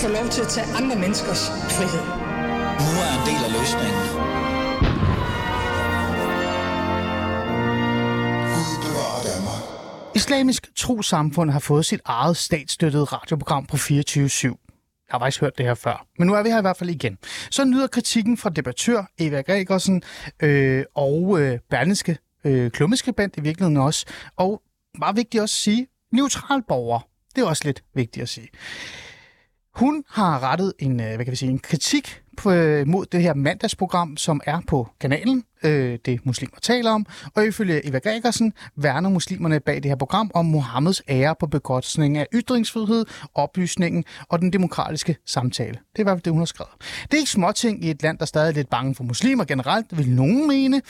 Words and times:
få 0.00 0.08
lov 0.08 0.28
til 0.28 0.40
at 0.40 0.48
tage 0.48 0.66
andre 0.66 0.96
menneskers 0.96 1.42
frihed. 1.76 2.04
Nu 2.86 2.92
er 3.04 3.10
en 3.18 3.24
del 3.30 3.40
af 3.46 3.52
løsningen. 3.58 4.04
Islamisk 10.14 10.76
Trosamfund 10.76 11.50
har 11.50 11.58
fået 11.58 11.86
sit 11.86 12.00
eget 12.04 12.36
statsstøttede 12.36 13.04
radioprogram 13.04 13.66
på 13.66 13.76
24-7. 13.76 13.80
Jeg 13.84 14.52
har 15.10 15.18
faktisk 15.18 15.40
hørt 15.40 15.58
det 15.58 15.66
her 15.66 15.74
før, 15.74 16.06
men 16.18 16.26
nu 16.26 16.34
er 16.34 16.42
vi 16.42 16.48
her 16.48 16.58
i 16.58 16.60
hvert 16.60 16.76
fald 16.76 16.90
igen. 16.90 17.18
Så 17.50 17.64
nyder 17.64 17.86
kritikken 17.86 18.36
fra 18.36 18.50
debattør 18.50 19.10
Eva 19.18 19.40
Gregersen 19.40 20.02
øh, 20.42 20.84
og 20.94 21.40
øh, 21.40 21.58
Berlingske 21.70 22.18
øh, 22.44 22.70
klummeskribent 22.70 23.36
i 23.36 23.40
virkeligheden 23.40 23.76
også. 23.76 24.06
Og 24.36 24.62
meget 24.98 25.16
vigtigt 25.16 25.42
også 25.42 25.54
at 25.54 25.62
sige, 25.74 25.86
neutral 26.12 26.62
borger. 26.68 27.00
Det 27.36 27.42
er 27.42 27.46
også 27.46 27.62
lidt 27.64 27.82
vigtigt 27.94 28.22
at 28.22 28.28
sige. 28.28 28.48
Hun 29.80 30.04
har 30.08 30.42
rettet 30.42 30.72
en, 30.78 31.00
øh, 31.00 31.14
hvad 31.14 31.24
kan 31.24 31.30
vi 31.30 31.36
sige, 31.36 31.50
en 31.50 31.58
kritik 31.58 32.22
på, 32.36 32.50
øh, 32.50 32.86
mod 32.86 33.06
det 33.06 33.22
her 33.22 33.34
mandagsprogram, 33.34 34.16
som 34.16 34.40
er 34.44 34.60
på 34.66 34.88
kanalen, 35.00 35.44
øh, 35.64 35.98
det 36.04 36.26
muslimer 36.26 36.56
taler 36.62 36.90
om, 36.90 37.06
og 37.34 37.46
ifølge 37.46 37.86
Eva 37.86 37.98
Gregersen 37.98 38.52
værner 38.76 39.08
muslimerne 39.08 39.60
bag 39.60 39.76
det 39.76 39.84
her 39.84 39.96
program 39.96 40.30
om 40.34 40.46
Mohammeds 40.46 41.02
ære 41.08 41.34
på 41.40 41.46
bekostning 41.46 42.18
af 42.18 42.26
ytringsfrihed, 42.34 43.06
oplysningen 43.34 44.04
og 44.28 44.38
den 44.38 44.52
demokratiske 44.52 45.16
samtale. 45.26 45.72
Det 45.72 45.98
er 45.98 46.00
i 46.00 46.02
hvert 46.02 46.16
fald 46.16 46.22
det, 46.22 46.32
hun 46.32 46.40
har 46.40 46.46
skrevet. 46.46 46.72
Det 47.02 47.14
er 47.14 47.18
ikke 47.18 47.30
småting 47.30 47.84
i 47.84 47.90
et 47.90 48.02
land, 48.02 48.18
der 48.18 48.24
stadig 48.24 48.48
er 48.48 48.54
lidt 48.54 48.70
bange 48.70 48.94
for 48.94 49.04
muslimer 49.04 49.44
generelt, 49.44 49.98
vil 49.98 50.08
nogen 50.08 50.48
mene. 50.48 50.82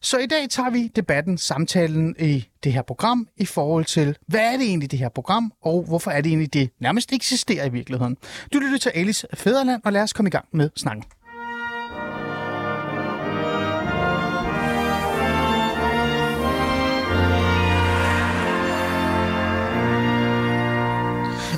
Så 0.00 0.18
i 0.18 0.26
dag 0.26 0.50
tager 0.50 0.70
vi 0.70 0.90
debatten, 0.96 1.38
samtalen 1.38 2.14
i 2.18 2.48
det 2.64 2.72
her 2.72 2.82
program 2.82 3.28
i 3.36 3.46
forhold 3.46 3.84
til, 3.84 4.16
hvad 4.26 4.40
er 4.40 4.56
det 4.56 4.66
egentlig 4.66 4.90
det 4.90 4.98
her 4.98 5.08
program, 5.08 5.52
og 5.62 5.84
hvorfor 5.88 6.10
er 6.10 6.20
det 6.20 6.30
egentlig 6.30 6.52
det 6.52 6.70
nærmest 6.80 7.12
eksisterer 7.12 7.66
i 7.66 7.68
virkeligheden. 7.68 8.16
Du 8.52 8.58
lytter 8.58 8.78
til 8.78 8.90
Alice 8.94 9.26
Fæderland, 9.34 9.82
og 9.84 9.92
lad 9.92 10.02
os 10.02 10.12
komme 10.12 10.28
i 10.28 10.30
gang 10.30 10.44
med 10.52 10.70
snakken. 10.76 11.04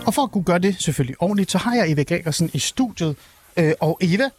Og 0.07 0.15
for 0.15 0.23
at 0.23 0.31
kunne 0.31 0.45
gøre 0.45 0.59
det 0.59 0.83
selvfølgelig 0.83 1.23
ordentligt, 1.23 1.51
så 1.51 1.59
har 1.59 1.75
jeg 1.75 1.93
Eva 1.93 2.03
Gregersen 2.03 2.51
i 2.55 2.59
studiet. 2.59 3.17
Øh, 3.57 3.73
og 3.81 3.99
Eva, 4.01 4.31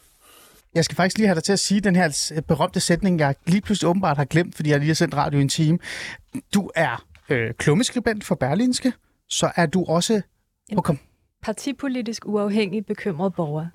jeg 0.75 0.85
skal 0.85 0.95
faktisk 0.95 1.17
lige 1.17 1.27
have 1.27 1.35
dig 1.35 1.43
til 1.43 1.53
at 1.53 1.59
sige 1.59 1.81
den 1.81 1.95
her 1.95 2.41
berømte 2.47 2.79
sætning, 2.79 3.19
jeg 3.19 3.35
lige 3.45 3.61
pludselig 3.61 3.89
åbenbart 3.89 4.17
har 4.17 4.25
glemt, 4.25 4.55
fordi 4.55 4.69
jeg 4.69 4.79
lige 4.79 4.87
har 4.87 4.95
sendt 4.95 5.15
radio 5.15 5.39
i 5.39 5.41
en 5.41 5.49
time. 5.49 5.79
Du 6.53 6.71
er 6.75 7.05
øh, 7.29 7.53
klummeskribent 7.53 8.23
for 8.23 8.35
Berlinske, 8.35 8.93
så 9.29 9.51
er 9.55 9.65
du 9.65 9.85
også... 9.85 10.21
En 10.69 10.81
kom. 10.81 10.99
partipolitisk 11.43 12.25
uafhængig 12.25 12.85
bekymret 12.85 13.33
borger. 13.33 13.65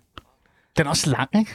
Den 0.76 0.86
er 0.86 0.90
også 0.90 1.10
lang, 1.10 1.28
ikke? 1.38 1.52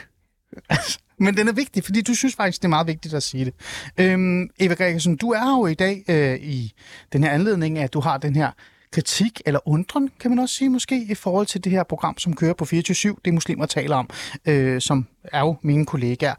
Men 1.24 1.36
den 1.36 1.48
er 1.48 1.52
vigtig, 1.52 1.84
fordi 1.84 2.02
du 2.02 2.14
synes 2.14 2.34
faktisk, 2.34 2.62
det 2.62 2.64
er 2.64 2.68
meget 2.68 2.86
vigtigt 2.86 3.14
at 3.14 3.22
sige 3.22 3.44
det. 3.44 3.54
Øhm, 3.98 4.50
Eva 4.58 4.74
Gregersen, 4.74 5.16
du 5.16 5.30
er 5.30 5.58
jo 5.58 5.66
i 5.66 5.74
dag 5.74 6.04
øh, 6.08 6.38
i 6.40 6.72
den 7.12 7.24
her 7.24 7.30
anledning, 7.30 7.78
at 7.78 7.92
du 7.92 8.00
har 8.00 8.18
den 8.18 8.36
her 8.36 8.50
kritik 8.92 9.40
eller 9.46 9.68
undren, 9.68 10.10
kan 10.20 10.30
man 10.30 10.38
også 10.38 10.54
sige 10.54 10.70
måske, 10.70 11.06
i 11.10 11.14
forhold 11.14 11.46
til 11.46 11.64
det 11.64 11.72
her 11.72 11.82
program, 11.82 12.18
som 12.18 12.36
kører 12.36 12.54
på 12.54 12.64
24-7, 12.64 13.14
det 13.24 13.34
muslimer 13.34 13.66
taler 13.66 13.96
om, 13.96 14.10
øh, 14.46 14.80
som 14.80 15.06
er 15.24 15.40
jo 15.40 15.56
mine 15.62 15.86
kollegaer. 15.86 16.34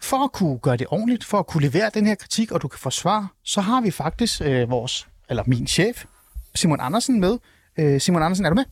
For 0.00 0.24
at 0.24 0.32
kunne 0.32 0.58
gøre 0.58 0.76
det 0.76 0.86
ordentligt, 0.90 1.24
for 1.24 1.38
at 1.38 1.46
kunne 1.46 1.62
levere 1.62 1.90
den 1.94 2.06
her 2.06 2.14
kritik, 2.14 2.52
og 2.52 2.62
du 2.62 2.68
kan 2.68 2.78
forsvare, 2.78 3.28
så 3.44 3.60
har 3.60 3.80
vi 3.80 3.90
faktisk 3.90 4.40
øh, 4.44 4.70
vores, 4.70 5.08
eller 5.30 5.42
min 5.46 5.66
chef, 5.66 6.04
Simon 6.54 6.80
Andersen 6.80 7.20
med. 7.20 7.38
Øh, 7.78 8.00
Simon 8.00 8.22
Andersen, 8.22 8.44
er 8.46 8.50
du 8.50 8.54
med? 8.54 8.64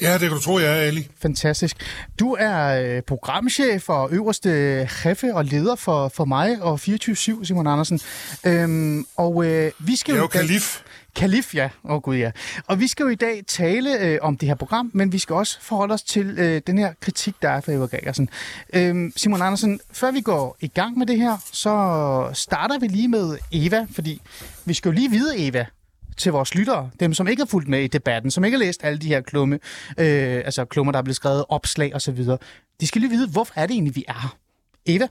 Ja, 0.00 0.12
det 0.12 0.20
kan 0.20 0.30
du 0.30 0.40
tro, 0.40 0.58
jeg 0.58 0.78
er, 0.78 0.80
Ali. 0.80 1.08
Fantastisk. 1.22 1.76
Du 2.20 2.36
er 2.40 2.80
øh, 2.82 3.02
programchef 3.02 3.88
og 3.88 4.08
øverste 4.12 4.88
chefe 5.00 5.34
og 5.34 5.44
leder 5.44 5.74
for, 5.74 6.08
for 6.08 6.24
mig 6.24 6.62
og 6.62 6.80
24-7, 6.82 7.44
Simon 7.44 7.66
Andersen. 7.66 8.00
Øhm, 8.46 9.06
og 9.16 9.46
øh, 9.46 9.72
vi 9.78 9.96
skal 9.96 10.12
jeg 10.12 10.16
er 10.16 10.18
jo... 10.18 10.22
jo 10.22 10.26
kalif. 10.28 10.80
Kalif, 11.16 11.54
ja. 11.54 11.68
Åh 11.84 11.90
oh, 11.90 12.00
gud, 12.00 12.16
ja. 12.16 12.30
Og 12.66 12.80
vi 12.80 12.88
skal 12.88 13.04
jo 13.04 13.08
i 13.08 13.14
dag 13.14 13.42
tale 13.46 14.00
øh, 14.00 14.18
om 14.22 14.36
det 14.36 14.48
her 14.48 14.54
program, 14.54 14.90
men 14.94 15.12
vi 15.12 15.18
skal 15.18 15.34
også 15.34 15.58
forholde 15.60 15.94
os 15.94 16.02
til 16.02 16.38
øh, 16.38 16.62
den 16.66 16.78
her 16.78 16.92
kritik, 17.00 17.34
der 17.42 17.48
er 17.48 17.60
fra 17.60 17.72
Eva 17.72 17.86
Gregersen. 17.86 18.28
Øhm, 18.72 19.12
Simon 19.16 19.42
Andersen, 19.42 19.80
før 19.92 20.10
vi 20.10 20.20
går 20.20 20.56
i 20.60 20.68
gang 20.68 20.98
med 20.98 21.06
det 21.06 21.18
her, 21.18 21.36
så 21.52 22.30
starter 22.32 22.78
vi 22.78 22.86
lige 22.86 23.08
med 23.08 23.38
Eva, 23.52 23.86
fordi 23.94 24.20
vi 24.64 24.74
skal 24.74 24.88
jo 24.88 24.94
lige 24.94 25.10
vide, 25.10 25.46
Eva, 25.46 25.66
til 26.22 26.32
vores 26.32 26.54
lyttere, 26.54 26.90
dem 27.00 27.14
som 27.14 27.28
ikke 27.28 27.40
har 27.40 27.46
fulgt 27.46 27.68
med 27.68 27.80
i 27.80 27.86
debatten, 27.86 28.30
som 28.30 28.44
ikke 28.44 28.56
har 28.56 28.64
læst 28.64 28.84
alle 28.84 28.98
de 28.98 29.08
her 29.08 29.20
klumme, 29.20 29.58
øh, 29.98 30.42
altså 30.44 30.64
klummer, 30.64 30.92
der 30.92 30.98
er 30.98 31.02
blevet 31.02 31.16
skrevet, 31.16 31.44
opslag 31.48 31.94
osv., 31.94 32.24
de 32.80 32.86
skal 32.86 33.00
lige 33.00 33.10
vide, 33.10 33.28
hvorfor 33.28 33.52
er 33.56 33.66
det 33.66 33.74
egentlig, 33.74 33.96
vi 33.96 34.04
er 34.08 34.12
her. 34.12 34.36
Eva? 34.86 35.06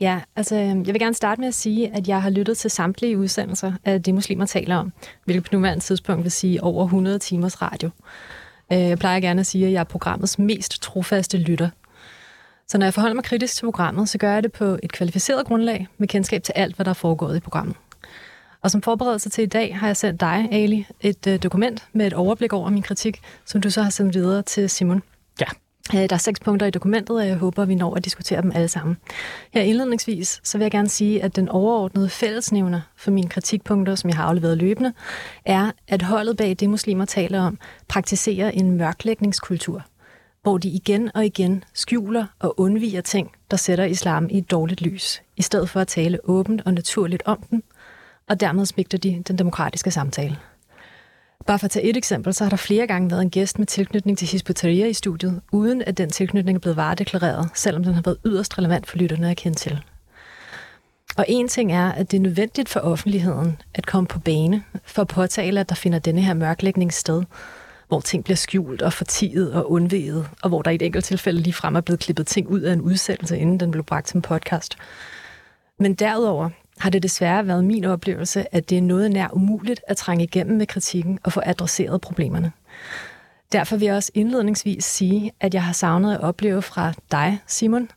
Ja, 0.00 0.20
altså 0.36 0.56
øhm, 0.56 0.84
jeg 0.84 0.94
vil 0.94 1.00
gerne 1.00 1.14
starte 1.14 1.40
med 1.40 1.48
at 1.48 1.54
sige, 1.54 1.96
at 1.96 2.08
jeg 2.08 2.22
har 2.22 2.30
lyttet 2.30 2.58
til 2.58 2.70
samtlige 2.70 3.18
udsendelser 3.18 3.72
af 3.84 4.02
det, 4.02 4.14
muslimer 4.14 4.46
taler 4.46 4.76
om, 4.76 4.92
hvilket 5.24 5.44
på 5.44 5.48
nuværende 5.52 5.84
tidspunkt 5.84 6.24
vil 6.24 6.32
sige 6.32 6.62
over 6.62 6.84
100 6.84 7.18
timers 7.18 7.62
radio. 7.62 7.90
Øh, 8.72 8.78
jeg 8.78 8.98
plejer 8.98 9.20
gerne 9.20 9.40
at 9.40 9.46
sige, 9.46 9.66
at 9.66 9.72
jeg 9.72 9.80
er 9.80 9.84
programmets 9.84 10.38
mest 10.38 10.82
trofaste 10.82 11.38
lytter. 11.38 11.68
Så 12.68 12.78
når 12.78 12.86
jeg 12.86 12.94
forholder 12.94 13.14
mig 13.14 13.24
kritisk 13.24 13.56
til 13.56 13.64
programmet, 13.64 14.08
så 14.08 14.18
gør 14.18 14.32
jeg 14.32 14.42
det 14.42 14.52
på 14.52 14.78
et 14.82 14.92
kvalificeret 14.92 15.46
grundlag 15.46 15.88
med 15.98 16.08
kendskab 16.08 16.42
til 16.42 16.52
alt, 16.56 16.76
hvad 16.76 16.84
der 16.84 16.90
er 16.90 16.94
foregået 16.94 17.36
i 17.36 17.40
programmet. 17.40 17.76
Og 18.62 18.70
som 18.70 18.82
forberedelse 18.82 19.30
til 19.30 19.42
i 19.42 19.46
dag 19.46 19.78
har 19.78 19.86
jeg 19.86 19.96
sendt 19.96 20.20
dig, 20.20 20.48
Ali, 20.52 20.86
et 21.00 21.26
øh, 21.26 21.42
dokument 21.42 21.88
med 21.92 22.06
et 22.06 22.12
overblik 22.12 22.52
over 22.52 22.70
min 22.70 22.82
kritik, 22.82 23.20
som 23.44 23.60
du 23.60 23.70
så 23.70 23.82
har 23.82 23.90
sendt 23.90 24.14
videre 24.14 24.42
til 24.42 24.70
Simon. 24.70 25.02
Ja. 25.40 25.46
Øh, 25.94 26.08
der 26.10 26.12
er 26.12 26.18
seks 26.18 26.40
punkter 26.40 26.66
i 26.66 26.70
dokumentet, 26.70 27.16
og 27.16 27.26
jeg 27.26 27.36
håber, 27.36 27.64
vi 27.64 27.74
når 27.74 27.94
at 27.94 28.04
diskutere 28.04 28.42
dem 28.42 28.52
alle 28.54 28.68
sammen. 28.68 28.96
Her 29.52 29.62
indledningsvis, 29.62 30.40
så 30.44 30.58
vil 30.58 30.64
jeg 30.64 30.70
gerne 30.70 30.88
sige, 30.88 31.22
at 31.22 31.36
den 31.36 31.48
overordnede 31.48 32.08
fællesnævner 32.08 32.80
for 32.96 33.10
mine 33.10 33.28
kritikpunkter, 33.28 33.94
som 33.94 34.10
jeg 34.10 34.16
har 34.16 34.24
afleveret 34.24 34.58
løbende, 34.58 34.92
er, 35.44 35.70
at 35.88 36.02
holdet 36.02 36.36
bag 36.36 36.56
det, 36.60 36.70
muslimer 36.70 37.04
taler 37.04 37.40
om, 37.40 37.58
praktiserer 37.88 38.50
en 38.50 38.70
mørklægningskultur, 38.70 39.82
hvor 40.42 40.58
de 40.58 40.68
igen 40.68 41.10
og 41.14 41.26
igen 41.26 41.64
skjuler 41.74 42.26
og 42.38 42.60
undviger 42.60 43.00
ting, 43.00 43.32
der 43.50 43.56
sætter 43.56 43.84
islam 43.84 44.28
i 44.30 44.38
et 44.38 44.50
dårligt 44.50 44.82
lys, 44.82 45.22
i 45.36 45.42
stedet 45.42 45.70
for 45.70 45.80
at 45.80 45.88
tale 45.88 46.18
åbent 46.24 46.62
og 46.64 46.74
naturligt 46.74 47.22
om 47.26 47.42
den, 47.50 47.62
og 48.28 48.40
dermed 48.40 48.66
smigter 48.66 48.98
de 48.98 49.22
den 49.28 49.38
demokratiske 49.38 49.90
samtale. 49.90 50.36
Bare 51.46 51.58
for 51.58 51.64
at 51.64 51.70
tage 51.70 51.86
et 51.90 51.96
eksempel, 51.96 52.34
så 52.34 52.44
har 52.44 52.50
der 52.50 52.56
flere 52.56 52.86
gange 52.86 53.10
været 53.10 53.22
en 53.22 53.30
gæst 53.30 53.58
med 53.58 53.66
tilknytning 53.66 54.18
til 54.18 54.28
Hispoteria 54.28 54.86
i 54.86 54.92
studiet, 54.92 55.40
uden 55.52 55.82
at 55.82 55.98
den 55.98 56.10
tilknytning 56.10 56.56
er 56.56 56.60
blevet 56.60 56.76
varedeklareret, 56.76 57.50
selvom 57.54 57.84
den 57.84 57.94
har 57.94 58.02
været 58.02 58.18
yderst 58.26 58.58
relevant 58.58 58.86
for 58.86 58.96
lytterne 58.96 59.30
at 59.30 59.36
kende 59.36 59.58
til. 59.58 59.80
Og 61.16 61.24
en 61.28 61.48
ting 61.48 61.72
er, 61.72 61.92
at 61.92 62.10
det 62.10 62.16
er 62.16 62.20
nødvendigt 62.20 62.68
for 62.68 62.80
offentligheden 62.80 63.62
at 63.74 63.86
komme 63.86 64.06
på 64.06 64.18
bane 64.18 64.64
for 64.84 65.02
at 65.02 65.08
påtale, 65.08 65.60
at 65.60 65.68
der 65.68 65.74
finder 65.74 65.98
denne 65.98 66.22
her 66.22 66.34
mørklægning 66.34 66.92
sted, 66.92 67.22
hvor 67.88 68.00
ting 68.00 68.24
bliver 68.24 68.36
skjult 68.36 68.82
og 68.82 68.92
fortiget 68.92 69.52
og 69.52 69.70
undveget, 69.70 70.28
og 70.42 70.48
hvor 70.48 70.62
der 70.62 70.70
i 70.70 70.74
et 70.74 70.82
enkelt 70.82 71.04
tilfælde 71.04 71.40
lige 71.40 71.54
frem 71.54 71.76
er 71.76 71.80
blevet 71.80 72.00
klippet 72.00 72.26
ting 72.26 72.48
ud 72.48 72.60
af 72.60 72.72
en 72.72 72.80
udsendelse, 72.80 73.38
inden 73.38 73.60
den 73.60 73.70
blev 73.70 73.84
bragt 73.84 74.08
som 74.08 74.22
podcast. 74.22 74.76
Men 75.78 75.94
derudover 75.94 76.50
har 76.78 76.90
det 76.90 77.02
desværre 77.02 77.46
været 77.46 77.64
min 77.64 77.84
oplevelse, 77.84 78.54
at 78.54 78.70
det 78.70 78.78
er 78.78 78.82
noget 78.82 79.10
nær 79.10 79.28
umuligt 79.32 79.80
at 79.88 79.96
trænge 79.96 80.24
igennem 80.24 80.56
med 80.56 80.66
kritikken 80.66 81.18
og 81.22 81.32
få 81.32 81.40
adresseret 81.44 82.00
problemerne. 82.00 82.52
Derfor 83.52 83.76
vil 83.76 83.86
jeg 83.86 83.94
også 83.94 84.10
indledningsvis 84.14 84.84
sige, 84.84 85.32
at 85.40 85.54
jeg 85.54 85.64
har 85.64 85.72
savnet 85.72 86.14
at 86.14 86.20
opleve 86.20 86.62
fra 86.62 86.92
dig, 87.10 87.40
Simon, 87.46 87.88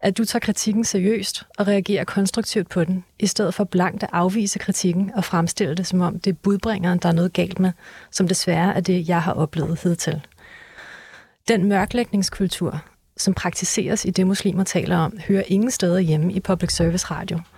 at 0.00 0.18
du 0.18 0.24
tager 0.24 0.40
kritikken 0.40 0.84
seriøst 0.84 1.42
og 1.58 1.68
reagerer 1.68 2.04
konstruktivt 2.04 2.68
på 2.68 2.84
den, 2.84 3.04
i 3.18 3.26
stedet 3.26 3.54
for 3.54 3.64
blankt 3.64 4.02
at 4.02 4.08
afvise 4.12 4.58
kritikken 4.58 5.10
og 5.14 5.24
fremstille 5.24 5.74
det 5.74 5.86
som 5.86 6.00
om 6.00 6.20
det 6.20 6.30
er 6.30 6.34
budbringeren, 6.42 6.98
der 6.98 7.08
er 7.08 7.12
noget 7.12 7.32
galt 7.32 7.58
med, 7.58 7.72
som 8.10 8.28
desværre 8.28 8.74
er 8.74 8.80
det, 8.80 9.08
jeg 9.08 9.22
har 9.22 9.32
oplevet 9.32 9.80
hidtil. 9.82 10.20
Den 11.48 11.68
mørklægningskultur, 11.68 12.80
som 13.16 13.34
praktiseres 13.34 14.04
i 14.04 14.10
det, 14.10 14.26
muslimer 14.26 14.64
taler 14.64 14.96
om, 14.96 15.18
hører 15.28 15.42
ingen 15.46 15.70
steder 15.70 15.98
hjemme 15.98 16.32
i 16.32 16.40
public 16.40 16.72
service 16.72 17.06
radio– 17.10 17.40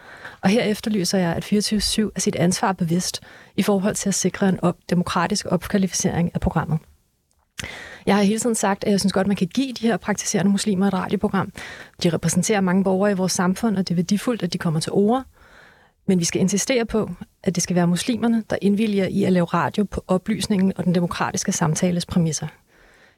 og 0.44 0.50
her 0.50 0.62
efterlyser 0.62 1.18
jeg, 1.18 1.32
at 1.36 1.44
24-7 1.44 2.10
er 2.14 2.20
sit 2.20 2.36
ansvar 2.36 2.72
bevidst 2.72 3.20
i 3.56 3.62
forhold 3.62 3.94
til 3.94 4.08
at 4.08 4.14
sikre 4.14 4.48
en 4.48 4.60
op- 4.62 4.78
demokratisk 4.90 5.46
opkvalificering 5.48 6.30
af 6.34 6.40
programmet. 6.40 6.78
Jeg 8.06 8.16
har 8.16 8.22
hele 8.22 8.38
tiden 8.38 8.54
sagt, 8.54 8.84
at 8.84 8.90
jeg 8.90 9.00
synes 9.00 9.12
godt, 9.12 9.24
at 9.24 9.28
man 9.28 9.36
kan 9.36 9.46
give 9.46 9.72
de 9.72 9.86
her 9.86 9.96
praktiserende 9.96 10.50
muslimer 10.50 10.86
et 10.86 10.92
radioprogram. 10.92 11.52
De 12.02 12.10
repræsenterer 12.10 12.60
mange 12.60 12.84
borgere 12.84 13.10
i 13.10 13.14
vores 13.14 13.32
samfund, 13.32 13.76
og 13.76 13.88
det 13.88 13.94
er 13.94 13.96
værdifuldt, 13.96 14.42
at 14.42 14.52
de 14.52 14.58
kommer 14.58 14.80
til 14.80 14.92
ord. 14.92 15.24
Men 16.06 16.18
vi 16.18 16.24
skal 16.24 16.40
insistere 16.40 16.86
på, 16.86 17.10
at 17.42 17.54
det 17.54 17.62
skal 17.62 17.76
være 17.76 17.86
muslimerne, 17.86 18.44
der 18.50 18.56
indvilger 18.62 19.06
i 19.06 19.24
at 19.24 19.32
lave 19.32 19.44
radio 19.44 19.84
på 19.84 20.04
oplysningen 20.08 20.72
og 20.76 20.84
den 20.84 20.94
demokratiske 20.94 21.52
samtales 21.52 22.06
præmisser. 22.06 22.46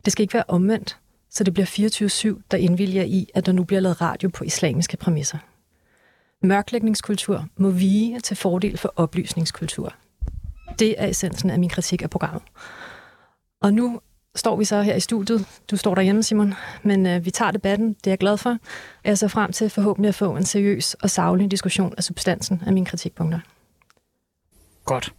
Det 0.04 0.12
skal 0.12 0.22
ikke 0.22 0.34
være 0.34 0.44
omvendt, 0.48 0.98
så 1.30 1.44
det 1.44 1.54
bliver 1.54 2.36
24-7, 2.36 2.42
der 2.50 2.56
indvilger 2.56 3.02
i, 3.02 3.26
at 3.34 3.46
der 3.46 3.52
nu 3.52 3.64
bliver 3.64 3.80
lavet 3.80 4.00
radio 4.00 4.28
på 4.28 4.44
islamiske 4.44 4.96
præmisser. 4.96 5.38
Mørklægningskultur 6.46 7.44
må 7.56 7.70
vige 7.70 8.20
til 8.20 8.36
fordel 8.36 8.78
for 8.78 8.92
oplysningskultur. 8.96 9.92
Det 10.78 10.94
er 10.98 11.06
essensen 11.06 11.50
af 11.50 11.58
min 11.58 11.68
kritik 11.68 12.02
af 12.02 12.10
programmet. 12.10 12.42
Og 13.62 13.74
nu 13.74 14.00
står 14.34 14.56
vi 14.56 14.64
så 14.64 14.82
her 14.82 14.94
i 14.94 15.00
studiet. 15.00 15.46
Du 15.70 15.76
står 15.76 15.94
derhjemme, 15.94 16.22
Simon, 16.22 16.54
men 16.82 17.06
øh, 17.06 17.24
vi 17.24 17.30
tager 17.30 17.50
debatten. 17.50 17.88
Det 17.88 18.06
er 18.06 18.10
jeg 18.10 18.18
glad 18.18 18.36
for. 18.36 18.58
Jeg 19.04 19.18
ser 19.18 19.28
frem 19.28 19.52
til 19.52 19.70
forhåbentlig 19.70 20.08
at 20.08 20.14
få 20.14 20.36
en 20.36 20.44
seriøs 20.44 20.94
og 20.94 21.10
savlig 21.10 21.50
diskussion 21.50 21.94
af 21.96 22.04
substansen 22.04 22.62
af 22.66 22.72
mine 22.72 22.86
kritikpunkter. 22.86 23.40
Godt. 24.84 25.14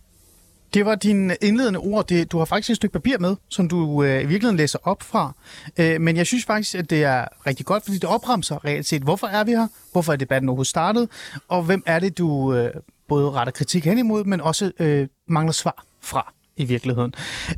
Det 0.77 0.85
var 0.85 0.95
dine 0.95 1.35
indledende 1.41 1.79
ord. 1.79 2.07
Det, 2.07 2.31
du 2.31 2.38
har 2.38 2.45
faktisk 2.45 2.69
et 2.69 2.75
stykke 2.75 2.94
papir 2.94 3.18
med, 3.19 3.35
som 3.50 3.68
du 3.69 4.03
øh, 4.03 4.15
i 4.15 4.25
virkeligheden 4.25 4.57
læser 4.57 4.79
op 4.83 5.03
fra. 5.03 5.33
Øh, 5.79 6.01
men 6.01 6.18
jeg 6.18 6.25
synes 6.25 6.45
faktisk, 6.45 6.75
at 6.75 6.89
det 6.89 7.03
er 7.03 7.25
rigtig 7.47 7.65
godt, 7.65 7.83
fordi 7.83 7.97
det 7.97 8.09
opremser 8.09 8.65
reelt 8.65 8.85
set, 8.85 9.01
hvorfor 9.01 9.27
er 9.27 9.44
vi 9.44 9.51
her? 9.51 9.68
Hvorfor 9.91 10.13
er 10.13 10.18
debatten 10.18 10.50
overhovedet 10.50 10.69
startet? 10.69 11.09
Og 11.47 11.63
hvem 11.63 11.83
er 11.85 12.00
det, 12.00 12.18
du 12.18 12.53
øh, 12.53 12.74
både 13.07 13.31
retter 13.31 13.51
kritik 13.51 13.85
hen 13.85 13.97
imod, 13.97 14.24
men 14.24 14.41
også 14.41 14.71
øh, 14.79 15.07
mangler 15.27 15.53
svar 15.53 15.85
fra 16.01 16.33
i 16.57 16.65
virkeligheden. 16.65 17.13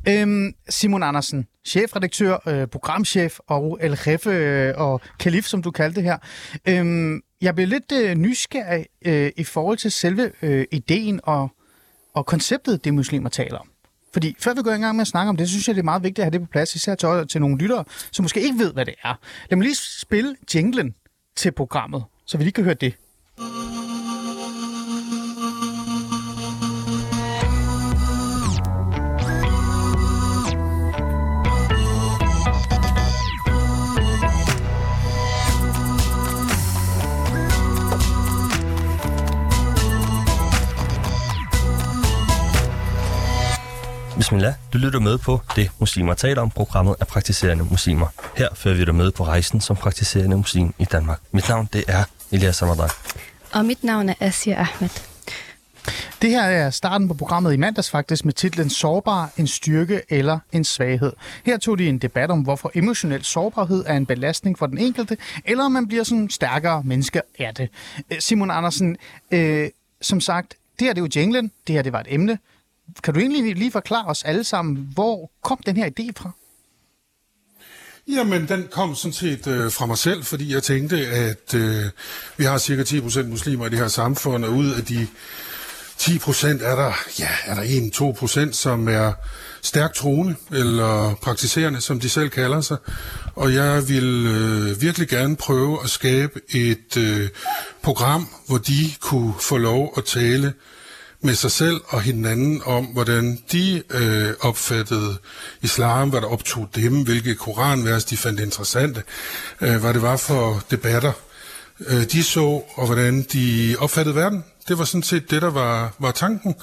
Øhm, 0.08 0.54
Simon 0.70 1.04
Andersen, 1.04 1.48
chefredaktør, 1.66 2.38
øh, 2.48 2.68
programchef 2.68 3.40
og 3.48 3.80
El 3.82 4.00
Jefe 4.08 4.30
øh, 4.30 4.74
og 4.78 5.02
Kalif, 5.20 5.46
som 5.46 5.62
du 5.64 5.72
kaldte 5.72 5.96
det 5.96 6.04
her. 6.04 6.18
Øhm, 6.68 7.22
jeg 7.42 7.56
blev 7.56 7.68
lidt 7.68 7.92
øh, 7.94 8.16
nysgerrig 8.16 8.86
øh, 9.06 9.32
i 9.38 9.44
forhold 9.44 9.78
til 9.78 9.92
selve 9.92 10.32
øh, 10.42 10.66
ideen 10.72 11.20
og, 11.24 11.52
og 12.14 12.26
konceptet, 12.26 12.84
det 12.84 12.94
muslimer 12.94 13.30
taler 13.30 13.58
om. 13.58 13.70
Fordi 14.14 14.36
før 14.40 14.54
vi 14.54 14.62
går 14.62 14.72
i 14.72 14.78
gang 14.78 14.96
med 14.96 15.02
at 15.02 15.08
snakke 15.08 15.30
om 15.30 15.38
det, 15.38 15.48
så 15.48 15.52
synes 15.52 15.68
jeg, 15.68 15.76
det 15.76 15.82
er 15.82 15.86
meget 15.86 16.04
vigtigt 16.04 16.20
at 16.20 16.26
have 16.26 16.32
det 16.32 16.42
på 16.42 16.48
plads, 16.52 16.76
især 16.76 16.96
til, 16.96 17.28
til 17.28 17.42
nogle 17.42 17.58
lyttere, 17.58 17.84
som 18.12 18.24
måske 18.24 18.42
ikke 18.42 18.60
ved, 18.60 18.74
hvad 18.74 18.86
det 18.86 18.96
er. 19.04 19.14
Lad 19.50 19.58
mig 19.58 19.64
lige 19.64 19.76
spille 19.76 20.36
jinglen 20.56 20.96
til 21.36 21.52
programmet, 21.52 22.04
så 22.26 22.38
vi 22.38 22.44
lige 22.44 22.54
kan 22.54 22.64
høre 22.64 22.74
det. 22.74 22.96
Bismillah, 44.30 44.54
du 44.74 44.78
lytter 44.78 45.00
med 45.00 45.18
på 45.18 45.42
Det 45.56 45.72
Muslimer 45.80 46.14
taler 46.14 46.42
om, 46.42 46.50
programmet 46.50 46.96
af 47.00 47.08
praktiserende 47.08 47.64
muslimer. 47.64 48.08
Her 48.38 48.48
fører 48.56 48.76
vi 48.76 48.86
dig 48.86 48.96
med 48.96 49.12
på 49.12 49.24
rejsen 49.24 49.62
som 49.62 49.76
praktiserende 49.76 50.38
muslim 50.38 50.74
i 50.80 50.86
Danmark. 50.86 51.20
Mit 51.32 51.50
navn 51.50 51.70
det 51.74 51.84
er 51.88 52.04
Elias 52.32 52.62
Ramadan. 52.62 52.90
Og 53.54 53.66
mit 53.66 53.84
navn 53.84 54.10
er 54.10 54.14
Asia 54.20 54.56
Ahmed. 54.56 54.90
Det 56.22 56.30
her 56.30 56.42
er 56.42 56.70
starten 56.70 57.08
på 57.08 57.14
programmet 57.14 57.54
i 57.54 57.58
mandags 57.58 57.90
faktisk 57.90 58.26
med 58.26 58.34
titlen 58.34 58.70
Sårbar, 58.70 59.32
en 59.38 59.48
styrke 59.48 60.02
eller 60.10 60.40
en 60.52 60.64
svaghed. 60.64 61.14
Her 61.46 61.58
tog 61.58 61.78
de 61.78 61.90
en 61.90 61.98
debat 61.98 62.32
om, 62.32 62.40
hvorfor 62.42 62.72
emotionel 62.76 63.24
sårbarhed 63.24 63.84
er 63.88 63.98
en 63.98 64.06
belastning 64.06 64.58
for 64.58 64.66
den 64.68 64.78
enkelte, 64.78 65.18
eller 65.46 65.64
om 65.64 65.72
man 65.72 65.88
bliver 65.88 66.04
sådan 66.04 66.30
stærkere 66.30 66.84
menneske 66.84 67.22
af 67.40 67.56
det. 67.56 67.70
Simon 68.20 68.52
Andersen, 68.52 68.98
øh, 69.32 69.70
som 70.02 70.22
sagt, 70.22 70.56
det 70.80 70.88
her 70.88 70.94
det 70.94 71.02
er 71.02 71.06
jo 71.06 71.22
jinglen, 71.22 71.52
det 71.68 71.76
her 71.76 71.82
det 71.82 71.94
var 71.94 72.00
et 72.00 72.08
emne. 72.10 72.38
Kan 73.04 73.14
du 73.14 73.20
egentlig 73.20 73.56
lige 73.56 73.72
forklare 73.72 74.06
os 74.06 74.24
alle 74.24 74.44
sammen, 74.44 74.90
hvor 74.94 75.32
kom 75.44 75.60
den 75.66 75.78
her 75.78 75.90
idé 75.90 76.12
fra? 76.18 76.32
Jamen, 78.08 78.48
den 78.48 78.68
kom 78.72 78.96
sådan 78.96 79.14
set 79.14 79.48
øh, 79.48 79.72
fra 79.72 79.86
mig 79.86 79.98
selv, 79.98 80.24
fordi 80.24 80.54
jeg 80.54 80.64
tænkte, 80.64 81.08
at 81.08 81.54
øh, 81.54 81.86
vi 82.38 82.44
har 82.44 82.58
cirka 82.58 82.84
10% 82.84 83.24
muslimer 83.24 83.66
i 83.66 83.70
det 83.70 83.78
her 83.80 83.88
samfund, 83.88 84.46
og 84.46 84.54
ud 84.54 84.72
af 84.74 84.86
de 84.86 85.08
10% 86.00 86.48
er 86.48 86.76
der, 86.76 86.94
ja, 87.20 87.30
er 87.46 87.56
der 87.56 87.64
1-2%, 88.48 88.52
som 88.52 88.88
er 88.88 89.14
stærkt 89.62 89.96
troende, 89.96 90.36
eller 90.52 91.16
praktiserende, 91.22 91.82
som 91.82 92.00
de 92.00 92.10
selv 92.10 92.30
kalder 92.30 92.62
sig. 92.62 92.78
Og 93.36 93.54
jeg 93.54 93.90
vil 93.90 94.28
øh, 94.28 94.82
virkelig 94.82 95.08
gerne 95.08 95.36
prøve 95.36 95.84
at 95.84 95.90
skabe 95.90 96.42
et 96.50 96.98
øh, 96.98 97.30
program, 97.82 98.28
hvor 98.48 98.58
de 98.58 98.92
kunne 99.00 99.34
få 99.42 99.58
lov 99.58 99.94
at 99.98 100.06
tale 100.06 100.54
med 101.22 101.36
sig 101.36 101.52
selv 101.52 101.82
og 101.88 102.02
hinanden 102.02 102.62
om, 102.66 102.86
hvordan 102.86 103.40
de 103.52 103.84
øh, 103.90 104.34
opfattede 104.40 105.18
islam, 105.62 106.10
hvad 106.10 106.22
der 106.22 106.28
optog 106.28 106.70
dem, 106.76 107.04
hvilke 107.04 107.36
koranvers 107.36 108.06
de 108.06 108.18
fandt 108.18 108.40
interessante, 108.40 109.04
øh, 109.62 109.76
hvad 109.76 109.94
det 109.94 110.02
var 110.02 110.18
for 110.18 110.64
debatter, 110.72 111.12
øh, 111.88 112.04
de 112.04 112.24
så, 112.24 112.64
og 112.76 112.86
hvordan 112.86 113.22
de 113.34 113.76
opfattede 113.80 114.16
verden. 114.16 114.44
Det 114.68 114.78
var 114.78 114.86
sådan 114.86 115.04
set 115.04 115.32
det, 115.32 115.42
der 115.42 115.50
var, 115.50 115.94
var 116.00 116.12
tanken, 116.12 116.56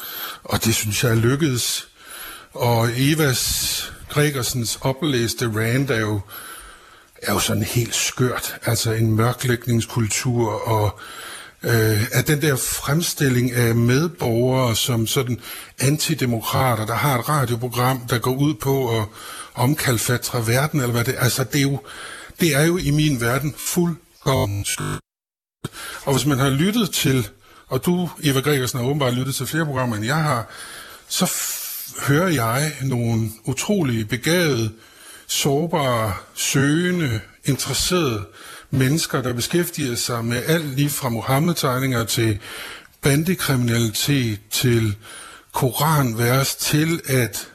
og 0.44 0.64
det 0.64 0.74
synes 0.74 1.04
jeg 1.04 1.16
lykkedes. 1.16 1.88
Og 2.52 2.88
Evas 2.96 3.92
Gregersens 4.08 4.78
oplæste 4.80 5.46
rand 5.46 5.90
er 5.90 6.00
jo, 6.00 6.20
er 7.22 7.32
jo 7.32 7.38
sådan 7.38 7.62
helt 7.62 7.94
skørt. 7.94 8.56
Altså 8.64 8.92
en 8.92 9.16
mørklægningskultur 9.16 10.68
og 10.68 11.00
øh, 11.62 12.06
at 12.12 12.26
den 12.26 12.42
der 12.42 12.56
fremstilling 12.56 13.52
af 13.52 13.74
medborgere 13.74 14.76
som 14.76 15.06
sådan 15.06 15.40
antidemokrater, 15.78 16.86
der 16.86 16.94
har 16.94 17.18
et 17.18 17.28
radioprogram, 17.28 18.00
der 18.10 18.18
går 18.18 18.34
ud 18.34 18.54
på 18.54 18.98
at 19.00 19.04
omkalfatre 19.54 20.46
verden, 20.46 20.80
eller 20.80 20.92
hvad 20.92 21.04
det 21.04 21.14
Altså, 21.18 21.44
det 21.44 21.58
er 21.58 21.62
jo, 21.62 21.80
det 22.40 22.56
er 22.56 22.62
jo 22.62 22.76
i 22.78 22.90
min 22.90 23.20
verden 23.20 23.54
fuldkommen 23.56 24.66
Og 26.04 26.12
hvis 26.12 26.26
man 26.26 26.38
har 26.38 26.50
lyttet 26.50 26.90
til, 26.90 27.28
og 27.66 27.86
du, 27.86 28.10
Eva 28.22 28.40
Gregersen, 28.40 28.78
har 28.78 28.86
åbenbart 28.86 29.14
lyttet 29.14 29.34
til 29.34 29.46
flere 29.46 29.64
programmer, 29.64 29.96
end 29.96 30.04
jeg 30.04 30.22
har, 30.22 30.50
så 31.08 31.32
hører 32.08 32.28
jeg 32.28 32.72
nogle 32.82 33.30
utrolig 33.44 34.08
begavede, 34.08 34.72
sårbare, 35.26 36.14
søgende, 36.34 37.20
interesserede 37.44 38.24
mennesker, 38.70 39.22
der 39.22 39.32
beskæftiger 39.32 39.94
sig 39.94 40.24
med 40.24 40.42
alt 40.46 40.76
lige 40.76 40.90
fra 40.90 41.08
Mohammed-tegninger 41.08 42.04
til 42.04 42.38
bandekriminalitet, 43.02 44.40
til 44.50 44.96
koranvers, 45.52 46.56
til 46.56 47.00
at 47.08 47.48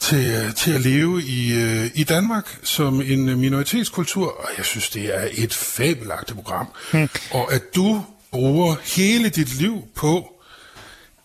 til, 0.00 0.54
til 0.56 0.72
at 0.72 0.80
leve 0.80 1.22
i, 1.22 1.52
øh, 1.52 1.90
i 1.94 2.04
Danmark 2.04 2.58
som 2.62 3.00
en 3.00 3.40
minoritetskultur, 3.40 4.40
og 4.40 4.48
jeg 4.56 4.64
synes, 4.64 4.90
det 4.90 5.16
er 5.16 5.28
et 5.32 5.54
fabelagtigt 5.54 6.36
program. 6.36 6.68
Hmm. 6.92 7.08
Og 7.30 7.52
at 7.52 7.74
du 7.74 8.04
bruger 8.30 8.76
hele 8.96 9.28
dit 9.28 9.54
liv 9.54 9.82
på 9.94 10.40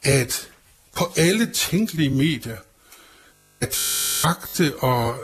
at 0.03 0.47
på 0.95 1.13
alle 1.17 1.45
tænkelige 1.45 2.09
medier 2.09 2.57
at 3.61 3.75
fakte 4.21 4.73
og 4.79 5.15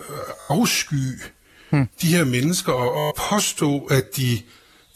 afsky 0.50 1.22
hmm. 1.76 1.88
de 2.02 2.08
her 2.08 2.26
mennesker 2.26 2.74
og, 2.74 3.08
og 3.08 3.14
påstå, 3.30 3.80
at 3.80 4.04
de 4.18 4.40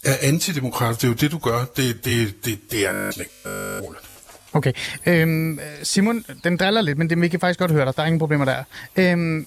er 0.04 0.14
antidemokrater. 0.22 0.94
Det 0.94 1.04
er 1.04 1.08
jo 1.08 1.14
det, 1.14 1.32
du 1.32 1.38
gør. 1.38 1.64
Det, 1.76 2.04
det, 2.04 2.44
det, 2.44 2.58
det 2.70 2.86
er 2.86 3.20
ikke 3.20 3.30
Okay. 4.52 4.72
Øhm, 5.06 5.60
Simon, 5.82 6.24
den 6.44 6.56
driller 6.56 6.80
lidt, 6.80 6.98
men 6.98 7.10
det, 7.10 7.20
vi 7.20 7.28
kan 7.28 7.40
faktisk 7.40 7.58
godt 7.58 7.70
høre 7.70 7.84
dig. 7.86 7.96
Der 7.96 8.02
er 8.02 8.06
ingen 8.06 8.18
problemer 8.18 8.44
der. 8.44 8.64
Øhm, 8.96 9.46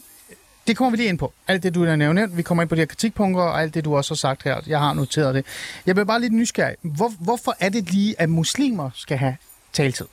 det 0.67 0.77
kommer 0.77 0.91
vi 0.91 0.97
lige 0.97 1.09
ind 1.09 1.17
på. 1.17 1.33
Alt 1.47 1.63
det, 1.63 1.75
du 1.75 1.85
har 1.85 1.95
nævnt. 1.95 2.37
Vi 2.37 2.41
kommer 2.41 2.61
ind 2.61 2.69
på 2.69 2.75
de 2.75 2.81
her 2.81 2.85
kritikpunkter, 2.85 3.43
og 3.43 3.61
alt 3.61 3.73
det, 3.73 3.85
du 3.85 3.95
også 3.95 4.13
har 4.13 4.15
sagt 4.15 4.43
her. 4.43 4.61
Jeg 4.67 4.79
har 4.79 4.93
noteret 4.93 5.35
det. 5.35 5.45
Jeg 5.85 5.95
bliver 5.95 6.05
bare 6.05 6.21
lidt 6.21 6.33
nysgerrig. 6.33 6.75
Hvor, 6.81 7.13
hvorfor 7.19 7.55
er 7.59 7.69
det 7.69 7.91
lige, 7.91 8.21
at 8.21 8.29
muslimer 8.29 8.89
skal 8.95 9.17
have 9.17 9.35
taletid? 9.73 10.05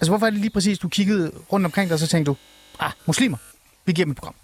Altså, 0.00 0.10
hvorfor 0.10 0.26
er 0.26 0.30
det 0.30 0.40
lige 0.40 0.50
præcis, 0.50 0.78
du 0.78 0.88
kiggede 0.88 1.32
rundt 1.52 1.66
omkring 1.66 1.88
dig, 1.88 1.94
og 1.94 1.98
så 1.98 2.06
tænkte 2.06 2.30
du, 2.30 2.36
ah, 2.80 2.90
muslimer, 3.06 3.36
vi 3.84 3.92
giver 3.92 4.04
dem 4.04 4.10
et 4.10 4.16
program. 4.16 4.34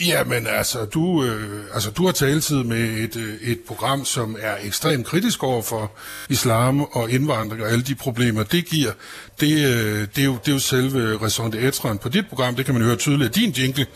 Jamen 0.00 0.46
altså, 0.46 0.84
du, 0.84 1.24
øh, 1.24 1.64
altså, 1.74 1.90
du 1.90 2.04
har 2.04 2.12
taletid 2.12 2.64
med 2.64 2.78
et, 2.78 3.16
øh, 3.16 3.34
et 3.42 3.60
program, 3.66 4.04
som 4.04 4.36
er 4.40 4.56
ekstremt 4.62 5.06
kritisk 5.06 5.42
over 5.42 5.62
for 5.62 5.92
islam 6.28 6.80
og 6.80 7.10
indvandring 7.10 7.62
og 7.62 7.70
alle 7.70 7.84
de 7.84 7.94
problemer, 7.94 8.42
det 8.42 8.66
giver. 8.66 8.92
Det, 9.40 9.52
øh, 9.52 10.08
det, 10.16 10.18
er, 10.18 10.24
jo, 10.24 10.32
det 10.32 10.48
er 10.48 10.52
jo 10.52 10.58
selve 10.58 11.16
raison 11.22 11.54
d'etre'en 11.54 11.96
på 11.96 12.08
dit 12.08 12.28
program, 12.28 12.56
det 12.56 12.64
kan 12.64 12.74
man 12.74 12.82
høre 12.82 12.96
tydeligt 12.96 13.28
af 13.28 13.34
din 13.34 13.50
jingle. 13.50 13.86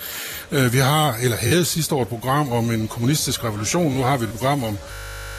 Øh, 0.52 0.72
vi 0.72 0.78
har, 0.78 1.14
eller 1.22 1.36
havde 1.36 1.64
sidste 1.64 1.94
år 1.94 2.02
et 2.02 2.08
program 2.08 2.52
om 2.52 2.70
en 2.70 2.88
kommunistisk 2.88 3.44
revolution, 3.44 3.92
nu 3.92 4.02
har 4.02 4.16
vi 4.16 4.24
et 4.24 4.30
program 4.30 4.64
om 4.64 4.78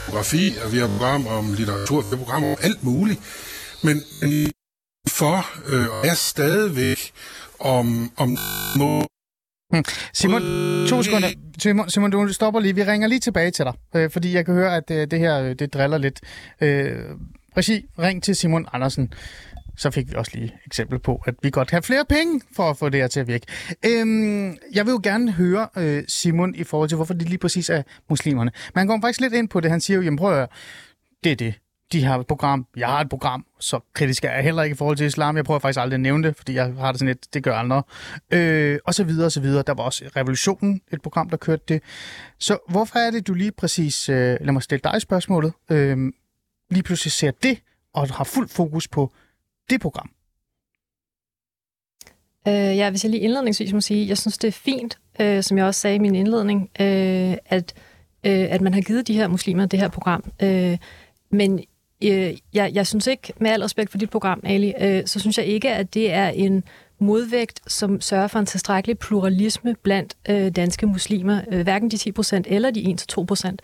geografi, 0.06 0.54
og 0.66 0.74
vi 0.74 0.78
har 0.78 0.86
et 0.86 0.92
program 0.92 1.28
om 1.28 1.54
litteratur, 1.54 2.02
vi 2.02 2.08
har 2.08 2.14
et 2.14 2.20
program 2.20 2.44
om 2.44 2.56
alt 2.62 2.84
muligt. 2.84 3.20
Men, 3.84 4.04
men 4.22 4.52
for 5.08 5.46
øh, 5.66 5.86
er 6.04 6.14
stadigvæk 6.14 7.12
om, 7.60 8.12
om 8.18 8.38
må 8.76 9.08
Hmm. 9.70 9.84
Simon, 10.14 10.42
to 10.88 11.04
sekunder. 11.04 11.28
Simon, 11.60 11.90
Simon, 11.90 12.12
du 12.12 12.34
stopper 12.34 12.60
lige. 12.60 12.76
Vi 12.76 12.84
ringer 12.84 13.08
lige 13.08 13.20
tilbage 13.20 13.52
til 13.52 13.66
dig, 13.66 13.74
øh, 13.96 14.10
fordi 14.10 14.34
jeg 14.34 14.46
kan 14.46 14.54
høre, 14.54 14.76
at 14.76 14.92
øh, 14.92 15.08
det 15.12 15.20
her 15.20 15.42
øh, 15.42 15.56
det 15.56 15.74
driller 15.74 15.98
lidt. 15.98 16.22
Øh, 16.62 16.96
regi, 17.58 17.86
ring 18.00 18.24
til 18.24 18.36
Simon 18.36 18.68
Andersen. 18.74 19.14
Så 19.78 19.92
fik 19.92 20.10
vi 20.10 20.16
også 20.16 20.32
lige 20.36 20.56
eksempel 20.66 21.00
på, 21.00 21.22
at 21.26 21.36
vi 21.44 21.50
godt 21.50 21.72
have 21.72 21.84
flere 21.84 22.06
penge 22.06 22.42
for 22.56 22.70
at 22.70 22.78
få 22.78 22.90
det 22.90 23.00
her 23.00 23.08
til 23.08 23.20
at 23.20 23.28
virke. 23.28 23.46
Øhm, 23.86 24.58
jeg 24.74 24.86
vil 24.86 24.92
jo 24.92 25.00
gerne 25.04 25.32
høre 25.32 25.68
øh, 25.78 26.04
Simon 26.08 26.56
i 26.56 26.64
forhold 26.64 26.90
til, 26.90 26.96
hvorfor 26.96 27.14
det 27.14 27.30
lige 27.30 27.38
præcis 27.38 27.70
er 27.70 27.84
muslimerne. 28.10 28.52
Man 28.76 28.88
går 28.88 29.00
faktisk 29.02 29.22
lidt 29.22 29.34
ind 29.34 29.50
på 29.50 29.60
det. 29.60 29.72
Han 29.72 29.82
siger 29.82 29.98
jo, 29.98 30.04
jamen 30.04 30.18
prøv 30.18 30.42
at 30.42 30.50
det 31.24 31.32
er 31.32 31.36
det 31.36 31.54
de 31.92 32.04
har 32.04 32.20
et 32.20 32.28
program, 32.28 32.68
jeg 32.78 32.88
har 32.88 33.02
et 33.02 33.10
program, 33.10 33.46
så 33.60 33.80
kritisk 33.94 34.26
er 34.26 34.32
jeg 34.32 34.44
heller 34.44 34.64
ikke 34.64 34.74
i 34.74 34.78
forhold 34.78 34.98
til 34.98 35.06
islam. 35.06 35.36
Jeg 35.36 35.46
prøver 35.46 35.60
faktisk 35.60 35.80
aldrig 35.80 35.94
at 35.96 36.00
nævne 36.00 36.28
det, 36.28 36.36
fordi 36.36 36.54
jeg 36.54 36.74
har 36.74 36.92
det 36.92 37.00
sådan 37.00 37.08
lidt, 37.08 37.34
det 37.34 37.44
gør 37.44 37.56
andre. 37.56 37.84
Øh, 38.34 38.80
og 38.86 38.94
så 38.94 39.04
videre, 39.04 39.26
og 39.26 39.32
så 39.32 39.42
videre. 39.42 39.64
Der 39.68 39.74
var 39.74 39.84
også 39.84 40.10
Revolutionen, 40.16 40.82
et 40.94 41.02
program, 41.02 41.30
der 41.30 41.38
kørte 41.38 41.64
det. 41.68 41.84
Så 42.40 42.58
hvorfor 42.70 43.00
er 43.00 43.12
det, 43.12 43.28
du 43.28 43.34
lige 43.34 43.52
præcis, 43.52 44.10
øh, 44.10 44.38
lad 44.42 44.52
mig 44.52 44.64
stille 44.64 44.82
dig 44.84 45.02
spørgsmålet, 45.02 45.54
øh, 45.72 45.98
lige 46.72 46.84
pludselig 46.84 47.12
ser 47.12 47.32
det, 47.44 47.60
og 47.94 48.08
har 48.08 48.24
fuld 48.24 48.50
fokus 48.50 48.88
på 48.88 49.12
det 49.70 49.82
program? 49.82 50.10
Øh, 52.48 52.54
ja, 52.54 52.90
hvis 52.90 53.04
jeg 53.04 53.12
lige 53.12 53.22
indledningsvis 53.22 53.74
må 53.74 53.82
sige, 53.82 54.08
jeg 54.08 54.18
synes, 54.18 54.38
det 54.38 54.48
er 54.48 54.52
fint, 54.52 55.00
øh, 55.20 55.44
som 55.44 55.58
jeg 55.58 55.66
også 55.66 55.82
sagde 55.82 55.96
i 55.96 56.00
min 56.00 56.16
indledning, 56.16 56.62
øh, 56.62 57.38
at, 57.46 57.74
øh, 58.24 58.48
at 58.50 58.62
man 58.62 58.74
har 58.74 58.82
givet 58.82 59.08
de 59.08 59.14
her 59.14 59.28
muslimer 59.28 59.66
det 59.66 59.80
her 59.80 59.88
program. 59.88 60.24
Øh, 60.44 60.78
men 61.32 61.60
øh, 62.04 62.34
jeg, 62.54 62.72
jeg 62.74 62.88
synes 62.88 63.08
ikke, 63.08 63.34
med 63.40 63.52
al 63.52 63.62
respekt 63.62 63.92
for 63.92 63.98
dit 63.98 64.10
program, 64.10 64.42
Ali, 64.44 64.74
øh, 64.82 65.04
så 65.06 65.20
synes 65.20 65.38
jeg 65.38 65.46
ikke, 65.46 65.70
at 65.70 65.94
det 65.94 66.14
er 66.14 66.28
en 66.28 66.64
modvægt, 67.00 67.72
som 67.72 68.02
sørger 68.02 68.28
for 68.28 68.40
en 68.40 68.46
tilstrækkelig 68.46 69.00
pluralisme 69.00 69.76
blandt 69.84 70.18
øh, 70.30 70.52
danske 70.56 70.86
muslimer, 70.86 71.42
øh, 71.52 71.62
hverken 71.62 71.92
de 71.92 71.96
10% 72.20 72.42
eller 72.46 72.72
de 72.72 72.98
1-2%. 73.12 73.56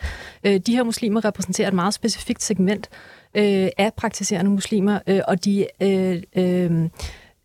Øh, 0.43 0.59
de 0.59 0.75
her 0.75 0.83
muslimer 0.83 1.25
repræsenterer 1.25 1.67
et 1.67 1.73
meget 1.73 1.93
specifikt 1.93 2.43
segment 2.43 2.89
øh, 3.35 3.67
af 3.77 3.93
praktiserende 3.97 4.51
muslimer, 4.51 4.99
øh, 5.07 5.21
og 5.27 5.45
de... 5.45 5.67
Øh, 5.81 6.23
øh, 6.35 6.89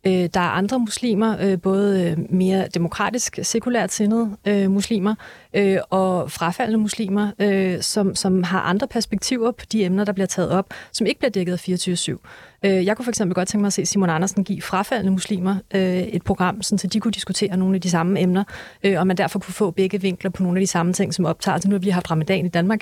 Øh, 0.06 0.28
der 0.34 0.40
er 0.40 0.50
andre 0.50 0.78
muslimer, 0.78 1.36
øh, 1.40 1.60
både 1.60 2.02
øh, 2.02 2.16
mere 2.30 2.68
demokratisk, 2.74 3.38
sekulært 3.42 3.92
sindede 3.92 4.36
øh, 4.46 4.70
muslimer 4.70 5.14
øh, 5.54 5.78
og 5.90 6.30
frafaldende 6.30 6.78
muslimer, 6.78 7.30
øh, 7.38 7.82
som, 7.82 8.14
som 8.14 8.42
har 8.42 8.60
andre 8.60 8.88
perspektiver 8.88 9.50
på 9.50 9.64
de 9.72 9.84
emner, 9.84 10.04
der 10.04 10.12
bliver 10.12 10.26
taget 10.26 10.50
op, 10.50 10.74
som 10.92 11.06
ikke 11.06 11.18
bliver 11.18 11.30
dækket 11.30 11.52
af 11.52 11.68
24-7. 11.68 12.18
Øh, 12.64 12.86
jeg 12.86 12.96
kunne 12.96 13.04
for 13.04 13.10
eksempel 13.10 13.34
godt 13.34 13.48
tænke 13.48 13.60
mig 13.60 13.66
at 13.66 13.72
se 13.72 13.86
Simon 13.86 14.10
Andersen 14.10 14.44
give 14.44 14.62
frafaldende 14.62 15.12
muslimer 15.12 15.56
øh, 15.74 15.98
et 15.98 16.22
program, 16.22 16.62
sådan, 16.62 16.78
så 16.78 16.86
de 16.86 17.00
kunne 17.00 17.12
diskutere 17.12 17.56
nogle 17.56 17.74
af 17.74 17.80
de 17.80 17.90
samme 17.90 18.20
emner, 18.20 18.44
øh, 18.84 19.00
og 19.00 19.06
man 19.06 19.16
derfor 19.16 19.38
kunne 19.38 19.54
få 19.54 19.70
begge 19.70 20.00
vinkler 20.00 20.30
på 20.30 20.42
nogle 20.42 20.58
af 20.58 20.62
de 20.62 20.66
samme 20.66 20.92
ting, 20.92 21.14
som 21.14 21.24
optager. 21.24 21.54
Altså 21.54 21.68
nu 21.68 21.74
har 21.74 21.80
vi 21.80 21.90
haft 21.90 22.10
ramadan 22.10 22.46
i 22.46 22.48
Danmark, 22.48 22.80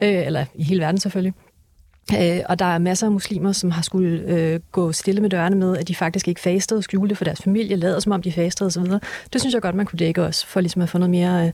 øh, 0.00 0.26
eller 0.26 0.44
i 0.54 0.62
hele 0.62 0.80
verden 0.80 1.00
selvfølgelig. 1.00 1.34
Øh, 2.14 2.40
og 2.48 2.58
der 2.58 2.64
er 2.64 2.78
masser 2.78 3.06
af 3.06 3.12
muslimer, 3.12 3.52
som 3.52 3.70
har 3.70 3.82
skulle 3.82 4.20
øh, 4.26 4.60
gå 4.72 4.92
stille 4.92 5.20
med 5.20 5.30
dørene 5.30 5.56
med, 5.56 5.76
at 5.76 5.88
de 5.88 5.94
faktisk 5.94 6.28
ikke 6.28 6.40
fastede, 6.40 6.82
skjulte 6.82 7.14
for 7.14 7.24
deres 7.24 7.42
familie, 7.42 7.76
lader 7.76 8.00
som 8.00 8.12
om 8.12 8.22
de 8.22 8.32
fastede 8.32 8.66
osv. 8.66 8.82
Det 9.32 9.40
synes 9.40 9.54
jeg 9.54 9.62
godt, 9.62 9.74
man 9.74 9.86
kunne 9.86 9.98
dække 9.98 10.24
også, 10.24 10.46
for 10.46 10.60
ligesom 10.60 10.82
at 10.82 10.88
få 10.88 10.98
noget 10.98 11.10
mere 11.10 11.46
øh, 11.46 11.52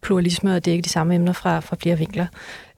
pluralisme 0.00 0.54
og 0.54 0.64
dække 0.64 0.82
de 0.82 0.88
samme 0.88 1.14
emner 1.14 1.32
fra, 1.32 1.60
fra 1.60 1.76
flere 1.80 1.98
vinkler. 1.98 2.26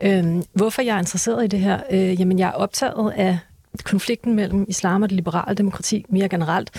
Øh, 0.00 0.24
hvorfor 0.52 0.82
jeg 0.82 0.94
er 0.94 0.98
interesseret 0.98 1.44
i 1.44 1.46
det 1.46 1.60
her? 1.60 1.80
Øh, 1.90 2.20
jamen, 2.20 2.38
jeg 2.38 2.48
er 2.48 2.52
optaget 2.52 3.12
af 3.16 3.38
konflikten 3.84 4.34
mellem 4.34 4.64
islam 4.68 5.02
og 5.02 5.10
det 5.10 5.16
liberale 5.16 5.54
demokrati 5.54 6.04
mere 6.08 6.28
generelt. 6.28 6.70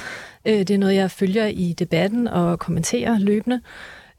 Øh, 0.45 0.59
det 0.59 0.69
er 0.69 0.77
noget, 0.77 0.95
jeg 0.95 1.11
følger 1.11 1.45
i 1.45 1.75
debatten 1.79 2.27
og 2.27 2.59
kommenterer 2.59 3.19
løbende. 3.19 3.61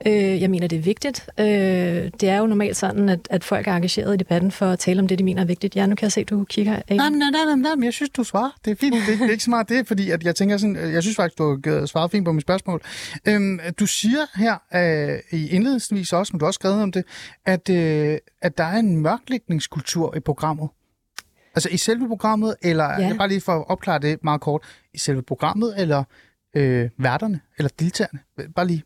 Øh, 0.06 0.42
jeg 0.42 0.50
mener, 0.50 0.66
det 0.66 0.78
er 0.78 0.82
vigtigt. 0.82 1.28
Øh, 1.40 1.46
det 1.46 2.22
er 2.22 2.38
jo 2.38 2.46
normalt 2.46 2.76
sådan, 2.76 3.08
at, 3.08 3.20
at 3.30 3.44
folk 3.44 3.66
er 3.66 3.72
engageret 3.72 4.14
i 4.14 4.16
debatten 4.16 4.50
for 4.50 4.66
at 4.66 4.78
tale 4.78 5.00
om 5.00 5.08
det, 5.08 5.18
de 5.18 5.24
mener 5.24 5.42
er 5.42 5.46
vigtigt. 5.46 5.76
Ja, 5.76 5.86
nu 5.86 5.94
kan 5.94 6.04
jeg 6.04 6.12
se, 6.12 6.20
at 6.20 6.30
du 6.30 6.44
kigger 6.44 6.76
af. 6.88 6.96
Nej, 6.96 7.08
nej, 7.08 7.30
nej, 7.30 7.44
nej, 7.44 7.54
nej, 7.54 7.74
men 7.74 7.84
jeg 7.84 7.92
synes, 7.92 8.10
du 8.10 8.24
svarer. 8.24 8.50
Det 8.64 8.70
er 8.70 8.74
fint. 8.74 8.94
Det, 8.94 9.18
det 9.18 9.26
er 9.26 9.30
ikke 9.30 9.44
så 9.44 9.50
meget 9.50 9.68
det, 9.68 9.86
fordi 9.86 10.10
at 10.10 10.24
jeg 10.24 10.34
tænker 10.36 10.56
sådan, 10.56 10.76
jeg 10.76 11.02
synes 11.02 11.16
faktisk, 11.16 11.38
du 11.38 11.60
har 11.66 11.86
svaret 11.86 12.10
fint 12.10 12.24
på 12.24 12.32
mit 12.32 12.42
spørgsmål. 12.42 12.82
Øhm, 13.28 13.60
du 13.78 13.86
siger 13.86 14.26
her 14.34 14.56
øh, 14.74 15.38
i 15.40 15.48
indledningsvis 15.48 16.12
også, 16.12 16.32
men 16.32 16.38
du 16.38 16.44
har 16.44 16.48
også 16.48 16.58
skrevet 16.58 16.82
om 16.82 16.92
det, 16.92 17.04
at, 17.46 17.70
øh, 17.70 18.18
at 18.42 18.58
der 18.58 18.64
er 18.64 18.78
en 18.78 18.96
mørklægningskultur 18.96 20.16
i 20.16 20.20
programmet. 20.20 20.68
Altså 21.54 21.68
i 21.68 21.76
selve 21.76 22.08
programmet, 22.08 22.54
eller 22.62 22.84
ja. 22.84 23.14
bare 23.18 23.28
lige 23.28 23.40
for 23.40 23.52
at 23.52 23.64
opklare 23.68 23.98
det 23.98 24.18
meget 24.24 24.40
kort, 24.40 24.62
i 24.94 24.98
selve 24.98 25.22
programmet, 25.22 25.74
eller 25.78 26.04
øh, 26.54 26.90
værterne, 26.98 27.40
eller 27.58 27.70
deltagerne? 27.78 28.20
Bare 28.54 28.66
lige 28.66 28.82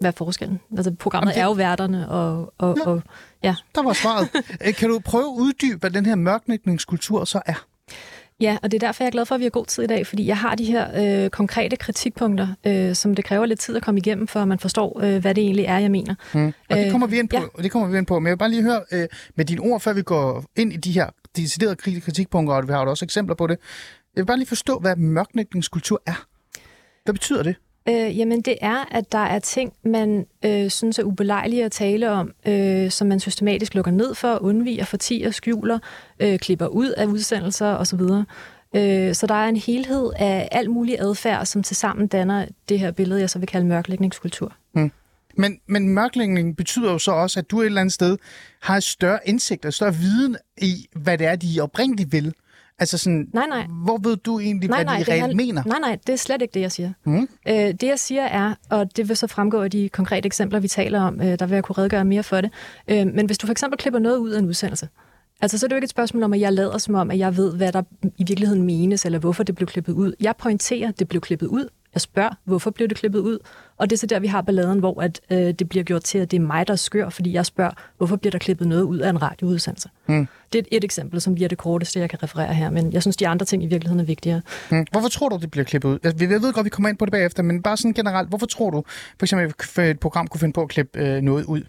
hvad 0.00 0.10
er 0.10 0.14
forskellen? 0.16 0.60
Altså, 0.76 0.94
programmet 0.94 1.26
Jamen, 1.26 1.34
det... 1.34 1.40
er 1.40 1.44
jo 1.44 1.52
værterne, 1.52 2.08
og, 2.08 2.54
og, 2.58 2.76
ja. 2.78 2.90
og 2.90 3.02
ja. 3.42 3.54
Der 3.74 3.82
var 3.82 3.92
svaret. 3.92 4.28
Øh, 4.66 4.74
kan 4.74 4.88
du 4.88 4.98
prøve 4.98 5.24
at 5.24 5.34
uddybe, 5.36 5.78
hvad 5.80 5.90
den 5.90 6.06
her 6.06 6.14
mørklægningskultur 6.14 7.24
så 7.24 7.42
er? 7.46 7.66
Ja, 8.40 8.58
og 8.62 8.70
det 8.70 8.82
er 8.82 8.86
derfor, 8.86 9.04
jeg 9.04 9.06
er 9.06 9.10
glad 9.10 9.26
for, 9.26 9.34
at 9.34 9.38
vi 9.38 9.44
har 9.44 9.50
god 9.50 9.66
tid 9.66 9.82
i 9.82 9.86
dag, 9.86 10.06
fordi 10.06 10.26
jeg 10.26 10.38
har 10.38 10.54
de 10.54 10.64
her 10.64 11.24
øh, 11.24 11.30
konkrete 11.30 11.76
kritikpunkter, 11.76 12.48
øh, 12.66 12.94
som 12.94 13.14
det 13.14 13.24
kræver 13.24 13.46
lidt 13.46 13.60
tid 13.60 13.76
at 13.76 13.82
komme 13.82 13.98
igennem, 13.98 14.26
for 14.26 14.40
at 14.40 14.48
man 14.48 14.58
forstår, 14.58 15.00
øh, 15.02 15.20
hvad 15.20 15.34
det 15.34 15.44
egentlig 15.44 15.64
er, 15.64 15.78
jeg 15.78 15.90
mener. 15.90 16.14
Mm. 16.34 16.52
Og 16.70 16.76
det 16.76 16.90
kommer 16.90 17.06
vi 17.06 17.18
ind 17.18 17.28
på, 17.28 17.36
ja. 17.36 17.62
det 17.62 17.70
kommer 17.70 17.88
vi 17.88 17.98
ind 17.98 18.06
på. 18.06 18.18
Men 18.18 18.26
jeg 18.26 18.32
vil 18.32 18.38
bare 18.38 18.50
lige 18.50 18.62
høre 18.62 18.82
øh, 18.92 19.08
med 19.34 19.44
dine 19.44 19.60
ord, 19.60 19.80
før 19.80 19.92
vi 19.92 20.02
går 20.02 20.44
ind 20.56 20.72
i 20.72 20.76
de 20.76 20.92
her 20.92 21.10
deciderede 21.36 21.76
kritikpunkter, 22.00 22.54
og 22.54 22.68
vi 22.68 22.72
har 22.72 22.82
jo 22.82 22.90
også 22.90 23.04
eksempler 23.04 23.34
på 23.34 23.46
det. 23.46 23.58
Jeg 24.16 24.22
vil 24.22 24.26
bare 24.26 24.36
lige 24.36 24.48
forstå, 24.48 24.78
hvad 24.78 24.96
mørklægningskultur 24.96 26.02
er. 26.06 26.26
Hvad 27.04 27.14
betyder 27.14 27.42
det? 27.42 27.56
Øh, 27.88 28.18
jamen 28.18 28.40
det 28.40 28.56
er, 28.60 28.84
at 28.90 29.12
der 29.12 29.18
er 29.18 29.38
ting, 29.38 29.72
man 29.84 30.26
øh, 30.44 30.70
synes 30.70 30.98
er 30.98 31.02
ubelejlige 31.02 31.64
at 31.64 31.72
tale 31.72 32.10
om, 32.10 32.32
øh, 32.46 32.90
som 32.90 33.06
man 33.06 33.20
systematisk 33.20 33.74
lukker 33.74 33.92
ned 33.92 34.14
for, 34.14 34.42
undviger, 34.42 34.84
fortiger, 34.84 35.30
skjuler, 35.30 35.78
øh, 36.20 36.38
klipper 36.38 36.66
ud 36.66 36.88
af 36.88 37.06
udsendelser 37.06 37.66
osv. 37.66 38.00
Øh, 38.76 39.14
så 39.14 39.26
der 39.26 39.34
er 39.34 39.48
en 39.48 39.56
helhed 39.56 40.10
af 40.16 40.48
alt 40.52 40.70
mulig 40.70 41.00
adfærd, 41.00 41.46
som 41.46 41.62
tilsammen 41.62 42.06
danner 42.06 42.46
det 42.68 42.78
her 42.78 42.90
billede, 42.90 43.20
jeg 43.20 43.30
så 43.30 43.38
vil 43.38 43.48
kalde 43.48 43.66
mørklægningskultur. 43.66 44.52
Mm. 44.74 44.90
Men, 45.36 45.58
men 45.66 45.88
mørklægning 45.88 46.56
betyder 46.56 46.92
jo 46.92 46.98
så 46.98 47.12
også, 47.12 47.40
at 47.40 47.50
du 47.50 47.60
et 47.60 47.66
eller 47.66 47.80
andet 47.80 47.92
sted 47.92 48.18
har 48.62 48.80
større 48.80 49.18
indsigt 49.24 49.64
og 49.64 49.72
større 49.72 49.94
viden 49.94 50.36
i, 50.58 50.88
hvad 50.96 51.18
det 51.18 51.26
er, 51.26 51.36
de 51.36 51.60
oprindeligt 51.60 52.12
vil. 52.12 52.34
Altså 52.78 52.98
sådan, 52.98 53.28
nej, 53.32 53.46
nej. 53.46 53.66
hvor 53.84 53.98
ved 54.02 54.16
du 54.16 54.38
egentlig, 54.40 54.68
nej, 54.70 54.78
hvad 54.78 54.84
nej, 54.84 55.02
de 55.06 55.12
reelt 55.12 55.24
handl- 55.24 55.36
mener? 55.36 55.62
Nej, 55.66 55.78
nej, 55.78 55.98
det 56.06 56.12
er 56.12 56.16
slet 56.16 56.42
ikke 56.42 56.54
det, 56.54 56.60
jeg 56.60 56.72
siger. 56.72 56.92
Mm. 57.04 57.28
Øh, 57.48 57.54
det, 57.54 57.82
jeg 57.82 57.98
siger 57.98 58.22
er, 58.22 58.54
og 58.70 58.96
det 58.96 59.08
vil 59.08 59.16
så 59.16 59.26
fremgå 59.26 59.62
af 59.62 59.70
de 59.70 59.88
konkrete 59.88 60.26
eksempler, 60.26 60.60
vi 60.60 60.68
taler 60.68 61.00
om, 61.00 61.20
øh, 61.20 61.38
der 61.38 61.46
vil 61.46 61.54
jeg 61.54 61.64
kunne 61.64 61.78
redegøre 61.78 62.04
mere 62.04 62.22
for 62.22 62.40
det. 62.40 62.50
Øh, 62.88 63.06
men 63.06 63.26
hvis 63.26 63.38
du 63.38 63.46
for 63.46 63.52
eksempel 63.52 63.78
klipper 63.78 63.98
noget 63.98 64.16
ud 64.16 64.30
af 64.30 64.38
en 64.38 64.46
udsendelse, 64.46 64.88
altså 65.40 65.58
så 65.58 65.66
er 65.66 65.68
det 65.68 65.72
jo 65.72 65.76
ikke 65.76 65.84
et 65.84 65.90
spørgsmål 65.90 66.22
om, 66.22 66.32
at 66.32 66.40
jeg 66.40 66.52
lader 66.52 66.78
som 66.78 66.94
om, 66.94 67.10
at 67.10 67.18
jeg 67.18 67.36
ved, 67.36 67.56
hvad 67.56 67.72
der 67.72 67.82
i 68.18 68.24
virkeligheden 68.28 68.62
menes, 68.62 69.04
eller 69.04 69.18
hvorfor 69.18 69.42
det 69.42 69.54
blev 69.54 69.66
klippet 69.66 69.92
ud. 69.92 70.12
Jeg 70.20 70.34
pointerer, 70.38 70.88
at 70.88 70.98
det 70.98 71.08
blev 71.08 71.20
klippet 71.20 71.46
ud. 71.46 71.68
Jeg 71.94 72.00
spørger, 72.00 72.30
hvorfor 72.44 72.70
blev 72.70 72.88
det 72.88 72.96
klippet 72.96 73.18
ud? 73.18 73.38
Og 73.76 73.90
det 73.90 73.96
er 73.96 73.98
så 73.98 74.06
der, 74.06 74.20
vi 74.20 74.26
har 74.26 74.42
balladen, 74.42 74.78
hvor 74.78 75.02
at, 75.02 75.20
øh, 75.30 75.38
det 75.38 75.68
bliver 75.68 75.84
gjort 75.84 76.04
til, 76.04 76.18
at 76.18 76.30
det 76.30 76.36
er 76.36 76.40
mig, 76.40 76.66
der 76.66 76.76
skør, 76.76 77.08
fordi 77.08 77.32
jeg 77.32 77.46
spørger, 77.46 77.70
hvorfor 77.96 78.16
bliver 78.16 78.30
der 78.30 78.38
klippet 78.38 78.68
noget 78.68 78.82
ud 78.82 78.98
af 78.98 79.10
en 79.10 79.22
radioudsendelse? 79.22 79.88
Mm. 80.06 80.28
Det 80.52 80.58
er 80.58 80.62
et, 80.62 80.76
et 80.76 80.84
eksempel, 80.84 81.20
som 81.20 81.34
bliver 81.34 81.48
det 81.48 81.58
korteste, 81.58 82.00
jeg 82.00 82.10
kan 82.10 82.22
referere 82.22 82.54
her, 82.54 82.70
men 82.70 82.92
jeg 82.92 83.02
synes, 83.02 83.16
de 83.16 83.28
andre 83.28 83.46
ting 83.46 83.62
i 83.62 83.66
virkeligheden 83.66 84.00
er 84.00 84.04
vigtigere. 84.04 84.40
Mm. 84.70 84.86
Hvorfor 84.92 85.08
tror 85.08 85.28
du, 85.28 85.36
det 85.36 85.50
bliver 85.50 85.64
klippet 85.64 85.88
ud? 85.88 85.98
Altså, 86.02 86.26
jeg 86.26 86.42
ved 86.42 86.52
godt, 86.52 86.64
vi 86.64 86.70
kommer 86.70 86.88
ind 86.88 86.98
på 86.98 87.04
det 87.04 87.12
bagefter, 87.12 87.42
men 87.42 87.62
bare 87.62 87.76
sådan 87.76 87.92
generelt, 87.92 88.28
hvorfor 88.28 88.46
tror 88.46 88.70
du, 88.70 88.84
for 89.18 89.26
eksempel, 89.26 89.52
at 89.76 89.90
et 89.90 90.00
program 90.00 90.26
kunne 90.26 90.40
finde 90.40 90.52
på 90.52 90.62
at 90.62 90.68
klippe 90.68 90.98
øh, 90.98 91.22
noget 91.22 91.44
ud? 91.44 91.62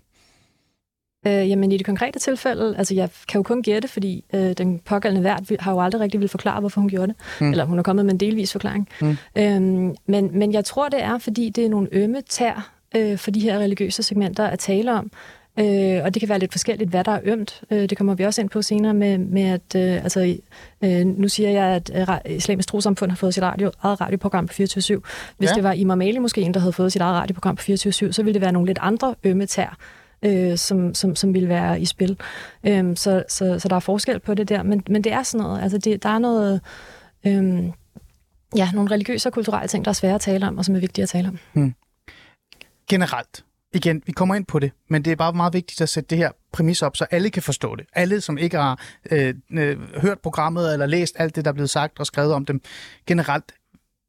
Øh, 1.27 1.50
jamen 1.50 1.72
i 1.72 1.77
det 1.77 1.86
konkrete 1.86 2.20
tilfælde, 2.20 2.75
altså 2.77 2.96
jeg 2.96 3.10
kan 3.27 3.39
jo 3.39 3.44
kun 3.44 3.62
gætte, 3.62 3.88
fordi 3.88 4.24
øh, 4.34 4.53
den 4.53 4.79
pågældende 4.79 5.24
vært 5.24 5.51
har 5.60 5.72
jo 5.72 5.82
aldrig 5.82 6.01
rigtig 6.01 6.20
vil 6.20 6.29
forklare, 6.29 6.60
hvorfor 6.60 6.82
hun 6.82 6.89
gjorde 6.89 7.08
det. 7.08 7.15
Mm. 7.41 7.51
Eller 7.51 7.65
hun 7.65 7.79
er 7.79 7.84
kommet 7.84 8.05
med 8.05 8.13
en 8.13 8.20
delvis 8.20 8.51
forklaring. 8.51 8.89
Mm. 9.01 9.17
Øhm, 9.36 9.96
men, 10.05 10.39
men 10.39 10.53
jeg 10.53 10.65
tror, 10.65 10.89
det 10.89 11.03
er, 11.03 11.17
fordi 11.17 11.50
det 11.50 11.65
er 11.65 11.70
nogle 11.70 11.88
ømme 11.91 12.22
tær 12.29 12.72
øh, 12.96 13.17
for 13.17 13.32
de 13.32 13.39
her 13.39 13.60
religiøse 13.60 14.03
segmenter 14.03 14.46
at 14.46 14.60
tale 14.60 14.94
om. 14.94 15.12
Øh, 15.60 16.03
og 16.03 16.13
det 16.13 16.20
kan 16.20 16.29
være 16.29 16.39
lidt 16.39 16.51
forskelligt, 16.51 16.89
hvad 16.89 17.03
der 17.03 17.12
er 17.12 17.20
ømt. 17.24 17.62
Øh, 17.72 17.89
det 17.89 17.98
kommer 17.98 18.15
vi 18.15 18.24
også 18.24 18.41
ind 18.41 18.50
på 18.50 18.62
senere 18.62 18.94
med, 18.94 19.17
med 19.17 19.44
at, 19.44 19.75
øh, 19.75 20.03
altså, 20.03 20.38
øh, 20.82 21.05
nu 21.05 21.27
siger 21.27 21.50
jeg, 21.50 21.65
at 21.65 21.91
øh, 22.27 22.36
Islamisk 22.36 22.70
Trosamfund 22.70 23.12
har 23.12 23.15
fået 23.15 23.34
sit 23.34 23.44
radio, 23.44 23.72
eget 23.82 24.01
radioprogram 24.01 24.48
på 24.48 24.53
24-7. 24.53 24.58
Hvis 24.58 25.50
ja. 25.50 25.55
det 25.55 25.63
var 25.63 25.72
Imam 25.72 26.01
Ali 26.01 26.17
måske 26.17 26.41
en, 26.41 26.53
der 26.53 26.60
havde 26.60 26.74
fået 26.74 26.91
sit 26.91 27.01
eget 27.01 27.15
radioprogram 27.15 27.55
på 27.55 27.62
24-7, 27.62 28.12
så 28.12 28.22
ville 28.24 28.34
det 28.34 28.41
være 28.41 28.51
nogle 28.51 28.67
lidt 28.67 28.79
andre 28.82 29.15
ømme 29.24 29.46
tær 29.46 29.77
øh, 30.25 30.58
som, 30.58 30.94
som, 30.94 31.15
som 31.15 31.34
vil 31.34 31.50
være 31.50 31.82
i 31.82 31.86
spil. 31.86 32.17
Øhm, 32.63 32.96
så, 32.96 33.24
så, 33.29 33.60
så 33.60 33.67
der 33.67 33.75
er 33.75 33.79
forskel 33.79 34.20
på 34.20 34.34
det 34.34 34.50
der, 34.50 34.63
men, 34.63 34.84
men 34.89 35.03
det 35.03 35.12
er 35.12 35.24
sådan 35.24 35.44
noget, 35.44 35.62
altså 35.62 35.77
det, 35.77 36.03
der 36.03 36.10
er 36.10 36.20
noget, 36.20 36.62
øhm, 37.25 37.72
ja, 38.55 38.72
nogle 38.74 38.91
religiøse 38.91 39.29
og 39.29 39.34
kulturelle 39.34 39.67
ting, 39.67 39.86
der 39.86 39.89
er 39.89 39.94
svære 39.94 40.15
at 40.15 40.22
tale 40.22 40.48
om, 40.48 40.58
og 40.58 40.65
som 40.65 40.75
er 40.75 40.79
vigtige 40.79 41.03
at 41.03 41.10
tale 41.10 41.27
om. 41.27 41.39
Hmm. 41.53 41.74
Generelt, 42.89 43.46
igen, 43.74 44.01
vi 44.05 44.12
kommer 44.12 44.36
ind 44.36 44.46
på 44.46 44.60
det, 44.60 44.72
men 44.89 45.05
det 45.05 45.12
er 45.12 45.15
bare 45.15 45.34
meget 45.34 45.53
vigtigt 45.53 45.82
at 45.82 45.89
sætte 45.89 46.08
det 46.10 46.17
her 46.17 46.32
præmis 46.51 46.82
op, 46.82 46.98
så 46.98 47.05
alle 47.12 47.29
kan 47.29 47.44
forstå 47.44 47.75
det. 47.75 47.86
Alle, 47.94 48.22
som 48.22 48.38
ikke 48.38 48.58
har 48.58 48.82
øh, 49.12 49.34
øh, 49.51 49.77
hørt 50.01 50.20
programmet 50.20 50.74
eller 50.74 50.86
læst 50.86 51.15
alt 51.20 51.36
det, 51.36 51.46
der 51.46 51.51
er 51.51 51.53
blevet 51.53 51.70
sagt 51.70 52.00
og 52.00 52.05
skrevet 52.05 52.34
om 52.34 52.46
dem. 52.46 52.62
Generelt, 53.08 53.51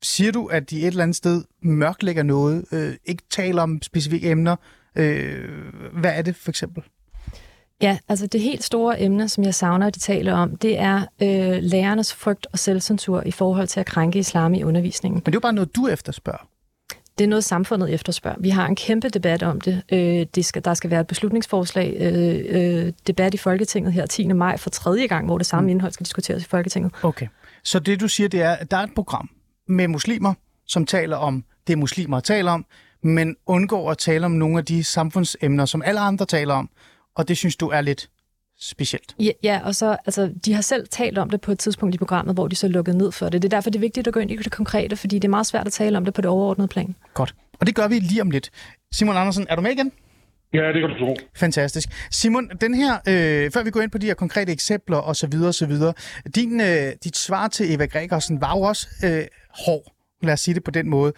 siger 0.02 0.32
du, 0.32 0.46
at 0.46 0.70
de 0.70 0.80
et 0.80 0.86
eller 0.86 1.02
andet 1.02 1.16
sted 1.16 1.44
mørklægger 1.62 2.22
noget, 2.22 2.64
øh, 2.72 2.94
ikke 3.04 3.22
taler 3.30 3.62
om 3.62 3.82
specifikke 3.82 4.30
emner, 4.30 4.56
Øh, 4.96 5.48
hvad 5.92 6.12
er 6.18 6.22
det 6.22 6.36
for 6.36 6.50
eksempel? 6.50 6.82
Ja, 7.82 7.98
altså 8.08 8.26
det 8.26 8.40
helt 8.40 8.62
store 8.64 9.00
emne, 9.02 9.28
som 9.28 9.44
jeg 9.44 9.54
savner, 9.54 9.86
at 9.86 9.94
de 9.94 10.00
taler 10.00 10.34
om, 10.34 10.56
det 10.56 10.78
er 10.78 11.00
øh, 11.22 11.58
lærernes 11.62 12.14
frygt 12.14 12.46
og 12.52 12.58
selvcensur 12.58 13.22
i 13.26 13.30
forhold 13.30 13.66
til 13.66 13.80
at 13.80 13.86
krænke 13.86 14.18
islam 14.18 14.54
i 14.54 14.62
undervisningen. 14.62 15.16
Men 15.16 15.20
det 15.24 15.32
er 15.32 15.36
jo 15.36 15.40
bare 15.40 15.52
noget, 15.52 15.76
du 15.76 15.88
efterspørger. 15.88 16.48
det 17.18 17.24
er 17.24 17.28
noget, 17.28 17.44
samfundet 17.44 17.94
efterspørger. 17.94 18.36
Vi 18.40 18.50
har 18.50 18.66
en 18.66 18.76
kæmpe 18.76 19.08
debat 19.08 19.42
om 19.42 19.60
det. 19.60 19.82
Øh, 19.92 20.26
det 20.34 20.44
skal, 20.44 20.64
der 20.64 20.74
skal 20.74 20.90
være 20.90 21.00
et 21.00 21.06
beslutningsforslag, 21.06 21.96
øh, 22.00 22.44
øh, 22.48 22.92
debat 23.06 23.34
i 23.34 23.36
Folketinget 23.36 23.92
her 23.92 24.06
10. 24.06 24.26
maj 24.26 24.56
for 24.56 24.70
tredje 24.70 25.06
gang, 25.06 25.26
hvor 25.26 25.38
det 25.38 25.46
samme 25.46 25.70
indhold 25.70 25.92
skal 25.92 26.04
diskuteres 26.04 26.42
i 26.42 26.46
Folketinget. 26.48 26.92
Okay. 27.02 27.26
Så 27.64 27.78
det, 27.78 28.00
du 28.00 28.08
siger, 28.08 28.28
det 28.28 28.42
er, 28.42 28.52
at 28.52 28.70
der 28.70 28.76
er 28.76 28.82
et 28.82 28.94
program 28.94 29.30
med 29.68 29.88
muslimer, 29.88 30.34
som 30.66 30.86
taler 30.86 31.16
om 31.16 31.44
det, 31.66 31.78
muslimer 31.78 32.20
taler 32.20 32.52
om, 32.52 32.66
men 33.06 33.36
undgår 33.46 33.90
at 33.90 33.98
tale 33.98 34.26
om 34.26 34.32
nogle 34.32 34.58
af 34.58 34.64
de 34.64 34.84
samfundsemner, 34.84 35.64
som 35.64 35.82
alle 35.82 36.00
andre 36.00 36.26
taler 36.26 36.54
om, 36.54 36.70
og 37.14 37.28
det 37.28 37.36
synes 37.36 37.56
du 37.56 37.68
er 37.68 37.80
lidt 37.80 38.10
specielt. 38.60 39.14
Ja, 39.18 39.30
ja, 39.42 39.60
og 39.64 39.74
så, 39.74 39.96
altså, 40.06 40.32
de 40.44 40.52
har 40.54 40.62
selv 40.62 40.88
talt 40.88 41.18
om 41.18 41.30
det 41.30 41.40
på 41.40 41.52
et 41.52 41.58
tidspunkt 41.58 41.94
i 41.94 41.98
programmet, 41.98 42.34
hvor 42.34 42.48
de 42.48 42.56
så 42.56 42.68
lukkede 42.68 42.98
ned 42.98 43.12
for 43.12 43.28
det. 43.28 43.42
Det 43.42 43.52
er 43.52 43.56
derfor, 43.56 43.70
det 43.70 43.78
er 43.78 43.80
vigtigt 43.80 44.06
at 44.06 44.14
gå 44.14 44.20
ind 44.20 44.30
i 44.30 44.36
det 44.36 44.52
konkrete, 44.52 44.96
fordi 44.96 45.18
det 45.18 45.24
er 45.24 45.30
meget 45.30 45.46
svært 45.46 45.66
at 45.66 45.72
tale 45.72 45.96
om 45.96 46.04
det 46.04 46.14
på 46.14 46.20
det 46.20 46.30
overordnede 46.30 46.68
plan. 46.68 46.94
Godt. 47.14 47.34
Og 47.60 47.66
det 47.66 47.74
gør 47.74 47.88
vi 47.88 47.94
lige 47.98 48.20
om 48.20 48.30
lidt. 48.30 48.50
Simon 48.92 49.16
Andersen, 49.16 49.46
er 49.48 49.56
du 49.56 49.62
med 49.62 49.70
igen? 49.70 49.92
Ja, 50.54 50.72
det 50.72 50.80
kan 50.80 50.90
du 50.90 50.98
tro. 50.98 51.16
Fantastisk. 51.36 51.88
Simon, 52.10 52.48
den 52.60 52.74
her, 52.74 52.94
øh, 53.08 53.50
før 53.50 53.62
vi 53.62 53.70
går 53.70 53.80
ind 53.80 53.90
på 53.90 53.98
de 53.98 54.06
her 54.06 54.14
konkrete 54.14 54.52
eksempler 54.52 54.96
og 54.96 55.16
så 55.16 55.26
videre, 55.26 55.48
og 55.48 55.54
så 55.54 55.66
videre, 55.66 55.92
din, 56.34 56.60
øh, 56.60 56.92
dit 57.04 57.16
svar 57.16 57.48
til 57.48 57.74
Eva 57.74 57.86
Gregersen 57.86 58.40
var 58.40 58.56
jo 58.56 58.62
også 58.62 58.86
øh, 59.04 59.24
hård. 59.66 59.95
Lad 60.22 60.32
os 60.32 60.40
sige 60.40 60.54
det 60.54 60.64
på 60.64 60.70
den 60.70 60.88
måde. 60.88 61.12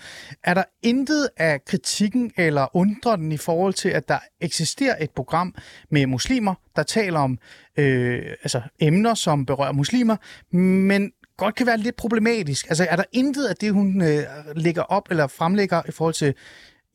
Er 0.45 0.55
der 0.55 0.65
intet 0.83 1.29
af 1.37 1.65
kritikken 1.65 2.33
eller 2.37 2.77
undren 2.77 3.21
den 3.21 3.33
i 3.33 3.37
forhold 3.37 3.75
til, 3.75 3.89
at 3.89 4.09
der 4.09 4.19
eksisterer 4.41 4.97
et 5.01 5.11
program 5.11 5.55
med 5.91 6.07
muslimer, 6.07 6.55
der 6.77 6.83
taler 6.83 7.21
om 7.21 7.39
øh, 7.77 8.23
altså 8.43 8.63
emner, 8.81 9.15
som 9.15 9.47
berører 9.47 9.73
muslimer, 9.73 10.17
men 10.57 11.13
godt 11.37 11.55
kan 11.55 11.67
være 11.67 11.77
lidt 11.77 11.97
problematisk? 11.97 12.67
Altså 12.69 12.87
er 12.91 12.97
der 12.97 13.05
intet 13.13 13.47
af 13.47 13.57
det, 13.57 13.73
hun 13.73 14.03
øh, 14.03 14.23
lægger 14.57 14.83
op 14.83 15.11
eller 15.11 15.27
fremlægger 15.27 15.83
i 15.89 15.91
forhold 15.91 16.15
til, 16.15 16.35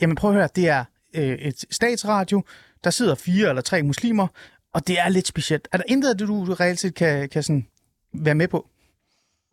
jamen 0.02 0.16
prøv 0.16 0.30
at 0.30 0.36
høre, 0.36 0.50
det 0.56 0.70
er 0.70 0.86
øh, 1.16 1.36
et 1.36 1.66
statsradio, 1.72 2.44
der 2.84 2.90
sidder 2.90 3.16
fire 3.16 3.50
eller 3.50 3.62
tre 3.62 3.84
muslimer, 3.84 4.28
og 4.74 4.88
det 4.88 5.00
er 5.00 5.10
lidt 5.10 5.28
specielt. 5.28 5.68
Er 5.72 5.78
der 5.78 5.84
intet 5.88 6.10
af 6.10 6.18
det, 6.18 6.28
du 6.28 6.44
reelt 6.54 6.80
set 6.80 6.96
kan, 6.96 7.30
kan 7.30 7.44
sådan 7.44 7.68
være 8.14 8.36
med 8.36 8.48
på? 8.48 8.68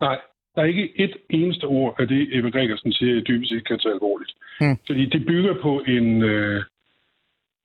Nej, 0.01 0.19
der 0.55 0.63
er 0.63 0.67
ikke 0.67 0.93
et 1.01 1.17
eneste 1.31 1.65
ord 1.65 1.95
af 2.01 2.09
det, 2.09 2.37
Eva 2.37 2.49
Gregersen 2.49 2.93
siger, 2.93 3.15
jeg 3.15 3.27
dybest 3.27 3.51
set 3.51 3.67
kan 3.67 3.79
tage 3.79 3.95
alvorligt. 3.95 4.33
Mm. 4.61 4.79
Fordi 4.87 5.07
det 5.07 5.27
bygger 5.27 5.55
på 5.63 5.83
en, 5.87 6.23
øh, 6.23 6.63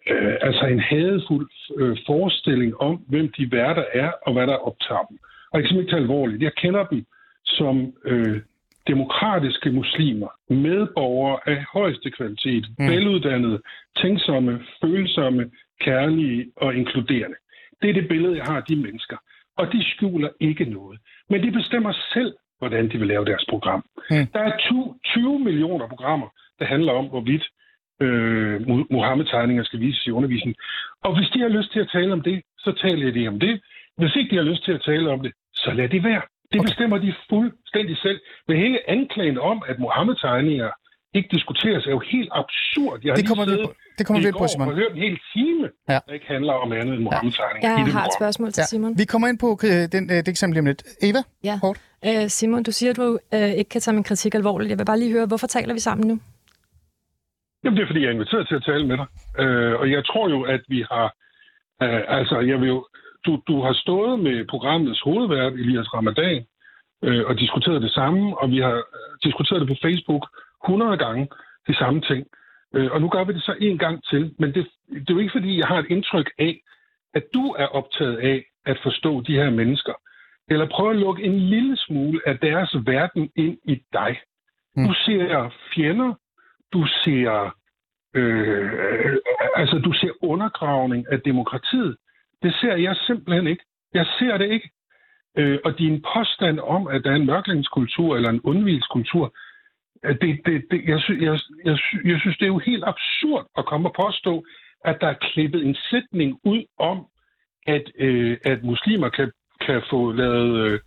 øh, 0.10 0.36
altså 0.42 0.66
en 0.66 0.80
hadefuld 0.80 1.50
øh, 1.78 1.98
forestilling 2.06 2.82
om, 2.82 2.96
hvem 3.08 3.32
de 3.38 3.52
værter 3.52 3.86
er, 3.94 4.12
og 4.26 4.34
hvad 4.34 4.48
der 4.48 4.56
optager 4.56 5.06
dem. 5.10 5.18
Og 5.52 5.62
jeg 5.62 5.70
kan 5.70 5.80
ikke 5.80 5.92
tage 5.92 6.02
alvorligt. 6.02 6.44
Jeg 6.44 6.54
kender 6.54 6.86
dem 6.86 7.06
som 7.46 7.94
øh, 8.06 8.42
demokratiske 8.88 9.72
muslimer, 9.72 10.28
medborgere 10.50 11.40
af 11.46 11.66
højeste 11.74 12.12
kvalitet, 12.12 12.66
mm. 12.80 12.88
veluddannede, 12.90 13.62
tænksomme, 14.02 14.62
følsomme, 14.82 15.52
kærlige 15.82 16.52
og 16.56 16.76
inkluderende. 16.76 17.36
Det 17.82 17.90
er 17.90 17.94
det 17.94 18.08
billede, 18.08 18.38
jeg 18.38 18.46
har 18.46 18.58
af 18.58 18.64
de 18.64 18.76
mennesker. 18.76 19.18
Og 19.58 19.72
de 19.74 19.84
skjuler 19.92 20.30
ikke 20.40 20.66
noget. 20.66 21.00
Men 21.30 21.44
de 21.44 21.52
bestemmer 21.52 21.94
selv, 22.14 22.34
hvordan 22.60 22.90
de 22.92 22.98
vil 22.98 23.08
lave 23.08 23.26
deres 23.26 23.46
program. 23.50 23.84
Mm. 24.10 24.28
Der 24.34 24.40
er 24.40 24.58
20, 24.58 24.96
20 25.06 25.40
millioner 25.40 25.88
programmer, 25.88 26.28
der 26.60 26.66
handler 26.66 26.94
om, 26.94 27.06
hvorvidt 27.06 27.46
øh, 28.02 28.62
Mohammed-tegninger 28.92 29.64
skal 29.64 29.80
vises 29.80 30.06
i 30.08 30.12
undervisningen. 30.12 30.56
Og 31.04 31.16
hvis 31.18 31.30
de 31.30 31.40
har 31.40 31.48
lyst 31.48 31.72
til 31.72 31.80
at 31.80 31.90
tale 31.92 32.14
om 32.14 32.22
det, 32.22 32.42
så 32.58 32.72
taler 32.82 33.12
de 33.12 33.28
om 33.28 33.40
det. 33.40 33.62
Hvis 33.98 34.16
ikke 34.16 34.32
de 34.32 34.36
har 34.36 34.44
lyst 34.52 34.64
til 34.66 34.72
at 34.72 34.82
tale 34.86 35.10
om 35.12 35.20
det, 35.20 35.32
så 35.54 35.72
lad 35.72 35.90
det 35.90 36.04
være. 36.04 36.22
Det 36.52 36.60
Okay. 36.60 36.68
bestemmer 36.70 36.98
de 36.98 37.14
fuldstændig 37.30 37.98
selv. 37.98 38.20
Men 38.48 38.58
hele 38.58 38.90
anklagen 38.90 39.38
om, 39.40 39.64
at 39.68 39.80
Mohammed-tegninger 39.80 40.70
ikke 41.20 41.30
diskuteres, 41.38 41.86
er 41.86 41.92
jo 41.92 42.04
helt 42.14 42.30
absurd. 42.42 43.00
Jeg 43.04 43.12
har 43.12 43.16
Det 43.16 43.24
lige 43.24 43.28
kommer 43.32 43.46
vi 43.46 43.56
på, 43.66 43.74
det 43.98 44.04
kommer 44.06 44.22
i 44.22 44.26
vi 44.26 44.32
på, 44.32 44.38
går 44.38 44.48
Simon. 44.48 44.68
og 44.70 44.76
hørt 44.76 44.92
en 44.92 45.02
hel 45.08 45.20
time, 45.34 45.70
Ja. 45.90 46.00
der 46.08 46.14
ikke 46.18 46.26
handler 46.36 46.54
om 46.54 46.72
andet 46.72 46.94
end 46.96 47.04
Mohammed-tegninger. 47.04 47.70
Jeg 47.70 47.80
i 47.82 47.84
det 47.86 47.94
har 47.94 48.06
et 48.06 48.14
spørgsmål 48.20 48.52
til 48.52 48.64
Simon. 48.72 48.92
Vi 48.98 49.06
kommer 49.06 49.28
ind 49.28 49.40
på 49.46 49.50
øh, 49.70 49.82
den, 49.96 50.04
øh, 50.12 50.18
det 50.18 50.28
eksempel 50.28 50.54
lige 50.56 50.60
om 50.66 50.66
lidt. 50.66 50.84
Eva? 51.10 51.22
Ja. 51.50 51.56
Kort. 51.62 51.78
Øh, 52.08 52.28
Simon, 52.38 52.64
du 52.64 52.72
siger, 52.72 52.90
at 52.94 52.98
du 52.98 53.20
øh, 53.34 53.50
ikke 53.60 53.70
kan 53.70 53.82
tage 53.82 53.96
min 53.96 54.04
kritik 54.10 54.36
alvorligt. 54.36 54.70
Jeg 54.70 54.80
vil 54.80 54.86
bare 54.86 55.00
lige 55.00 55.12
høre, 55.12 55.26
hvorfor 55.26 55.48
taler 55.48 55.74
vi 55.74 55.80
sammen 55.80 56.08
nu? 56.08 56.16
Jamen, 57.64 57.78
det 57.78 57.84
er, 57.84 57.88
fordi 57.88 58.02
jeg 58.02 58.08
er 58.08 58.12
inviteret 58.14 58.48
til 58.48 58.56
at 58.56 58.64
tale 58.66 58.88
med 58.88 58.98
dig. 59.02 59.08
Øh, 59.44 59.74
og 59.80 59.92
jeg 59.92 60.06
tror 60.06 60.30
jo, 60.30 60.40
at 60.56 60.62
vi 60.68 60.80
har... 60.92 61.06
Øh, 61.84 62.02
altså, 62.20 62.40
jeg 62.40 62.58
vil 62.62 62.68
jo... 62.68 62.88
Du, 63.26 63.42
du 63.48 63.56
har 63.66 63.74
stået 63.74 64.20
med 64.20 64.46
programmets 64.54 65.02
hovedvært, 65.02 65.54
Elias 65.54 65.94
Ramadan, 65.94 66.46
øh, 67.04 67.24
og 67.30 67.34
diskuteret 67.40 67.82
det 67.82 67.92
samme, 67.92 68.38
og 68.42 68.50
vi 68.52 68.60
har 68.60 68.76
øh, 68.98 69.12
diskuteret 69.24 69.62
det 69.62 69.68
på 69.70 69.76
Facebook 69.86 70.24
100 70.70 70.98
gange, 70.98 71.28
de 71.68 71.76
samme 71.76 72.02
ting. 72.02 72.28
Øh, 72.76 72.92
og 72.92 73.02
nu 73.02 73.10
gør 73.10 73.24
vi 73.24 73.34
det 73.34 73.44
så 73.44 73.56
en 73.60 73.78
gang 73.78 74.04
til, 74.04 74.36
men 74.40 74.54
det, 74.54 74.68
det 74.90 75.10
er 75.10 75.14
jo 75.14 75.20
ikke, 75.20 75.36
fordi 75.38 75.60
jeg 75.60 75.68
har 75.68 75.80
et 75.80 75.90
indtryk 75.90 76.32
af, 76.40 76.62
at 77.14 77.24
du 77.34 77.56
er 77.58 77.68
optaget 77.68 78.18
af 78.18 78.46
at 78.66 78.80
forstå 78.84 79.22
de 79.22 79.34
her 79.34 79.50
mennesker, 79.50 79.94
eller 80.48 80.68
prøve 80.70 80.92
at 80.92 81.00
lukke 81.00 81.24
en 81.24 81.40
lille 81.40 81.78
smule 81.78 82.22
af 82.26 82.38
deres 82.40 82.76
verden 82.86 83.30
ind 83.36 83.58
i 83.64 83.82
dig. 83.94 84.20
Mm. 84.76 84.88
Du 84.88 84.94
ser 84.94 85.50
fjender, 85.74 86.14
du 86.74 86.88
ser 87.04 87.56
øh, 88.16 89.18
altså 89.56 89.78
du 89.78 89.94
ser 89.94 90.12
undergravning 90.22 91.06
af 91.12 91.22
demokratiet. 91.22 91.98
Det 92.44 92.54
ser 92.62 92.76
jeg 92.76 92.96
simpelthen 92.96 93.48
ikke. 93.48 93.64
Jeg 93.94 94.06
ser 94.20 94.38
det 94.38 94.52
ikke. 94.52 94.70
Øh, 95.38 95.60
og 95.66 95.80
din 95.80 96.04
påstand 96.14 96.60
om, 96.60 96.88
at 96.88 97.04
der 97.04 97.12
er 97.12 97.16
en 97.16 97.26
mørklægningskultur 97.26 98.16
eller 98.16 98.30
en 98.30 98.42
undvigelseskultur, 98.44 99.26
øh, 99.26 99.32
det, 100.22 100.40
det, 100.46 100.64
det, 100.72 100.80
jeg, 100.88 101.00
sy, 101.00 101.12
jeg, 101.12 101.40
jeg, 101.66 101.78
sy, 101.78 101.96
jeg 102.12 102.18
synes, 102.20 102.38
det 102.38 102.46
er 102.46 102.54
jo 102.56 102.60
helt 102.72 102.84
absurd 102.94 103.44
at 103.58 103.66
komme 103.66 103.90
og 103.90 103.96
påstå, 104.06 104.44
at 104.86 104.98
der 105.02 105.08
er 105.08 105.18
klippet 105.34 105.66
en 105.66 105.76
sætning 105.92 106.40
ud 106.44 106.64
om, 106.80 106.98
at, 107.68 107.84
øh, 108.00 108.38
at 108.46 108.64
muslimer 108.64 109.10
kan, 109.10 109.32
kan 109.66 109.82
få 109.90 110.12
lavet 110.12 110.52
øh, 110.66 110.80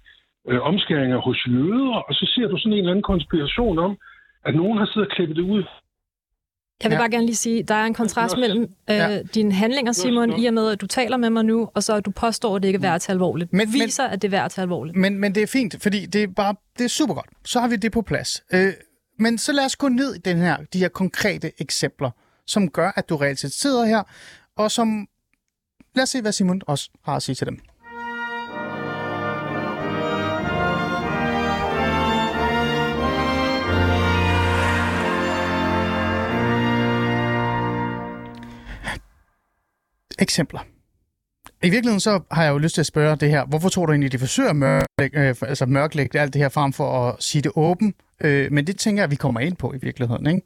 øh, 0.48 0.60
omskæringer 0.60 1.18
hos 1.18 1.46
jøder, 1.46 1.96
og 2.08 2.14
så 2.14 2.32
ser 2.34 2.48
du 2.48 2.56
sådan 2.58 2.72
en 2.72 2.78
eller 2.78 2.90
anden 2.90 3.02
konspiration 3.02 3.78
om, 3.78 3.96
at 4.44 4.54
nogen 4.54 4.78
har 4.78 4.86
siddet 4.86 5.08
og 5.08 5.14
klippet 5.16 5.36
det 5.36 5.42
ud. 5.42 5.64
Jeg 6.82 6.90
vil 6.90 6.94
Ja. 6.96 7.00
bare 7.00 7.10
gerne 7.10 7.26
lige 7.26 7.36
sige, 7.36 7.62
der 7.62 7.74
er 7.74 7.84
en 7.86 7.94
kontrast 7.94 8.34
Nå, 8.36 8.40
mellem 8.40 8.62
øh, 8.62 8.96
ja. 8.96 9.22
dine 9.22 9.52
handlinger, 9.52 9.92
Simon, 9.92 10.28
nå. 10.28 10.36
i 10.38 10.46
og 10.46 10.54
med, 10.54 10.70
at 10.72 10.80
du 10.80 10.86
taler 10.86 11.16
med 11.16 11.30
mig 11.30 11.44
nu, 11.44 11.68
og 11.74 11.82
så 11.82 11.94
at 11.94 12.06
du 12.06 12.10
påstår, 12.10 12.56
at 12.56 12.62
det 12.62 12.68
ikke 12.68 12.76
er 12.76 12.80
værd 12.80 12.94
at 12.94 13.00
tage 13.00 13.14
alvorligt. 13.14 13.52
Men- 13.52 13.58
Men, 13.58 13.68
men- 13.78 13.84
viser, 13.86 14.04
at 14.04 14.22
det 14.22 14.28
er 14.28 14.30
værd 14.30 14.44
at 14.44 14.50
tage 14.50 14.62
alvorligt. 14.62 14.96
Men, 14.96 15.18
men 15.18 15.34
det 15.34 15.42
er 15.42 15.46
fint, 15.52 15.76
fordi 15.82 16.06
det 16.06 16.22
er 16.22 16.28
bare 16.36 16.54
det 16.78 16.84
er 16.84 16.88
super 16.88 17.14
godt. 17.14 17.26
Så 17.44 17.60
har 17.60 17.68
vi 17.68 17.76
det 17.76 17.92
på 17.92 18.02
plads. 18.02 18.42
Øh, 18.52 18.72
men 19.18 19.38
så 19.38 19.52
lad 19.52 19.64
os 19.64 19.76
gå 19.76 19.88
ned 19.88 20.14
i 20.14 20.18
den 20.18 20.36
her, 20.36 20.56
de 20.72 20.78
her 20.78 20.88
konkrete 20.88 21.52
eksempler, 21.58 22.10
som 22.46 22.70
gør, 22.70 22.92
at 22.96 23.08
du 23.08 23.16
reelt 23.16 23.38
set 23.38 23.52
sidder 23.52 23.84
her, 23.84 24.02
og 24.56 24.70
som... 24.70 25.08
Lad 25.94 26.02
os 26.02 26.08
se, 26.08 26.20
hvad 26.20 26.32
Simon 26.32 26.60
også 26.66 26.90
har 27.04 27.16
at 27.16 27.22
sige 27.22 27.34
til 27.34 27.46
dem. 27.46 27.58
Eksempler. 40.18 40.60
I 41.62 41.70
virkeligheden 41.70 42.00
så 42.00 42.20
har 42.30 42.44
jeg 42.44 42.50
jo 42.50 42.58
lyst 42.58 42.74
til 42.74 42.82
at 42.82 42.86
spørge 42.86 43.16
det 43.16 43.30
her. 43.30 43.44
Hvorfor 43.44 43.68
tror 43.68 43.86
du 43.86 43.92
egentlig, 43.92 44.12
de 44.12 44.18
forsøger 44.18 44.50
at 44.50 44.56
mørklægge, 44.56 45.28
øh, 45.28 45.34
altså 45.42 45.66
mørklægge 45.66 46.20
alt 46.20 46.32
det 46.32 46.42
her 46.42 46.48
frem 46.48 46.72
for 46.72 47.08
at 47.08 47.22
sige 47.22 47.42
det 47.42 47.52
åbent? 47.56 47.96
Øh, 48.20 48.52
men 48.52 48.66
det 48.66 48.78
tænker 48.78 49.00
jeg, 49.00 49.04
at 49.04 49.10
vi 49.10 49.16
kommer 49.16 49.40
ind 49.40 49.56
på 49.56 49.72
i 49.72 49.78
virkeligheden. 49.82 50.26
Ikke? 50.26 50.42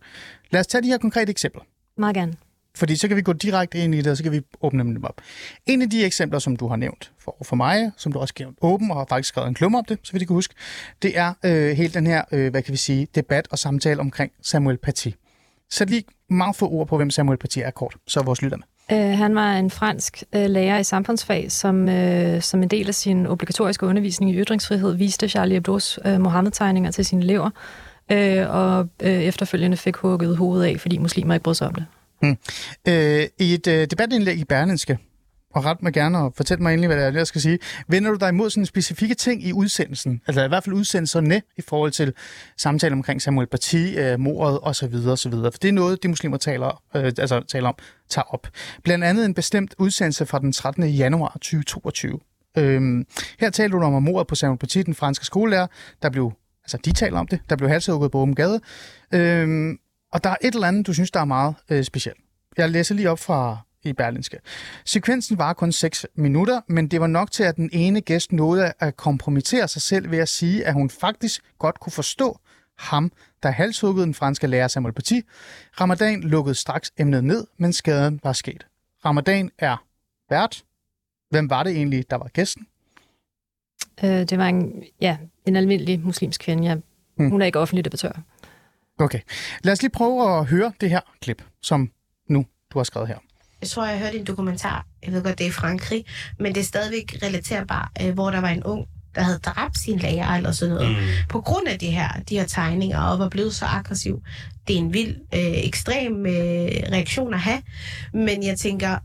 Lad 0.51 0.61
os 0.61 0.67
tage 0.67 0.83
de 0.83 0.89
her 0.89 0.99
konkrete 0.99 1.31
eksempler. 1.31 1.63
Meget 1.97 2.15
gerne. 2.15 2.35
Fordi 2.75 2.97
så 2.97 3.09
kan 3.09 3.17
vi 3.17 3.23
gå 3.23 3.33
direkte 3.33 3.79
ind 3.79 3.95
i 3.95 3.99
det, 3.99 4.07
og 4.07 4.17
så 4.17 4.23
kan 4.23 4.33
vi 4.33 4.41
åbne 4.61 4.85
dem 4.85 5.05
op. 5.05 5.21
En 5.67 5.83
af 5.83 5.91
de 5.91 6.05
eksempler, 6.05 6.39
som 6.39 6.57
du 6.57 6.69
har 6.69 6.77
nævnt 6.77 7.13
for, 7.19 7.37
for 7.43 7.57
mig, 7.57 7.93
som 7.97 8.13
du 8.13 8.19
også 8.19 8.35
har 8.39 8.53
åben 8.61 8.91
og 8.91 8.97
har 8.97 9.07
faktisk 9.09 9.29
skrevet 9.29 9.49
en 9.49 9.55
klumme 9.55 9.79
om 9.79 9.85
det, 9.85 9.99
så 10.03 10.13
vidt 10.13 10.21
jeg 10.21 10.29
kan 10.29 10.35
huske, 10.35 10.55
det 11.03 11.19
er 11.19 11.35
øh, 11.45 11.77
hele 11.77 11.95
den 11.95 12.07
her, 12.07 12.25
øh, 12.33 12.51
hvad 12.51 12.63
kan 12.63 12.73
vi 12.73 12.77
sige, 12.77 13.09
debat 13.15 13.49
og 13.51 13.59
samtale 13.59 14.01
omkring 14.01 14.33
Samuel 14.43 14.77
Paty. 14.77 15.09
Sæt 15.71 15.91
lige 15.91 16.05
meget 16.31 16.57
få 16.57 16.69
ord 16.69 16.89
på, 16.89 16.97
hvem 16.97 17.11
Samuel 17.11 17.39
Paty 17.39 17.59
er 17.59 17.71
kort, 17.71 17.97
så 18.07 18.23
vores 18.23 18.43
lytter 18.43 18.59
med. 18.59 18.67
Øh, 18.93 19.19
han 19.19 19.35
var 19.35 19.53
en 19.53 19.71
fransk 19.71 20.25
øh, 20.33 20.51
lærer 20.51 20.79
i 20.79 20.85
samfundsfag, 20.85 21.53
som, 21.53 21.89
øh, 21.89 22.43
som 22.43 22.63
en 22.63 22.69
del 22.69 22.89
af 22.89 22.95
sin 22.95 23.27
obligatoriske 23.27 23.87
undervisning 23.87 24.31
i 24.31 24.35
ytringsfrihed 24.35 24.95
viste 24.95 25.29
Charlie 25.29 25.59
Hebdo's 25.61 26.09
øh, 26.09 26.21
Mohammed-tegninger 26.21 26.91
til 26.91 27.05
sine 27.05 27.25
elever, 27.25 27.51
øh, 28.13 28.51
og 28.51 28.89
øh, 29.03 29.23
efterfølgende 29.23 29.77
fik 29.77 29.97
hugget 29.97 30.37
hovedet 30.37 30.67
af, 30.67 30.81
fordi 30.81 30.99
muslimer 30.99 31.35
ikke 31.35 31.45
brød 31.45 31.55
sig 31.55 31.67
om 31.67 31.75
det. 31.75 31.85
Hmm. 32.21 32.37
Øh, 32.89 33.27
I 33.39 33.55
et 33.55 33.67
øh, 33.67 33.87
debatindlæg 33.91 34.39
i 34.39 34.45
Berlinske, 34.45 34.99
og 35.53 35.65
ret 35.65 35.83
mig 35.83 35.93
gerne 35.93 36.19
og 36.19 36.33
fortæl 36.37 36.62
mig 36.62 36.73
endelig, 36.73 36.88
hvad 36.88 36.97
det 36.97 37.07
er, 37.07 37.12
jeg 37.19 37.27
skal 37.27 37.41
sige. 37.41 37.59
Vender 37.88 38.11
du 38.11 38.17
dig 38.17 38.29
imod 38.29 38.51
sådan 38.51 38.67
specifikke 38.67 39.15
ting 39.15 39.45
i 39.47 39.53
udsendelsen? 39.53 40.21
Altså 40.27 40.45
i 40.45 40.49
hvert 40.49 40.65
fald 40.65 40.75
udsendelserne 40.77 41.43
i 41.57 41.62
forhold 41.69 41.91
til 41.91 42.12
samtaler 42.57 42.97
omkring 42.97 43.23
Samuel 43.23 43.47
Paty, 43.47 43.85
øh, 43.97 44.21
mordet 44.21 44.59
osv. 44.62 44.95
osv. 44.95 45.33
For 45.33 45.51
det 45.62 45.69
er 45.69 45.73
noget, 45.73 46.03
de 46.03 46.09
muslimer 46.09 46.37
taler, 46.37 46.83
øh, 46.97 47.05
altså, 47.05 47.43
taler 47.49 47.69
om, 47.69 47.75
tager 48.09 48.35
op. 48.35 48.49
Blandt 48.85 49.05
andet 49.05 49.25
en 49.25 49.35
bestemt 49.35 49.75
udsendelse 49.79 50.27
fra 50.27 50.38
den 50.38 50.53
13. 50.53 50.88
januar 50.88 51.33
2022. 51.33 52.19
Øhm, 52.59 53.07
her 53.41 53.51
taler 53.51 53.79
du 53.79 53.85
om 53.85 54.03
mordet 54.03 54.27
på 54.27 54.35
Samuel 54.35 54.59
Paty, 54.59 54.79
den 54.79 54.95
franske 54.95 55.25
skolelærer, 55.25 55.67
der 56.03 56.11
blev, 56.11 56.33
altså 56.65 56.79
de 56.85 56.93
taler 56.93 57.19
om 57.19 57.27
det, 57.27 57.41
der 57.51 57.57
blev 57.57 57.69
halshugget 57.69 58.11
på 58.11 58.19
åben 58.19 58.35
gade. 58.35 58.61
Øhm, 59.15 59.79
Og 60.12 60.25
der 60.25 60.31
er 60.31 60.37
et 60.43 60.55
eller 60.55 60.69
andet, 60.69 60.87
du 60.87 60.93
synes, 60.93 61.11
der 61.11 61.21
er 61.21 61.25
meget 61.25 61.55
øh, 61.71 61.85
specielt. 61.85 62.19
Jeg 62.57 62.71
læser 62.71 62.95
lige 62.95 63.11
op 63.11 63.19
fra 63.19 63.59
i 63.85 63.92
Berlinske. 63.92 64.38
Sekvensen 64.85 65.38
var 65.38 65.53
kun 65.53 65.73
6 65.73 66.07
minutter, 66.14 66.61
men 66.68 66.88
det 66.88 67.01
var 67.01 67.07
nok 67.07 67.31
til, 67.31 67.42
at 67.42 67.57
den 67.57 67.71
ene 67.73 68.01
gæst 68.01 68.33
nåede 68.33 68.73
at 68.79 68.97
kompromittere 68.97 69.68
sig 69.68 69.83
selv 69.83 70.11
ved 70.11 70.18
at 70.18 70.29
sige, 70.29 70.66
at 70.66 70.75
hun 70.75 70.90
faktisk 70.90 71.42
godt 71.59 71.81
kunne 71.81 71.92
forstå 71.92 72.38
ham, 72.79 73.12
der 73.42 73.51
halshuggede 73.51 74.07
den 74.07 74.14
franske 74.14 74.47
lærer 74.47 74.68
Samuel 74.68 74.95
Paty. 74.95 75.21
Ramadan 75.81 76.21
lukkede 76.21 76.55
straks 76.55 76.92
emnet 76.99 77.25
ned, 77.25 77.47
men 77.59 77.73
skaden 77.73 78.21
var 78.23 78.33
sket. 78.33 78.66
Ramadan 79.05 79.51
er 79.59 79.85
vært. 80.31 80.64
Hvem 81.31 81.51
var 81.51 81.62
det 81.62 81.77
egentlig, 81.77 82.11
der 82.11 82.16
var 82.16 82.29
gæsten? 82.29 82.66
Øh, 84.05 84.11
det 84.11 84.38
var 84.38 84.47
en, 84.47 84.85
ja, 85.01 85.16
en 85.47 85.57
almindelig 85.57 86.01
muslimsk 86.01 86.40
kvinde. 86.40 86.64
Jeg, 86.68 86.79
Hmm. 87.16 87.31
Hun 87.31 87.42
er 87.42 87.47
ikke 87.47 87.59
offentlig 87.59 87.85
debattør. 87.85 88.12
Okay. 88.99 89.21
Lad 89.64 89.73
os 89.73 89.83
lige 89.83 89.90
prøve 89.90 90.38
at 90.38 90.47
høre 90.47 90.73
det 90.81 90.90
her 90.90 91.01
klip, 91.21 91.45
som 91.62 91.90
nu 92.29 92.47
du 92.73 92.79
har 92.79 92.85
skrevet 92.85 93.09
her. 93.09 93.18
Jeg 93.62 93.70
tror, 93.70 93.87
jeg 93.87 93.98
hørte 93.98 94.18
en 94.18 94.25
dokumentar. 94.25 94.87
Jeg 95.05 95.12
ved 95.12 95.22
godt, 95.22 95.38
det 95.38 95.44
er 95.44 95.48
i 95.48 95.53
Frankrig, 95.53 96.05
men 96.38 96.55
det 96.55 96.61
er 96.61 96.64
stadigvæk 96.64 97.18
relaterbart, 97.22 97.88
øh, 98.03 98.14
hvor 98.14 98.31
der 98.31 98.40
var 98.40 98.48
en 98.48 98.64
ung, 98.64 98.87
der 99.14 99.22
havde 99.22 99.38
dræbt 99.38 99.79
sin 99.79 99.98
lærer 99.98 100.29
eller 100.29 100.53
sådan 100.53 100.75
noget. 100.75 100.90
Mm. 100.90 100.96
På 101.29 101.40
grund 101.40 101.68
af 101.68 101.79
det 101.79 101.92
her, 101.92 102.09
de 102.29 102.38
her 102.38 102.46
tegninger, 102.46 103.01
og 103.01 103.18
var 103.18 103.29
blevet 103.29 103.55
så 103.55 103.64
aggressiv. 103.64 104.22
Det 104.68 104.75
er 104.75 104.79
en 104.79 104.92
vild, 104.92 105.16
øh, 105.35 105.66
ekstrem 105.66 106.27
øh, 106.27 106.70
reaktion 106.92 107.35
at 107.35 107.40
have. 107.40 107.62
Men 108.14 108.42
jeg 108.42 108.59
tænker, 108.59 108.98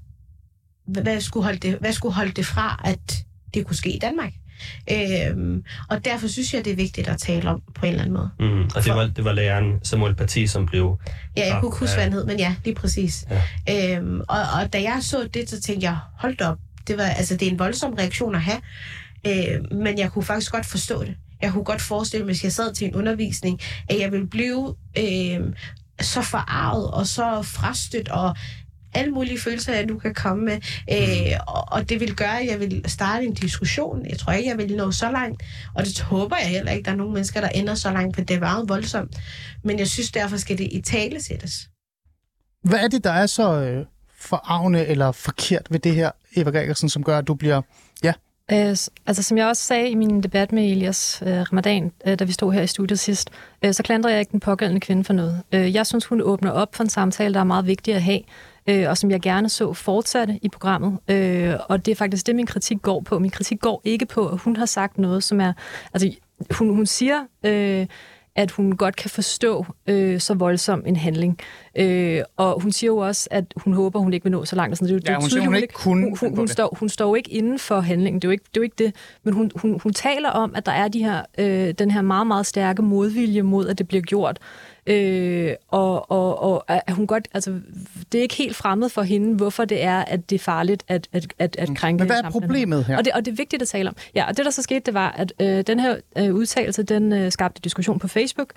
hvad, 0.87 1.21
skulle 1.21 1.43
holde 1.43 1.59
det, 1.59 1.77
hvad 1.79 1.93
skulle 1.93 2.15
holde 2.15 2.31
det 2.31 2.45
fra, 2.45 2.81
at 2.85 3.17
det 3.53 3.65
kunne 3.65 3.75
ske 3.75 3.95
i 3.95 3.99
Danmark? 3.99 4.33
Øhm, 4.91 5.63
og 5.89 6.05
derfor 6.05 6.27
synes 6.27 6.53
jeg, 6.53 6.65
det 6.65 6.71
er 6.71 6.75
vigtigt 6.75 7.07
at 7.07 7.17
tale 7.17 7.49
om 7.49 7.61
på 7.75 7.85
en 7.85 7.91
eller 7.91 8.03
anden 8.03 8.17
måde. 8.17 8.29
Mm. 8.39 8.63
Og 8.75 8.83
det 8.85 8.95
var, 8.95 9.07
det 9.15 9.25
var 9.25 9.33
læreren 9.33 9.79
Samuel 9.83 10.15
Paty, 10.15 10.45
som 10.45 10.65
blev... 10.65 10.97
Ja, 11.37 11.45
jeg 11.45 11.57
kunne 11.59 11.69
ikke 11.69 11.79
huske, 11.79 11.95
hvad 11.95 12.03
han 12.03 12.13
hed, 12.13 12.25
men 12.25 12.39
ja, 12.39 12.55
lige 12.65 12.75
præcis. 12.75 13.25
Ja. 13.67 13.97
Øhm, 13.97 14.19
og, 14.19 14.39
og 14.61 14.73
da 14.73 14.81
jeg 14.81 14.97
så 15.01 15.29
det, 15.33 15.49
så 15.49 15.61
tænkte 15.61 15.85
jeg, 15.85 15.97
hold 16.17 16.41
op, 16.41 16.57
det, 16.87 16.97
var, 16.97 17.03
altså, 17.03 17.35
det 17.35 17.47
er 17.47 17.51
en 17.51 17.59
voldsom 17.59 17.93
reaktion 17.93 18.35
at 18.35 18.41
have, 18.41 18.61
øh, 19.27 19.77
men 19.77 19.99
jeg 19.99 20.11
kunne 20.11 20.23
faktisk 20.23 20.51
godt 20.51 20.65
forstå 20.65 21.03
det. 21.03 21.15
Jeg 21.41 21.51
kunne 21.51 21.63
godt 21.63 21.81
forestille 21.81 22.25
mig, 22.25 22.33
hvis 22.33 22.43
jeg 22.43 22.51
sad 22.51 22.73
til 22.73 22.87
en 22.87 22.95
undervisning, 22.95 23.59
at 23.89 23.99
jeg 23.99 24.11
ville 24.11 24.27
blive 24.27 24.75
øh, 24.97 25.39
så 26.01 26.21
forarvet 26.21 26.91
og 26.91 27.07
så 27.07 27.41
frastødt 27.41 28.09
og 28.09 28.35
alle 28.97 29.12
mulige 29.12 29.39
følelser, 29.39 29.73
jeg 29.73 29.86
nu 29.86 29.99
kan 29.99 30.13
komme 30.13 30.45
med. 30.45 30.60
Øh, 30.91 31.39
og, 31.47 31.63
og 31.71 31.89
det 31.89 31.99
vil 31.99 32.15
gøre, 32.15 32.41
at 32.41 32.47
jeg 32.47 32.60
vil 32.60 32.83
starte 32.86 33.25
en 33.25 33.33
diskussion. 33.33 34.05
Jeg 34.05 34.17
tror 34.17 34.33
ikke, 34.33 34.49
jeg 34.49 34.57
vil 34.57 34.75
nå 34.75 34.91
så 34.91 35.12
langt. 35.12 35.43
Og 35.75 35.86
det 35.86 35.99
håber 35.99 36.36
jeg 36.38 36.47
heller 36.47 36.71
ikke, 36.71 36.86
der 36.86 36.91
er 36.91 36.95
nogen 36.95 37.13
mennesker, 37.13 37.41
der 37.41 37.49
ender 37.49 37.75
så 37.75 37.91
langt, 37.91 38.15
for 38.15 38.23
det 38.23 38.36
er 38.36 38.39
meget 38.39 38.69
voldsomt. 38.69 39.15
Men 39.63 39.79
jeg 39.79 39.88
synes, 39.88 40.12
derfor 40.12 40.38
skal 40.38 40.57
det 40.57 40.67
i 40.71 40.81
tale 40.81 41.23
sættes. 41.23 41.69
Hvad 42.63 42.79
er 42.79 42.88
det, 42.88 43.03
der 43.03 43.12
er 43.12 43.25
så 43.25 43.62
øh, 43.62 43.86
forarvende 44.19 44.86
eller 44.86 45.12
forkert 45.12 45.67
ved 45.69 45.79
det 45.79 45.95
her, 45.95 46.12
Eva 46.36 46.49
Gregersen, 46.49 46.89
som 46.89 47.03
gør, 47.03 47.17
at 47.17 47.27
du 47.27 47.33
bliver... 47.33 47.62
Ja, 48.03 48.13
Øh, 48.51 48.75
altså, 49.05 49.23
som 49.23 49.38
jeg 49.38 49.47
også 49.47 49.63
sagde 49.63 49.89
i 49.89 49.95
min 49.95 50.23
debat 50.23 50.51
med 50.51 50.71
Elias 50.71 51.23
øh, 51.25 51.41
Ramadan, 51.41 51.91
øh, 52.07 52.19
da 52.19 52.23
vi 52.23 52.31
stod 52.31 52.53
her 52.53 52.62
i 52.62 52.67
studiet 52.67 52.99
sidst, 52.99 53.29
øh, 53.65 53.73
så 53.73 53.83
klandrer 53.83 54.12
jeg 54.12 54.19
ikke 54.19 54.31
den 54.31 54.39
pågældende 54.39 54.81
kvinde 54.81 55.03
for 55.03 55.13
noget. 55.13 55.41
Øh, 55.51 55.75
jeg 55.75 55.88
synes, 55.88 56.05
hun 56.05 56.21
åbner 56.21 56.51
op 56.51 56.75
for 56.75 56.83
en 56.83 56.89
samtale, 56.89 57.33
der 57.33 57.39
er 57.39 57.43
meget 57.43 57.67
vigtig 57.67 57.93
at 57.93 58.01
have, 58.01 58.19
øh, 58.67 58.89
og 58.89 58.97
som 58.97 59.12
jeg 59.12 59.21
gerne 59.21 59.49
så 59.49 59.73
fortsatte 59.73 60.39
i 60.41 60.49
programmet. 60.49 60.99
Øh, 61.08 61.53
og 61.69 61.86
det 61.86 61.91
er 61.91 61.95
faktisk 61.95 62.27
det, 62.27 62.36
min 62.36 62.45
kritik 62.45 62.82
går 62.82 63.01
på. 63.01 63.19
Min 63.19 63.32
kritik 63.32 63.60
går 63.60 63.82
ikke 63.84 64.06
på, 64.06 64.27
at 64.27 64.38
hun 64.39 64.56
har 64.56 64.65
sagt 64.65 64.97
noget, 64.97 65.23
som 65.23 65.41
er... 65.41 65.53
Altså, 65.93 66.12
hun, 66.51 66.75
hun 66.75 66.86
siger... 66.86 67.19
Øh, 67.45 67.86
at 68.39 68.51
hun 68.51 68.75
godt 68.77 68.95
kan 68.95 69.10
forstå 69.10 69.65
øh, 69.88 70.19
så 70.19 70.34
voldsom 70.34 70.84
en 70.86 70.95
handling. 70.95 71.39
Øh, 71.75 72.21
og 72.38 72.62
hun 72.62 72.71
siger 72.71 72.88
jo 72.91 72.97
også, 72.97 73.27
at 73.32 73.45
hun 73.58 73.73
håber, 73.73 73.99
hun 73.99 74.13
ikke 74.13 74.23
vil 74.23 74.32
nå 74.32 74.45
så 74.45 74.56
langt. 74.56 74.71
og 74.71 74.77
Sådan. 74.77 74.88
Det, 74.88 74.93
er 74.93 74.95
jo- 74.95 74.99
det 74.99 75.08
er 75.10 75.12
Ja, 75.12 75.15
hun 75.19 75.21
siger, 75.30 75.30
tydeligt, 75.30 75.47
hun 75.47 75.56
ikke 75.56 75.73
kunne 75.73 76.03
Hun, 76.10 76.17
hun, 76.19 76.36
hun, 76.36 76.45
det. 76.45 76.53
står, 76.53 76.77
hun 76.80 76.89
står 76.89 77.08
jo 77.08 77.15
ikke 77.15 77.32
inden 77.32 77.60
for 77.60 77.80
handlingen. 77.80 78.19
Det 78.21 78.27
er 78.27 78.30
jo 78.30 78.32
ikke 78.32 78.43
det. 78.53 78.58
Er 78.58 78.62
jo 78.62 78.63
ikke 78.63 78.75
det. 78.86 78.95
Men 79.23 79.34
hun, 79.34 79.51
hun, 79.56 79.80
hun 79.84 79.93
taler 79.93 80.30
om, 80.30 80.56
at 80.56 80.65
der 80.65 80.71
er 80.71 80.88
de 80.88 81.03
her, 81.03 81.21
øh, 81.38 81.73
den 81.80 81.91
her 81.91 82.01
meget, 82.01 82.27
meget 82.27 82.45
stærke 82.45 82.82
modvilje 82.82 83.41
mod, 83.41 83.67
at 83.67 83.77
det 83.77 83.88
bliver 83.88 84.01
gjort. 84.01 84.39
Øh, 84.88 85.54
og, 85.67 86.12
og, 86.12 86.43
og 86.43 86.63
at 86.67 86.93
hun 86.93 87.08
godt, 87.08 87.28
altså, 87.34 87.60
det 88.12 88.17
er 88.17 88.21
ikke 88.21 88.36
helt 88.36 88.56
fremmed 88.56 88.89
for 88.89 89.02
hende, 89.02 89.36
hvorfor 89.36 89.65
det 89.65 89.84
er, 89.84 89.97
at 90.00 90.30
det 90.30 90.36
er 90.36 90.39
farligt 90.39 90.84
at, 90.88 91.08
at, 91.13 91.34
at, 91.39 91.56
at 91.60 91.69
krænke 91.76 92.02
Men 92.02 92.08
hvad 92.08 92.19
er 92.23 92.30
problemet 92.30 92.86
her? 92.86 92.97
Og 92.97 93.06
det, 93.06 93.13
og 93.13 93.26
det 93.26 93.32
er 93.32 93.36
vigtigt 93.36 93.62
at 93.62 93.67
tale 93.67 93.89
om. 93.89 93.95
Ja, 94.15 94.28
og 94.28 94.38
det 94.38 94.45
der 94.45 94.52
så 94.52 94.62
skete, 94.62 94.80
det 94.80 94.93
var, 94.93 95.12
at 95.12 95.34
øh, 95.41 95.63
den 95.67 95.80
her 95.80 95.95
øh, 96.17 96.34
udtalelse, 96.34 96.84
den 96.84 97.13
øh, 97.13 97.32
skabte 97.32 97.62
diskussion 97.62 98.00
på 98.00 98.08
Facebook. 98.08 98.54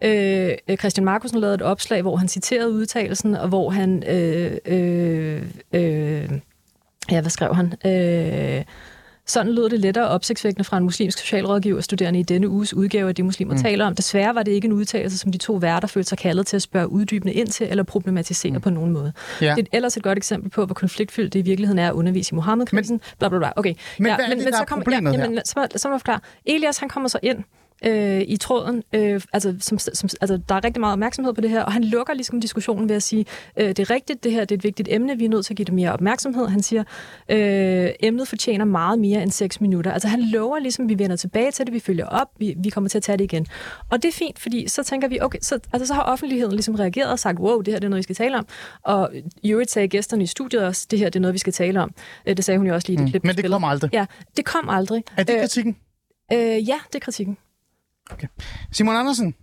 Øh, 0.00 0.50
øh, 0.68 0.76
Christian 0.76 1.04
Markusen 1.04 1.38
lavede 1.38 1.54
et 1.54 1.62
opslag, 1.62 2.02
hvor 2.02 2.16
han 2.16 2.28
citerede 2.28 2.70
udtalelsen, 2.70 3.34
og 3.34 3.48
hvor 3.48 3.70
han... 3.70 4.02
Øh, 4.06 4.56
øh, 4.66 5.42
øh, 5.72 6.30
ja, 7.10 7.20
hvad 7.20 7.30
skrev 7.30 7.54
han? 7.54 7.74
Øh, 7.86 8.64
sådan 9.26 9.52
lød 9.52 9.68
det 9.70 9.80
lettere 9.80 10.08
opsigtsvækkende 10.08 10.64
fra 10.64 10.76
en 10.76 10.84
muslimsk 10.84 11.18
socialrådgiver 11.18 11.80
studerende 11.80 12.20
i 12.20 12.22
denne 12.22 12.48
uges 12.48 12.74
udgave 12.74 13.08
af 13.08 13.14
Det 13.14 13.24
Muslimer 13.24 13.54
mm. 13.54 13.62
taler 13.62 13.86
om. 13.86 13.94
Desværre 13.94 14.34
var 14.34 14.42
det 14.42 14.52
ikke 14.52 14.66
en 14.66 14.72
udtalelse, 14.72 15.18
som 15.18 15.32
de 15.32 15.38
to 15.38 15.52
værter 15.52 15.88
følte 15.88 16.08
sig 16.08 16.18
kaldet 16.18 16.46
til 16.46 16.56
at 16.56 16.62
spørge 16.62 16.88
uddybende 16.88 17.32
ind 17.32 17.48
til 17.48 17.66
eller 17.70 17.82
problematisere 17.82 18.52
mm. 18.52 18.60
på 18.60 18.70
nogen 18.70 18.90
måde. 18.90 19.12
Ja. 19.40 19.54
Det 19.56 19.62
er 19.72 19.76
ellers 19.76 19.96
et 19.96 20.02
godt 20.02 20.18
eksempel 20.18 20.50
på, 20.50 20.64
hvor 20.66 20.74
konfliktfyldt 20.74 21.32
det 21.32 21.38
i 21.38 21.42
virkeligheden 21.42 21.78
er 21.78 21.88
at 21.88 21.92
undervise 21.92 22.32
i 22.32 22.34
Mohammed-krisen. 22.34 23.00
Bla, 23.18 23.28
bla, 23.28 23.38
bla. 23.38 23.52
Okay. 23.56 23.74
Men 23.98 24.14
hvad 24.14 24.26
er 24.26 24.34
det, 24.34 24.44
der 24.44 24.52
så 24.52 24.58
er 24.60 24.64
kommer, 24.64 24.84
problemet 24.84 25.12
ja, 25.12 25.16
her? 25.16 25.24
jamen, 25.24 25.40
så, 25.44 25.68
så 25.76 25.88
må 25.88 25.94
jeg 25.94 26.00
forklare. 26.00 26.20
Elias, 26.46 26.78
han 26.78 26.88
kommer 26.88 27.08
så 27.08 27.18
ind 27.22 27.38
øh, 27.86 28.20
i 28.20 28.36
tråden, 28.36 28.82
øh, 28.92 29.20
altså, 29.32 29.54
som, 29.60 29.78
som, 29.78 30.08
altså 30.20 30.40
der 30.48 30.54
er 30.54 30.64
rigtig 30.64 30.80
meget 30.80 30.92
opmærksomhed 30.92 31.34
på 31.34 31.40
det 31.40 31.50
her, 31.50 31.62
og 31.62 31.72
han 31.72 31.84
lukker 31.84 32.14
ligesom 32.14 32.40
diskussionen 32.40 32.88
ved 32.88 32.96
at 32.96 33.02
sige, 33.02 33.26
øh, 33.56 33.68
det 33.68 33.78
er 33.78 33.90
rigtigt, 33.90 34.24
det 34.24 34.32
her 34.32 34.40
det 34.40 34.54
er 34.54 34.58
et 34.58 34.64
vigtigt 34.64 34.88
emne, 34.92 35.18
vi 35.18 35.24
er 35.24 35.28
nødt 35.28 35.46
til 35.46 35.52
at 35.52 35.56
give 35.56 35.64
det 35.64 35.74
mere 35.74 35.92
opmærksomhed. 35.92 36.46
Han 36.46 36.62
siger, 36.62 36.84
øh, 37.28 37.90
emnet 38.00 38.28
fortjener 38.28 38.64
meget 38.64 38.98
mere 38.98 39.22
end 39.22 39.30
6 39.30 39.60
minutter. 39.60 39.92
Altså 39.92 40.08
han 40.08 40.20
lover 40.22 40.58
ligesom, 40.58 40.88
vi 40.88 40.98
vender 40.98 41.16
tilbage 41.16 41.50
til 41.50 41.66
det, 41.66 41.74
vi 41.74 41.80
følger 41.80 42.06
op, 42.06 42.28
vi, 42.38 42.54
vi 42.58 42.70
kommer 42.70 42.88
til 42.88 42.98
at 42.98 43.02
tage 43.02 43.18
det 43.18 43.24
igen. 43.24 43.46
Og 43.90 44.02
det 44.02 44.08
er 44.08 44.12
fint, 44.12 44.38
fordi 44.38 44.68
så 44.68 44.82
tænker 44.82 45.08
vi, 45.08 45.20
okay, 45.20 45.38
så, 45.42 45.58
altså, 45.72 45.86
så 45.86 45.94
har 45.94 46.02
offentligheden 46.02 46.52
ligesom 46.52 46.74
reageret 46.74 47.10
og 47.10 47.18
sagt, 47.18 47.38
wow, 47.38 47.60
det 47.60 47.74
her 47.74 47.78
det 47.78 47.84
er 47.84 47.90
noget, 47.90 47.98
vi 47.98 48.02
skal 48.02 48.16
tale 48.16 48.38
om. 48.38 48.46
Og 48.82 49.10
i 49.42 49.50
øvrigt 49.52 49.70
sagde 49.70 49.88
gæsterne 49.88 50.22
i 50.22 50.26
studiet 50.26 50.62
også, 50.62 50.86
det 50.90 50.98
her 50.98 51.06
det 51.08 51.16
er 51.16 51.20
noget, 51.20 51.34
vi 51.34 51.38
skal 51.38 51.52
tale 51.52 51.82
om. 51.82 51.90
Øh, 52.26 52.36
det 52.36 52.44
sagde 52.44 52.58
hun 52.58 52.66
jo 52.66 52.74
også 52.74 52.88
lige 52.88 52.94
i 52.94 52.96
det 52.96 53.04
Mm, 53.04 53.10
klip, 53.10 53.24
men 53.24 53.36
det 53.36 53.50
kom 53.50 53.64
aldrig. 53.64 53.90
Ja, 53.92 54.06
det 54.36 54.44
kom 54.44 54.68
aldrig. 54.68 55.02
Er 55.16 55.22
det 55.24 55.34
Øh, 55.34 55.40
kritikken? 55.40 55.76
Øh, 56.32 56.68
ja, 56.68 56.78
det 56.86 56.94
er 56.94 56.98
kritikken. 57.00 57.36
Simon 58.72 58.96
Andersen, 58.96 59.34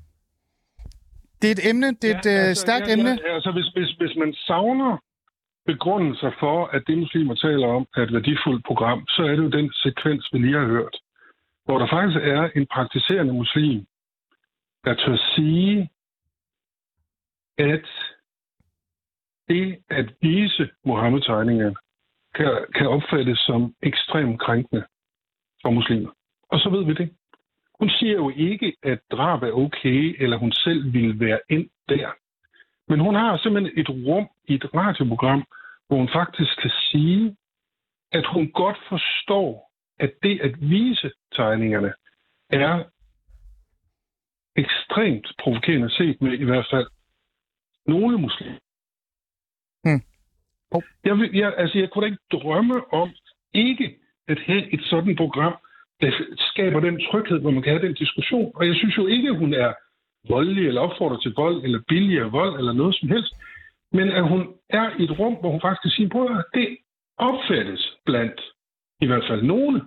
det 1.41 1.47
er 1.47 1.52
et 1.52 1.69
emne, 1.69 1.88
det 2.02 2.12
er 2.12 2.19
et 2.19 2.26
ja, 2.26 2.32
altså, 2.32 2.62
stærkt 2.62 2.88
ja, 2.88 2.93
emne. 2.93 3.10
Ja, 3.10 3.34
altså, 3.36 3.52
hvis, 3.52 3.67
hvis, 3.76 3.91
hvis 4.00 4.15
man 4.17 4.34
savner 4.34 4.97
begrundelser 5.65 6.32
for, 6.39 6.65
at 6.65 6.84
det 6.88 6.97
muslimer 6.97 7.36
taler 7.36 7.67
om 7.67 7.88
er 7.95 8.02
et 8.02 8.13
værdifuldt 8.13 8.65
program, 8.65 9.08
så 9.08 9.21
er 9.24 9.32
det 9.36 9.43
jo 9.43 9.50
den 9.50 9.74
sekvens, 9.74 10.30
vi 10.34 10.38
lige 10.39 10.60
har 10.60 10.65
hørt, 10.65 10.95
hvor 11.65 11.78
der 11.78 11.88
faktisk 11.88 12.19
er 12.36 12.50
en 12.56 12.67
praktiserende 12.74 13.34
muslim, 13.34 13.86
der 14.86 14.93
tør 14.93 15.17
sige, 15.36 15.89
at 17.58 17.88
det 19.47 19.78
at 19.89 20.13
vise 20.21 20.69
Mohammed-tegningerne 20.86 21.76
kan, 22.36 22.65
kan 22.76 22.88
opfattes 22.88 23.39
som 23.39 23.76
ekstremt 23.84 24.41
krænkende 24.41 24.84
for 25.62 25.69
muslimer. 25.69 26.12
Og 26.50 26.60
så 26.60 26.69
ved 26.69 26.86
vi 26.86 26.93
det. 26.93 27.10
Hun 27.82 27.89
siger 27.89 28.13
jo 28.13 28.30
ikke, 28.30 28.76
at 28.84 29.00
drab 29.12 29.44
er 29.44 29.52
okay, 29.52 30.15
eller 30.24 30.38
hun 30.38 30.52
selv 30.52 30.94
ville 30.94 31.20
være 31.20 31.39
ind 31.50 31.70
der. 31.89 32.10
Men 32.88 33.00
hun 33.00 33.15
har 33.15 33.38
simpelthen 33.38 33.80
et 33.80 33.89
rum 33.89 34.28
i 34.48 34.54
et 34.54 34.65
radioprogram, 34.76 35.44
hvor 35.88 35.98
hun 35.98 36.10
faktisk 36.13 36.62
kan 36.62 36.72
sige, 36.91 37.36
at 38.12 38.26
hun 38.34 38.52
godt 38.52 38.78
forstår, 38.89 39.72
at 40.00 40.12
det 40.24 40.41
at 40.41 40.54
vise 40.62 41.12
tegningerne 41.36 41.94
er 42.50 42.84
ekstremt 44.56 45.28
provokerende 45.39 45.89
set 45.89 46.22
med 46.22 46.34
i 46.34 46.44
hvert 46.44 46.67
fald 46.72 46.88
nogle 47.88 48.17
muslimer. 48.17 48.60
Hmm. 49.84 50.02
Oh. 50.72 50.84
Jeg, 51.04 51.17
vil, 51.17 51.30
jeg, 51.34 51.54
altså, 51.58 51.78
jeg 51.80 51.89
kunne 51.89 52.02
da 52.02 52.12
ikke 52.12 52.28
drømme 52.32 52.94
om 52.94 53.10
ikke 53.54 53.98
at 54.28 54.39
have 54.39 54.74
et 54.74 54.84
sådan 54.84 55.15
program, 55.15 55.56
der 56.02 56.12
skaber 56.38 56.80
den 56.80 57.02
tryghed, 57.12 57.40
hvor 57.40 57.52
man 57.52 57.64
kan 57.64 57.74
have 57.74 57.88
den 57.88 57.94
diskussion. 57.94 58.52
Og 58.56 58.68
jeg 58.68 58.76
synes 58.76 58.98
jo 58.98 59.08
ikke, 59.08 59.30
at 59.30 59.38
hun 59.38 59.54
er 59.54 59.74
voldelig 60.30 60.68
eller 60.68 60.82
opfordrer 60.82 61.18
til 61.18 61.34
vold 61.38 61.64
eller 61.64 61.80
billigere 61.88 62.32
vold 62.32 62.60
eller 62.60 62.74
noget 62.74 62.96
som 62.96 63.10
helst. 63.10 63.34
Men 63.92 64.10
at 64.10 64.28
hun 64.28 64.42
er 64.70 64.90
i 65.00 65.04
et 65.04 65.20
rum, 65.20 65.34
hvor 65.34 65.52
hun 65.52 65.62
faktisk 65.62 65.82
kan 65.82 65.92
sige, 65.92 66.10
på, 66.10 66.26
at 66.26 66.46
det 66.54 66.78
opfattes 67.18 67.98
blandt 68.06 68.42
i 69.02 69.06
hvert 69.06 69.26
fald 69.30 69.42
nogle 69.44 69.82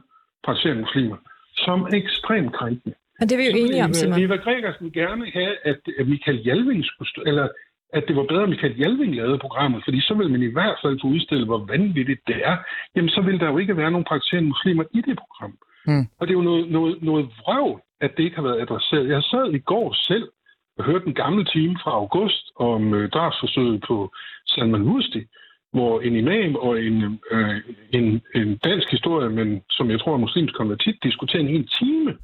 praktiserende 0.45 0.83
muslimer 0.83 1.17
som 1.57 1.87
ekstremt 1.95 2.53
krænkende. 2.53 2.95
Men 3.19 3.29
det 3.29 3.35
er 3.35 3.39
vi 3.39 3.47
jo 3.47 3.67
enige 3.67 3.85
om, 3.85 3.91
Eva- 3.91 3.95
Simon. 3.95 4.23
Eva 4.23 4.37
Gregersen 4.37 4.93
gerne 4.93 5.31
have, 5.31 5.55
at, 5.71 5.81
Michael 6.07 6.39
Jalving 6.47 6.85
skulle 6.85 7.11
stå, 7.11 7.23
eller 7.27 7.49
at 7.93 8.05
det 8.09 8.17
var 8.17 8.27
bedre, 8.31 8.43
at 8.43 8.49
Michael 8.49 8.77
Jalving 8.79 9.15
lavede 9.15 9.39
programmet, 9.39 9.81
fordi 9.85 10.01
så 10.01 10.15
vil 10.15 10.31
man 10.31 10.43
i 10.43 10.53
hvert 10.57 10.79
fald 10.83 11.01
få 11.03 11.07
udstillet, 11.07 11.47
hvor 11.47 11.65
vanvittigt 11.75 12.21
det 12.27 12.39
er. 12.51 12.57
Jamen, 12.97 13.09
så 13.09 13.21
vil 13.21 13.41
der 13.41 13.49
jo 13.51 13.59
ikke 13.59 13.77
være 13.77 13.91
nogen 13.91 14.05
praktiserende 14.05 14.49
muslimer 14.49 14.85
i 14.93 15.01
det 15.01 15.17
program. 15.19 15.55
Mm. 15.87 16.07
Og 16.19 16.27
det 16.27 16.33
er 16.35 16.39
jo 16.39 16.49
noget, 16.51 16.71
noget, 16.71 17.03
noget 17.03 17.27
vrøv, 17.41 17.81
at 18.01 18.11
det 18.17 18.23
ikke 18.23 18.37
har 18.37 18.43
været 18.43 18.61
adresseret. 18.61 19.09
Jeg 19.09 19.23
sad 19.23 19.55
i 19.55 19.59
går 19.59 19.93
selv 19.93 20.29
Jeg 20.77 20.85
hørte 20.85 21.07
en 21.07 21.15
gammel 21.15 21.45
time 21.47 21.77
fra 21.83 21.91
august 21.91 22.45
om 22.57 22.95
øh, 22.95 23.11
drabsforsøget 23.11 23.85
på 23.89 24.13
Salman 24.47 24.89
Rushdie, 24.91 25.27
hvor 25.73 26.01
en 26.01 26.17
imam 26.17 26.57
og 26.57 26.83
en, 26.83 27.21
øh, 27.31 27.57
en, 27.93 28.23
en 28.35 28.57
dansk 28.57 28.91
historie, 28.91 29.29
men 29.31 29.63
som 29.71 29.91
jeg 29.91 30.01
tror 30.01 30.15
er 30.15 30.27
muslimsk 30.27 30.55
konvertit, 30.55 30.97
diskuterer 31.03 31.43
en 31.43 31.55
hel 31.57 31.69
time 31.69 32.17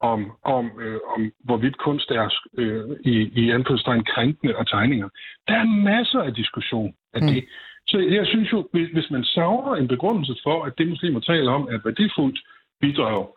om, 0.00 0.32
om, 0.44 0.70
øh, 0.80 1.00
om 1.16 1.32
hvorvidt 1.44 1.78
kunst 1.78 2.10
er 2.10 2.28
øh, 2.58 2.96
i, 3.04 3.14
i 3.42 3.50
anførselstegn 3.50 4.04
krænkende 4.04 4.56
og 4.56 4.68
tegninger. 4.68 5.08
Der 5.48 5.54
er 5.54 5.64
masser 5.64 6.20
af 6.20 6.34
diskussion 6.34 6.94
af 7.14 7.20
det. 7.20 7.44
Mm. 7.44 7.48
Så 7.86 7.98
jeg 7.98 8.26
synes 8.26 8.52
jo, 8.52 8.68
hvis, 8.72 8.88
hvis 8.92 9.10
man 9.10 9.24
savner 9.24 9.74
en 9.74 9.88
begrundelse 9.88 10.34
for, 10.42 10.64
at 10.64 10.72
det 10.78 10.88
muslimer 10.88 11.20
taler 11.20 11.52
om 11.52 11.62
er 11.62 11.78
værdifuldt 11.84 12.38
bidrag 12.80 13.28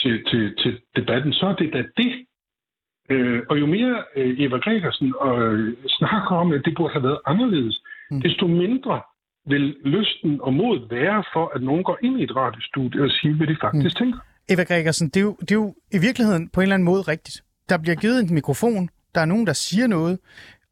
til, 0.00 0.24
til, 0.24 0.56
til 0.62 0.80
debatten, 0.96 1.32
så 1.32 1.46
er 1.46 1.54
det 1.54 1.72
da 1.72 1.82
det. 1.96 2.26
Øh, 3.10 3.42
og 3.50 3.60
jo 3.60 3.66
mere 3.66 4.04
øh, 4.16 4.40
Eva 4.40 4.56
Gregersen 4.56 5.08
øh, 5.26 5.76
snakker 5.86 6.34
om, 6.42 6.52
at 6.52 6.62
det 6.64 6.74
burde 6.76 6.92
have 6.92 7.02
været 7.02 7.20
anderledes, 7.26 7.82
mm. 8.10 8.20
desto 8.20 8.46
mindre 8.46 9.00
vil 9.46 9.76
lysten 9.84 10.40
og 10.40 10.54
mod 10.54 10.88
være 10.90 11.24
for, 11.32 11.52
at 11.54 11.62
nogen 11.62 11.84
går 11.84 11.98
ind 12.02 12.20
i 12.20 12.24
et 12.24 12.36
radiostudie 12.36 13.02
og 13.02 13.10
siger, 13.10 13.34
hvad 13.34 13.46
de 13.46 13.56
faktisk 13.60 13.94
mm. 13.94 14.04
tænker. 14.04 14.18
Eva 14.48 14.62
Gregersen, 14.62 15.08
det 15.08 15.16
er, 15.16 15.24
jo, 15.24 15.36
det 15.40 15.50
er 15.50 15.54
jo 15.54 15.74
i 15.92 15.98
virkeligheden 15.98 16.48
på 16.48 16.60
en 16.60 16.62
eller 16.62 16.74
anden 16.74 16.84
måde 16.84 17.02
rigtigt. 17.02 17.42
Der 17.68 17.78
bliver 17.78 17.94
givet 17.94 18.20
en 18.20 18.34
mikrofon, 18.34 18.88
der 19.14 19.20
er 19.20 19.24
nogen, 19.24 19.46
der 19.46 19.52
siger 19.52 19.86
noget, 19.86 20.18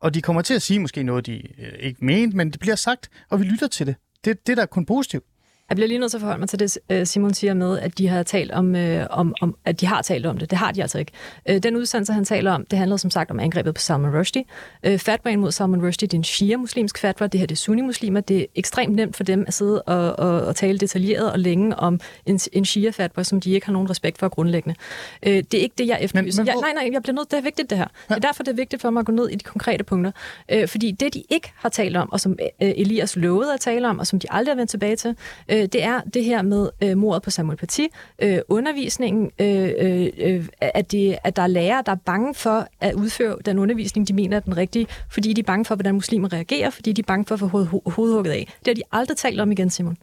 og 0.00 0.14
de 0.14 0.22
kommer 0.22 0.42
til 0.42 0.54
at 0.54 0.62
sige 0.62 0.80
måske 0.80 1.02
noget, 1.02 1.26
de 1.26 1.36
øh, 1.36 1.72
ikke 1.80 2.04
mente, 2.04 2.36
men 2.36 2.50
det 2.50 2.60
bliver 2.60 2.76
sagt, 2.76 3.10
og 3.30 3.40
vi 3.40 3.44
lytter 3.44 3.66
til 3.66 3.86
det. 3.86 3.96
Det, 4.24 4.46
det 4.46 4.56
der 4.56 4.62
er 4.62 4.66
kun 4.66 4.86
positivt. 4.86 5.24
Jeg 5.70 5.76
bliver 5.76 5.88
lige 5.88 5.98
nødt 5.98 6.10
til 6.10 6.18
at 6.18 6.20
forholde 6.20 6.40
mig 6.40 6.48
til 6.48 6.58
det, 6.58 6.78
øh, 6.90 7.06
Simon 7.06 7.34
siger 7.34 7.54
med, 7.54 7.78
at 7.78 7.98
de 7.98 8.08
har 8.08 8.22
talt 8.22 8.52
om, 8.52 8.76
øh, 8.76 9.06
om, 9.10 9.34
om 9.40 9.56
at 9.64 9.80
de 9.80 9.86
har 9.86 10.02
talt 10.02 10.26
om 10.26 10.38
det. 10.38 10.50
Det 10.50 10.58
har 10.58 10.72
de 10.72 10.82
altså 10.82 10.98
ikke. 10.98 11.12
Øh, 11.48 11.62
den 11.62 11.76
udsendelse, 11.76 12.12
han 12.12 12.24
taler 12.24 12.52
om, 12.52 12.66
det 12.70 12.78
handler 12.78 12.96
som 12.96 13.10
sagt 13.10 13.30
om 13.30 13.40
angrebet 13.40 13.74
på 13.74 13.80
Salman 13.80 14.18
Rushdie. 14.18 14.44
Øh, 14.82 14.98
fatwaen 14.98 15.40
mod 15.40 15.52
Salman 15.52 15.86
Rushdie, 15.86 16.06
det 16.06 16.14
er 16.14 16.18
en 16.18 16.24
shia-muslimsk 16.24 16.98
fatwa. 16.98 17.26
Det 17.26 17.40
her 17.40 17.46
det 17.46 17.54
er 17.54 17.58
sunni-muslimer. 17.58 18.20
Det 18.20 18.40
er 18.40 18.44
ekstremt 18.54 18.96
nemt 18.96 19.16
for 19.16 19.24
dem 19.24 19.44
at 19.46 19.54
sidde 19.54 19.82
og, 19.82 20.18
og, 20.18 20.40
og 20.40 20.56
tale 20.56 20.78
detaljeret 20.78 21.32
og 21.32 21.38
længe 21.38 21.76
om 21.76 22.00
en, 22.26 22.40
en 22.52 22.64
shia-fatwa, 22.64 23.22
som 23.22 23.40
de 23.40 23.50
ikke 23.50 23.66
har 23.66 23.72
nogen 23.72 23.90
respekt 23.90 24.18
for 24.18 24.28
grundlæggende. 24.28 24.74
Øh, 25.22 25.32
det 25.32 25.54
er 25.54 25.62
ikke 25.62 25.74
det, 25.78 25.86
jeg 25.86 25.98
efterlyser. 26.00 26.42
Men, 26.42 26.46
men 26.46 26.52
hvor... 26.54 26.66
jeg, 26.66 26.74
nej, 26.74 26.84
nej, 26.84 26.92
jeg 26.94 27.02
bliver 27.02 27.14
nødt. 27.14 27.30
Det 27.30 27.36
er 27.38 27.42
vigtigt, 27.42 27.70
det 27.70 27.78
her. 27.78 27.86
Ja. 28.10 28.14
Det 28.14 28.24
er 28.24 28.28
derfor, 28.28 28.42
det 28.42 28.52
er 28.52 28.56
vigtigt 28.56 28.82
for 28.82 28.90
mig 28.90 29.00
at 29.00 29.06
gå 29.06 29.12
ned 29.12 29.28
i 29.28 29.34
de 29.34 29.44
konkrete 29.44 29.84
punkter. 29.84 30.12
Øh, 30.48 30.68
fordi 30.68 30.90
det, 30.90 31.14
de 31.14 31.22
ikke 31.30 31.52
har 31.56 31.68
talt 31.68 31.96
om, 31.96 32.12
og 32.12 32.20
som 32.20 32.36
øh, 32.62 32.72
Elias 32.76 33.16
lovede 33.16 33.54
at 33.54 33.60
tale 33.60 33.88
om, 33.88 33.98
og 33.98 34.06
som 34.06 34.18
de 34.18 34.26
aldrig 34.30 34.52
har 34.52 34.56
vendt 34.56 34.70
tilbage 34.70 34.96
til, 34.96 35.16
øh, 35.48 35.57
det 35.62 35.82
er 35.82 36.00
det 36.00 36.24
her 36.24 36.42
med 36.42 36.70
øh, 36.82 36.96
mordet 36.96 37.22
på 37.22 37.30
Samuel 37.30 37.58
Paty, 37.58 37.86
øh, 38.22 38.38
undervisningen, 38.48 39.30
øh, 39.40 40.08
øh, 40.18 40.48
at, 40.60 40.92
det, 40.92 41.18
at 41.24 41.36
der 41.36 41.42
er 41.42 41.46
lærere, 41.46 41.82
der 41.86 41.92
er 41.92 41.96
bange 42.06 42.34
for 42.34 42.66
at 42.80 42.94
udføre 42.94 43.36
den 43.44 43.58
undervisning, 43.58 44.08
de 44.08 44.12
mener 44.12 44.36
er 44.36 44.40
den 44.40 44.56
rigtige, 44.56 44.86
fordi 45.10 45.32
de 45.32 45.40
er 45.40 45.44
bange 45.44 45.64
for, 45.64 45.74
hvordan 45.74 45.94
muslimer 45.94 46.32
reagerer, 46.32 46.70
fordi 46.70 46.92
de 46.92 47.00
er 47.00 47.06
bange 47.06 47.24
for 47.24 47.34
at 47.34 47.40
få 47.40 47.64
ho- 47.64 47.90
hovedhugget 47.90 48.32
af. 48.32 48.44
Det 48.58 48.66
har 48.66 48.74
de 48.74 48.82
aldrig 48.92 49.16
talt 49.16 49.40
om 49.40 49.52
igen, 49.52 49.70
Simon. 49.70 49.96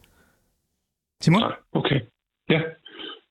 Simon? 1.22 1.40
Nej, 1.40 1.52
okay. 1.72 2.00
Ja. 2.50 2.60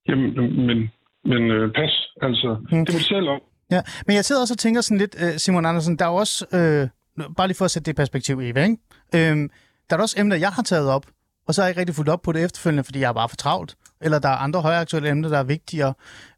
Jamen, 0.08 0.30
men, 0.68 0.78
men 1.26 1.52
øh, 1.52 1.74
pas. 1.74 2.10
Altså, 2.22 2.58
hmm. 2.70 2.86
det 2.86 2.94
må 2.94 2.98
du 2.98 3.04
selv 3.04 3.30
om. 3.30 3.42
Ja, 3.72 3.82
men 4.08 4.16
jeg 4.16 4.26
sidder 4.26 4.42
også 4.42 4.54
og 4.54 4.58
tænker 4.58 4.82
sådan 4.82 4.98
lidt, 4.98 5.16
øh, 5.20 5.38
Simon 5.38 5.66
Andersen, 5.66 6.00
der 6.00 6.06
er 6.06 6.10
også, 6.10 6.46
øh, 6.54 6.88
bare 7.38 7.48
lige 7.48 7.58
for 7.58 7.66
at 7.66 7.72
sætte 7.72 7.86
det 7.86 7.96
perspektiv, 7.96 8.40
Eva, 8.40 8.64
ikke? 8.64 8.78
Øh, 9.16 9.50
der 9.90 9.98
er 9.98 10.02
også 10.02 10.20
emner, 10.20 10.36
jeg 10.36 10.50
har 10.50 10.64
taget 10.64 10.90
op, 10.90 11.06
og 11.48 11.56
så 11.56 11.62
har 11.62 11.68
jeg 11.68 11.72
ikke 11.72 11.80
rigtig 11.80 11.96
fulgt 11.96 12.10
op 12.10 12.22
på 12.22 12.32
det 12.32 12.44
efterfølgende, 12.44 12.84
fordi 12.84 13.00
jeg 13.00 13.10
er 13.10 13.14
bare 13.14 13.30
for 13.30 13.36
travlt. 13.36 13.76
Eller 14.02 14.20
der 14.20 14.30
er 14.30 14.36
andre 14.36 14.62
højaktuelle 14.62 15.10
emner, 15.10 15.30
der 15.30 15.38
er 15.38 15.44
vigtigere. 15.44 15.94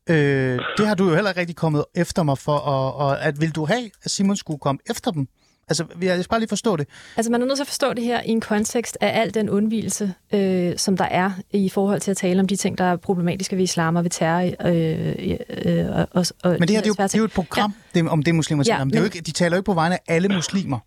Øh, 0.09 0.59
det 0.77 0.87
har 0.87 0.95
du 0.95 1.09
jo 1.09 1.15
heller 1.15 1.31
ikke 1.31 1.41
rigtig 1.41 1.55
kommet 1.55 1.85
efter 1.95 2.23
mig 2.23 2.37
for, 2.37 2.55
og, 2.57 2.95
og 2.95 3.21
at 3.21 3.41
vil 3.41 3.51
du 3.51 3.65
have, 3.65 3.89
at 4.03 4.11
Simon 4.11 4.35
skulle 4.35 4.59
komme 4.59 4.79
efter 4.89 5.11
dem? 5.11 5.27
Altså, 5.69 5.85
jeg 6.01 6.23
skal 6.23 6.29
bare 6.29 6.39
lige 6.39 6.49
forstå 6.49 6.75
det. 6.75 6.87
Altså, 7.17 7.31
man 7.31 7.41
er 7.41 7.45
nødt 7.45 7.57
til 7.57 7.63
at 7.63 7.67
forstå 7.67 7.93
det 7.93 8.03
her 8.03 8.21
i 8.21 8.29
en 8.29 8.41
kontekst 8.41 8.97
af 9.01 9.21
al 9.21 9.33
den 9.33 9.49
undvielse, 9.49 10.13
øh, 10.33 10.77
som 10.77 10.97
der 10.97 11.05
er 11.05 11.31
i 11.51 11.69
forhold 11.69 12.01
til 12.01 12.11
at 12.11 12.17
tale 12.17 12.39
om 12.39 12.47
de 12.47 12.55
ting, 12.55 12.77
der 12.77 12.83
er 12.83 12.95
problematiske 12.95 13.55
ved 13.55 13.63
islam 13.63 13.95
og 13.95 14.03
ved 14.03 14.09
terror. 14.09 14.51
Øh, 14.65 15.37
øh, 15.65 16.05
og, 16.11 16.25
og, 16.43 16.51
men 16.51 16.61
det 16.61 16.69
her, 16.69 16.81
det 16.81 16.89
er, 16.89 16.93
jo, 16.99 17.03
det 17.03 17.13
er 17.13 17.19
jo 17.19 17.25
et 17.25 17.31
program 17.31 17.73
ja. 17.95 17.99
det, 17.99 18.09
om 18.09 18.23
det, 18.23 18.35
muslimer 18.35 18.63
taler 18.63 18.75
ja, 18.75 18.81
om. 18.81 18.89
Det 18.89 18.97
er 18.97 19.01
men... 19.01 19.09
jo 19.09 19.15
ikke, 19.15 19.25
de 19.25 19.31
taler 19.31 19.55
jo 19.55 19.59
ikke 19.59 19.65
på 19.65 19.73
vegne 19.73 19.95
af 19.95 20.15
alle 20.15 20.29
muslimer. 20.29 20.79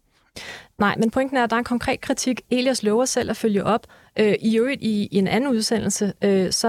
Nej, 0.80 0.96
men 0.98 1.10
pointen 1.10 1.36
er, 1.36 1.44
at 1.44 1.50
der 1.50 1.56
er 1.56 1.58
en 1.58 1.64
konkret 1.64 2.00
kritik. 2.00 2.40
Elias 2.50 2.82
lover 2.82 3.04
selv 3.04 3.30
at 3.30 3.36
følge 3.36 3.64
op. 3.64 3.86
Øh, 4.18 4.34
I 4.40 4.58
øvrigt 4.58 4.82
i, 4.82 5.08
i 5.10 5.16
en 5.16 5.28
anden 5.28 5.50
udsendelse, 5.50 6.12
øh, 6.22 6.52
så, 6.52 6.68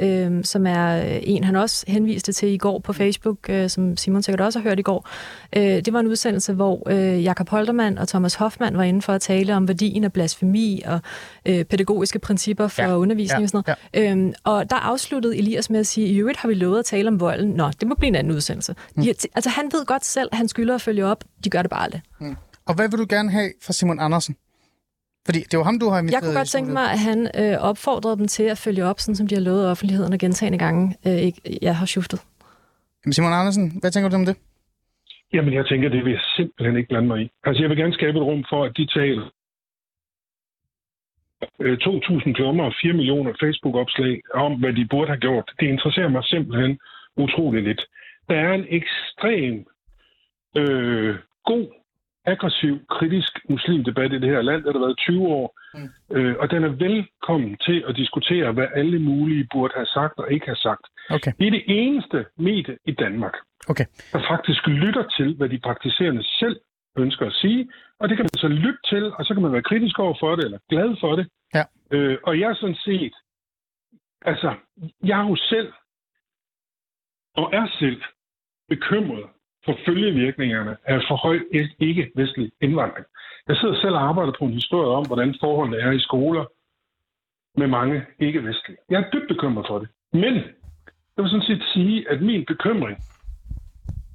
øh, 0.00 0.34
øh, 0.34 0.44
som 0.44 0.66
er 0.66 0.94
en, 1.22 1.44
han 1.44 1.56
også 1.56 1.84
henviste 1.88 2.32
til 2.32 2.48
i 2.48 2.56
går 2.56 2.78
på 2.78 2.92
Facebook, 2.92 3.36
øh, 3.48 3.70
som 3.70 3.96
Simon 3.96 4.22
sikkert 4.22 4.40
også 4.40 4.58
har 4.58 4.68
hørt 4.68 4.78
i 4.78 4.82
går. 4.82 5.08
Øh, 5.56 5.62
det 5.62 5.92
var 5.92 6.00
en 6.00 6.06
udsendelse, 6.06 6.52
hvor 6.52 6.90
øh, 6.90 7.24
Jakob 7.24 7.48
Holtermann 7.48 7.98
og 7.98 8.08
Thomas 8.08 8.34
Hoffmann 8.34 8.76
var 8.76 8.82
inde 8.82 9.02
for 9.02 9.12
at 9.12 9.20
tale 9.20 9.54
om 9.54 9.68
værdien 9.68 10.04
af 10.04 10.12
blasfemi 10.12 10.82
og 10.86 11.00
øh, 11.46 11.64
pædagogiske 11.64 12.18
principper 12.18 12.68
for 12.68 12.82
ja, 12.82 12.96
undervisning 12.96 13.40
ja, 13.40 13.44
og 13.44 13.48
sådan 13.48 13.76
noget. 13.94 14.06
Ja. 14.06 14.12
Øhm, 14.12 14.34
og 14.44 14.70
der 14.70 14.76
afsluttede 14.76 15.38
Elias 15.38 15.70
med 15.70 15.80
at 15.80 15.86
sige, 15.86 16.06
i 16.06 16.16
øvrigt 16.16 16.38
har 16.38 16.48
vi 16.48 16.54
lovet 16.54 16.78
at 16.78 16.84
tale 16.84 17.08
om 17.08 17.20
volden. 17.20 17.50
Nå, 17.50 17.70
det 17.80 17.88
må 17.88 17.94
blive 17.94 18.08
en 18.08 18.14
anden 18.14 18.32
udsendelse. 18.32 18.74
Mm. 18.94 19.02
De, 19.02 19.14
altså 19.34 19.50
han 19.50 19.64
ved 19.72 19.86
godt 19.86 20.04
selv, 20.04 20.28
at 20.32 20.38
han 20.38 20.48
skylder 20.48 20.74
at 20.74 20.80
følge 20.80 21.06
op. 21.06 21.24
De 21.44 21.50
gør 21.50 21.62
det 21.62 21.70
bare 21.70 21.82
aldrig. 21.82 22.02
Mm. 22.20 22.36
Og 22.68 22.74
hvad 22.76 22.88
vil 22.90 22.98
du 22.98 23.06
gerne 23.08 23.30
have 23.30 23.50
fra 23.64 23.72
Simon 23.72 24.00
Andersen? 24.00 24.36
Fordi 25.26 25.40
det 25.50 25.56
var 25.58 25.64
ham, 25.64 25.78
du 25.78 25.88
har 25.88 25.98
inviteret. 25.98 26.22
Jeg 26.22 26.26
kunne 26.28 26.40
godt 26.40 26.48
tænke 26.48 26.72
mig, 26.72 26.86
at 26.94 26.98
han 27.08 27.18
øh, 27.40 27.56
opfordrede 27.70 28.16
dem 28.16 28.28
til 28.36 28.42
at 28.54 28.58
følge 28.58 28.84
op, 28.84 28.98
sådan 29.00 29.16
som 29.16 29.26
de 29.28 29.34
har 29.34 29.42
lovet 29.42 29.70
offentligheden 29.70 30.12
og 30.12 30.18
gentagende 30.18 30.58
gange, 30.58 30.82
øh, 31.06 31.18
ikke, 31.28 31.40
jeg 31.62 31.76
har 31.76 31.86
shiftet. 31.86 32.20
Jamen 33.04 33.12
Simon 33.12 33.32
Andersen, 33.32 33.64
hvad 33.80 33.90
tænker 33.90 34.10
du 34.10 34.16
om 34.16 34.26
det? 34.26 34.36
Jamen, 35.32 35.54
jeg 35.54 35.66
tænker, 35.66 35.88
det 35.88 36.04
vil 36.04 36.12
jeg 36.12 36.20
simpelthen 36.36 36.76
ikke 36.76 36.88
blande 36.88 37.08
mig 37.08 37.20
i. 37.22 37.30
Altså, 37.44 37.62
jeg 37.62 37.70
vil 37.70 37.78
gerne 37.78 37.94
skabe 37.94 38.18
et 38.18 38.24
rum 38.24 38.44
for, 38.50 38.64
at 38.64 38.76
de 38.76 38.86
taler 38.86 39.26
2.000 41.42 42.28
øh, 42.28 42.34
klummer 42.34 42.64
og 42.64 42.74
4 42.82 42.92
millioner 42.92 43.32
Facebook-opslag 43.42 44.22
om, 44.34 44.52
hvad 44.60 44.72
de 44.72 44.86
burde 44.90 45.10
have 45.12 45.24
gjort. 45.26 45.52
Det 45.60 45.66
interesserer 45.66 46.08
mig 46.08 46.24
simpelthen 46.24 46.78
utroligt 47.16 47.64
lidt. 47.64 47.82
Der 48.28 48.34
er 48.34 48.52
en 48.54 48.66
ekstrem 48.68 49.54
øh, 50.56 51.14
god 51.44 51.66
aggressiv, 52.24 52.74
kritisk 52.90 53.32
muslimdebat 53.48 54.12
i 54.12 54.18
det 54.18 54.30
her 54.30 54.42
land. 54.42 54.64
Det 54.64 54.72
har 54.72 54.80
været 54.80 54.98
20 54.98 55.26
år. 55.26 55.60
Mm. 55.74 56.16
Øh, 56.16 56.36
og 56.38 56.50
den 56.50 56.64
er 56.64 56.68
velkommen 56.68 57.56
til 57.66 57.84
at 57.88 57.96
diskutere, 57.96 58.52
hvad 58.52 58.68
alle 58.74 58.98
mulige 58.98 59.48
burde 59.52 59.74
have 59.76 59.86
sagt 59.86 60.18
og 60.18 60.32
ikke 60.32 60.46
have 60.46 60.62
sagt. 60.68 60.84
Okay. 61.10 61.32
Det 61.38 61.46
er 61.46 61.50
det 61.50 61.64
eneste 61.66 62.26
medie 62.38 62.78
i 62.86 62.92
Danmark, 62.92 63.36
okay. 63.68 63.86
der 64.12 64.20
faktisk 64.32 64.66
lytter 64.66 65.04
til, 65.16 65.36
hvad 65.36 65.48
de 65.48 65.58
praktiserende 65.58 66.24
selv 66.40 66.60
ønsker 66.96 67.26
at 67.26 67.32
sige. 67.32 67.70
Og 68.00 68.08
det 68.08 68.16
kan 68.16 68.24
man 68.24 68.40
så 68.44 68.48
lytte 68.48 68.82
til, 68.88 69.04
og 69.18 69.24
så 69.24 69.34
kan 69.34 69.42
man 69.42 69.52
være 69.52 69.68
kritisk 69.70 69.98
over 69.98 70.16
for 70.20 70.36
det, 70.36 70.44
eller 70.44 70.58
glad 70.70 70.96
for 71.00 71.16
det. 71.16 71.26
Ja. 71.54 71.64
Øh, 71.90 72.18
og 72.22 72.40
jeg 72.40 72.50
er 72.50 72.54
sådan 72.54 72.80
set, 72.84 73.14
altså, 74.22 74.54
jeg 75.04 75.20
er 75.20 75.28
jo 75.28 75.36
selv, 75.36 75.72
og 77.36 77.50
er 77.52 77.66
selv, 77.78 78.02
bekymret 78.68 79.24
for 79.64 79.78
følgevirkningerne 79.86 80.76
af 80.84 81.00
for 81.08 81.16
høj 81.16 81.38
ikke-vestlig 81.78 82.52
indvandring. 82.60 83.06
Jeg 83.48 83.56
sidder 83.56 83.80
selv 83.80 83.94
og 83.94 84.02
arbejder 84.02 84.32
på 84.38 84.44
en 84.44 84.52
historie 84.52 84.88
om, 84.88 85.06
hvordan 85.06 85.34
forholdene 85.40 85.78
er 85.78 85.90
i 85.90 86.00
skoler 86.00 86.44
med 87.56 87.66
mange 87.66 88.02
ikke-vestlige. 88.18 88.78
Jeg 88.90 89.00
er 89.00 89.10
dybt 89.10 89.28
bekymret 89.28 89.66
for 89.66 89.78
det. 89.78 89.88
Men 90.12 90.34
jeg 91.14 91.22
vil 91.22 91.30
sådan 91.30 91.46
set 91.46 91.64
sige, 91.74 92.10
at 92.10 92.22
min 92.22 92.44
bekymring 92.46 92.98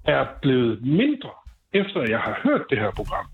er 0.05 0.25
blevet 0.41 0.81
mindre, 0.81 1.29
efter 1.73 2.01
jeg 2.01 2.19
har 2.19 2.39
hørt 2.43 2.65
det 2.69 2.79
her 2.79 2.91
program 2.91 3.25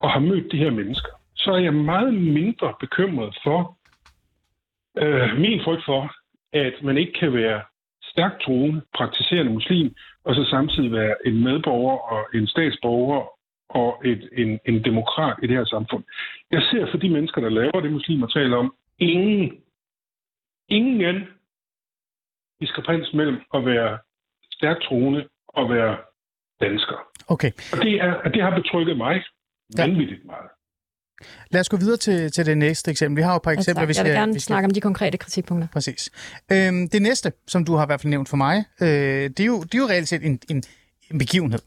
og 0.00 0.10
har 0.10 0.20
mødt 0.20 0.52
de 0.52 0.58
her 0.58 0.70
mennesker. 0.70 1.12
Så 1.34 1.52
er 1.52 1.58
jeg 1.58 1.74
meget 1.74 2.14
mindre 2.14 2.74
bekymret 2.80 3.38
for 3.44 3.78
øh, 4.98 5.38
min 5.38 5.60
frygt 5.64 5.84
for, 5.84 6.14
at 6.52 6.74
man 6.82 6.96
ikke 6.98 7.12
kan 7.12 7.32
være 7.32 7.62
stærkt 8.02 8.42
troende, 8.42 8.82
praktiserende 8.94 9.52
muslim, 9.52 9.94
og 10.24 10.34
så 10.34 10.44
samtidig 10.44 10.92
være 10.92 11.14
en 11.26 11.44
medborger 11.44 11.98
og 11.98 12.28
en 12.34 12.46
statsborger 12.46 13.22
og 13.68 14.02
et, 14.04 14.28
en, 14.32 14.60
en 14.64 14.84
demokrat 14.84 15.36
i 15.42 15.46
det 15.46 15.56
her 15.56 15.64
samfund. 15.64 16.04
Jeg 16.50 16.62
ser 16.62 16.90
for 16.90 16.98
de 16.98 17.10
mennesker, 17.10 17.40
der 17.40 17.48
laver 17.48 17.80
det, 17.80 17.92
muslimer 17.92 18.26
taler 18.26 18.56
om, 18.56 18.74
ingen, 18.98 19.62
ingen 20.68 21.28
diskrepans 22.60 23.12
mellem 23.12 23.38
at 23.54 23.66
være 23.66 23.98
stærkt 24.52 24.82
troende 24.82 25.28
og 25.48 25.70
være 25.70 25.96
dansker. 26.60 26.98
Okay. 27.28 27.52
Og 27.72 27.78
det, 27.84 27.94
er, 28.00 28.22
det 28.34 28.42
har 28.42 28.60
betrykket 28.60 28.96
mig 28.96 29.24
ja. 29.78 29.86
vanvittigt 29.86 30.24
meget. 30.24 30.50
Lad 31.50 31.60
os 31.60 31.68
gå 31.68 31.76
videre 31.76 31.96
til, 31.96 32.32
til 32.32 32.46
det 32.46 32.58
næste 32.58 32.90
eksempel. 32.90 33.16
Vi 33.16 33.22
har 33.22 33.30
jo 33.30 33.36
et 33.36 33.42
par 33.42 33.50
eksempler. 33.50 33.86
Vi 33.86 33.94
skal, 33.94 34.04
jeg 34.06 34.12
vil 34.12 34.18
gerne 34.18 34.32
vi 34.32 34.40
skal... 34.40 34.46
snakke 34.46 34.66
om 34.66 34.70
de 34.70 34.80
konkrete 34.80 35.18
kritikpunkter. 35.18 35.68
Præcis. 35.72 36.10
Øhm, 36.52 36.88
det 36.88 37.02
næste, 37.02 37.32
som 37.48 37.64
du 37.64 37.74
har 37.74 37.82
i 37.82 37.86
hvert 37.86 38.00
fald 38.00 38.10
nævnt 38.10 38.28
for 38.28 38.36
mig, 38.36 38.64
øh, 38.80 38.88
det, 38.88 39.40
er 39.40 39.44
jo, 39.44 39.62
det 39.62 39.74
er 39.74 39.78
jo 39.78 39.88
reelt 39.88 40.08
set 40.08 40.24
en, 40.24 40.38
en, 40.50 40.62
en 41.10 41.18
begivenhed. 41.18 41.60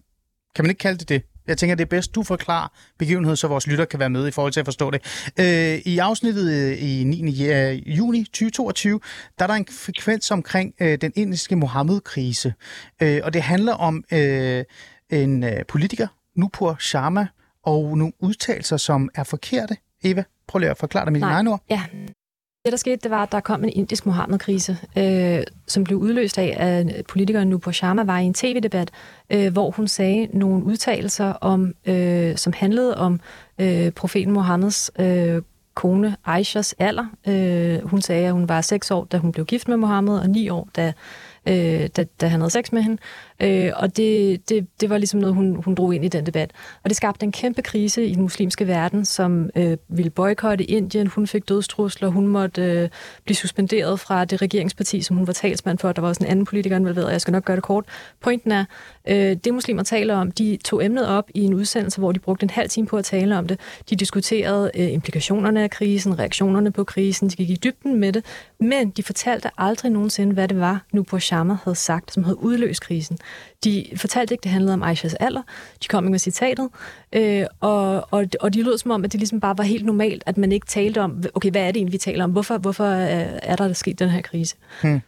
Kan 0.55 0.65
man 0.65 0.69
ikke 0.69 0.79
kalde 0.79 0.97
det 0.97 1.09
det? 1.09 1.21
Jeg 1.47 1.57
tænker, 1.57 1.75
det 1.75 1.83
er 1.83 1.89
bedst, 1.89 2.15
du 2.15 2.23
forklarer 2.23 2.67
begivenhed, 2.99 3.35
så 3.35 3.47
vores 3.47 3.67
lytter 3.67 3.85
kan 3.85 3.99
være 3.99 4.09
med 4.09 4.27
i 4.27 4.31
forhold 4.31 4.53
til 4.53 4.59
at 4.59 4.65
forstå 4.65 4.91
det. 4.91 5.01
Øh, 5.39 5.79
I 5.85 5.97
afsnittet 5.97 6.51
øh, 6.51 6.83
i 6.83 7.03
9. 7.03 7.47
Øh, 7.47 7.97
juni 7.97 8.23
2022, 8.23 8.99
der 9.39 9.43
er 9.45 9.47
der 9.47 9.53
en 9.53 9.67
frekvens 9.71 10.31
omkring 10.31 10.73
øh, 10.79 10.97
den 11.01 11.11
indiske 11.15 11.55
Mohammed-krise. 11.55 12.53
Øh, 13.01 13.21
og 13.23 13.33
det 13.33 13.41
handler 13.41 13.73
om... 13.73 14.03
Øh, 14.11 14.63
en 15.09 15.43
øh, 15.43 15.65
politiker, 15.67 16.07
Nupur 16.35 16.77
Sharma, 16.79 17.27
og 17.65 17.97
nogle 17.97 18.13
udtalelser, 18.19 18.77
som 18.77 19.09
er 19.15 19.23
forkerte. 19.23 19.77
Eva, 20.03 20.23
prøv 20.47 20.59
lige 20.59 20.69
at 20.69 20.77
forklare 20.77 21.05
det 21.05 21.13
med 21.13 21.21
dine 21.21 21.31
egne 21.31 21.51
ord. 21.51 21.61
Ja. 21.69 21.81
Det, 22.65 22.71
der 22.71 22.77
skete, 22.77 22.95
det 23.03 23.11
var, 23.11 23.23
at 23.23 23.31
der 23.31 23.39
kom 23.39 23.63
en 23.63 23.69
indisk 23.69 24.05
Mohammed-krise, 24.05 24.77
øh, 24.97 25.43
som 25.67 25.83
blev 25.83 25.97
udløst 25.97 26.37
af, 26.37 26.55
at 26.57 27.05
politikeren 27.05 27.49
Nupur 27.49 27.71
Sharma 27.71 28.03
var 28.03 28.19
i 28.19 28.25
en 28.25 28.33
tv-debat, 28.33 28.91
øh, 29.29 29.53
hvor 29.53 29.71
hun 29.71 29.87
sagde 29.87 30.27
nogle 30.33 30.63
udtalelser, 30.63 31.25
om, 31.25 31.73
øh, 31.85 32.37
som 32.37 32.53
handlede 32.53 32.97
om 32.97 33.19
øh, 33.59 33.91
profeten 33.91 34.33
Mohammeds 34.33 34.91
øh, 34.99 35.41
kone 35.75 36.15
Aishas 36.25 36.75
alder. 36.79 37.05
Øh, 37.27 37.89
hun 37.89 38.01
sagde, 38.01 38.25
at 38.25 38.33
hun 38.33 38.49
var 38.49 38.61
6 38.61 38.91
år, 38.91 39.05
da 39.05 39.17
hun 39.17 39.31
blev 39.31 39.45
gift 39.45 39.67
med 39.67 39.77
Mohammed, 39.77 40.19
og 40.19 40.29
9 40.29 40.49
år, 40.49 40.69
da, 40.75 40.93
øh, 41.45 41.87
da, 41.95 42.03
da 42.21 42.27
han 42.27 42.39
havde 42.39 42.51
sex 42.51 42.71
med 42.71 42.81
hende. 42.81 43.01
Øh, 43.39 43.71
og 43.75 43.97
det, 43.97 44.49
det, 44.49 44.67
det 44.81 44.89
var 44.89 44.97
ligesom 44.97 45.19
noget, 45.19 45.35
hun, 45.35 45.55
hun 45.55 45.75
drog 45.75 45.95
ind 45.95 46.05
i 46.05 46.07
den 46.07 46.25
debat. 46.25 46.51
Og 46.83 46.89
det 46.89 46.97
skabte 46.97 47.23
en 47.23 47.31
kæmpe 47.31 47.61
krise 47.61 48.05
i 48.05 48.13
den 48.13 48.21
muslimske 48.21 48.67
verden, 48.67 49.05
som 49.05 49.49
øh, 49.55 49.77
ville 49.87 50.09
boykotte 50.09 50.63
Indien. 50.63 51.07
Hun 51.07 51.27
fik 51.27 51.49
dødstrusler, 51.49 52.07
hun 52.07 52.27
måtte 52.27 52.61
øh, 52.61 52.89
blive 53.23 53.35
suspenderet 53.35 53.99
fra 53.99 54.25
det 54.25 54.41
regeringsparti, 54.41 55.01
som 55.01 55.17
hun 55.17 55.27
var 55.27 55.33
talsmand 55.33 55.77
for. 55.77 55.91
Der 55.91 56.01
var 56.01 56.07
også 56.07 56.23
en 56.23 56.29
anden 56.29 56.45
politiker 56.45 56.75
involveret, 56.75 57.11
jeg 57.11 57.21
skal 57.21 57.31
nok 57.31 57.45
gøre 57.45 57.55
det 57.55 57.63
kort. 57.63 57.85
Pointen 58.21 58.51
er, 58.51 58.65
øh, 59.07 59.37
det 59.43 59.53
muslimer 59.53 59.83
taler 59.83 60.15
om, 60.15 60.31
de 60.31 60.57
tog 60.65 60.85
emnet 60.85 61.07
op 61.07 61.29
i 61.33 61.41
en 61.43 61.53
udsendelse, 61.53 61.99
hvor 61.99 62.11
de 62.11 62.19
brugte 62.19 62.43
en 62.43 62.49
halv 62.49 62.69
time 62.69 62.87
på 62.87 62.97
at 62.97 63.05
tale 63.05 63.37
om 63.37 63.47
det. 63.47 63.59
De 63.89 63.95
diskuterede 63.95 64.71
øh, 64.75 64.93
implikationerne 64.93 65.63
af 65.63 65.69
krisen, 65.69 66.19
reaktionerne 66.19 66.71
på 66.71 66.83
krisen, 66.83 67.29
de 67.29 67.35
gik 67.35 67.49
i 67.49 67.55
dybden 67.63 67.99
med 67.99 68.13
det, 68.13 68.25
men 68.59 68.89
de 68.89 69.03
fortalte 69.03 69.49
aldrig 69.57 69.91
nogensinde, 69.91 70.33
hvad 70.33 70.47
det 70.47 70.59
var, 70.59 70.85
Nupur 70.91 71.17
Sharma 71.17 71.57
havde 71.63 71.75
sagt, 71.75 72.13
som 72.13 72.23
havde 72.23 72.43
udløst 72.43 72.81
krisen. 72.81 73.17
De 73.63 73.85
fortalte 73.95 74.33
ikke, 74.33 74.43
det 74.43 74.51
handlede 74.51 74.73
om 74.73 74.83
Aishas 74.83 75.13
alder. 75.13 75.41
De 75.83 75.87
kom 75.87 76.03
ikke 76.03 76.11
med 76.11 76.19
citatet. 76.19 76.69
Øh, 77.13 77.45
og, 77.59 78.07
og, 78.11 78.25
og 78.39 78.53
de 78.53 78.63
lød 78.63 78.77
som 78.77 78.91
om, 78.91 79.03
at 79.03 79.11
det 79.11 79.19
ligesom 79.19 79.39
bare 79.39 79.57
var 79.57 79.63
helt 79.63 79.85
normalt, 79.85 80.23
at 80.25 80.37
man 80.37 80.51
ikke 80.51 80.67
talte 80.67 81.01
om, 81.01 81.23
okay, 81.33 81.51
hvad 81.51 81.61
er 81.61 81.67
det 81.67 81.77
egentlig, 81.77 81.93
vi 81.93 81.97
taler 81.97 82.23
om? 82.23 82.31
Hvorfor, 82.31 82.57
hvorfor 82.57 82.85
er 82.85 83.55
der 83.55 83.73
sket 83.73 83.99
den 83.99 84.09
her 84.09 84.21
krise? 84.21 84.55
Hmm. 84.81 85.01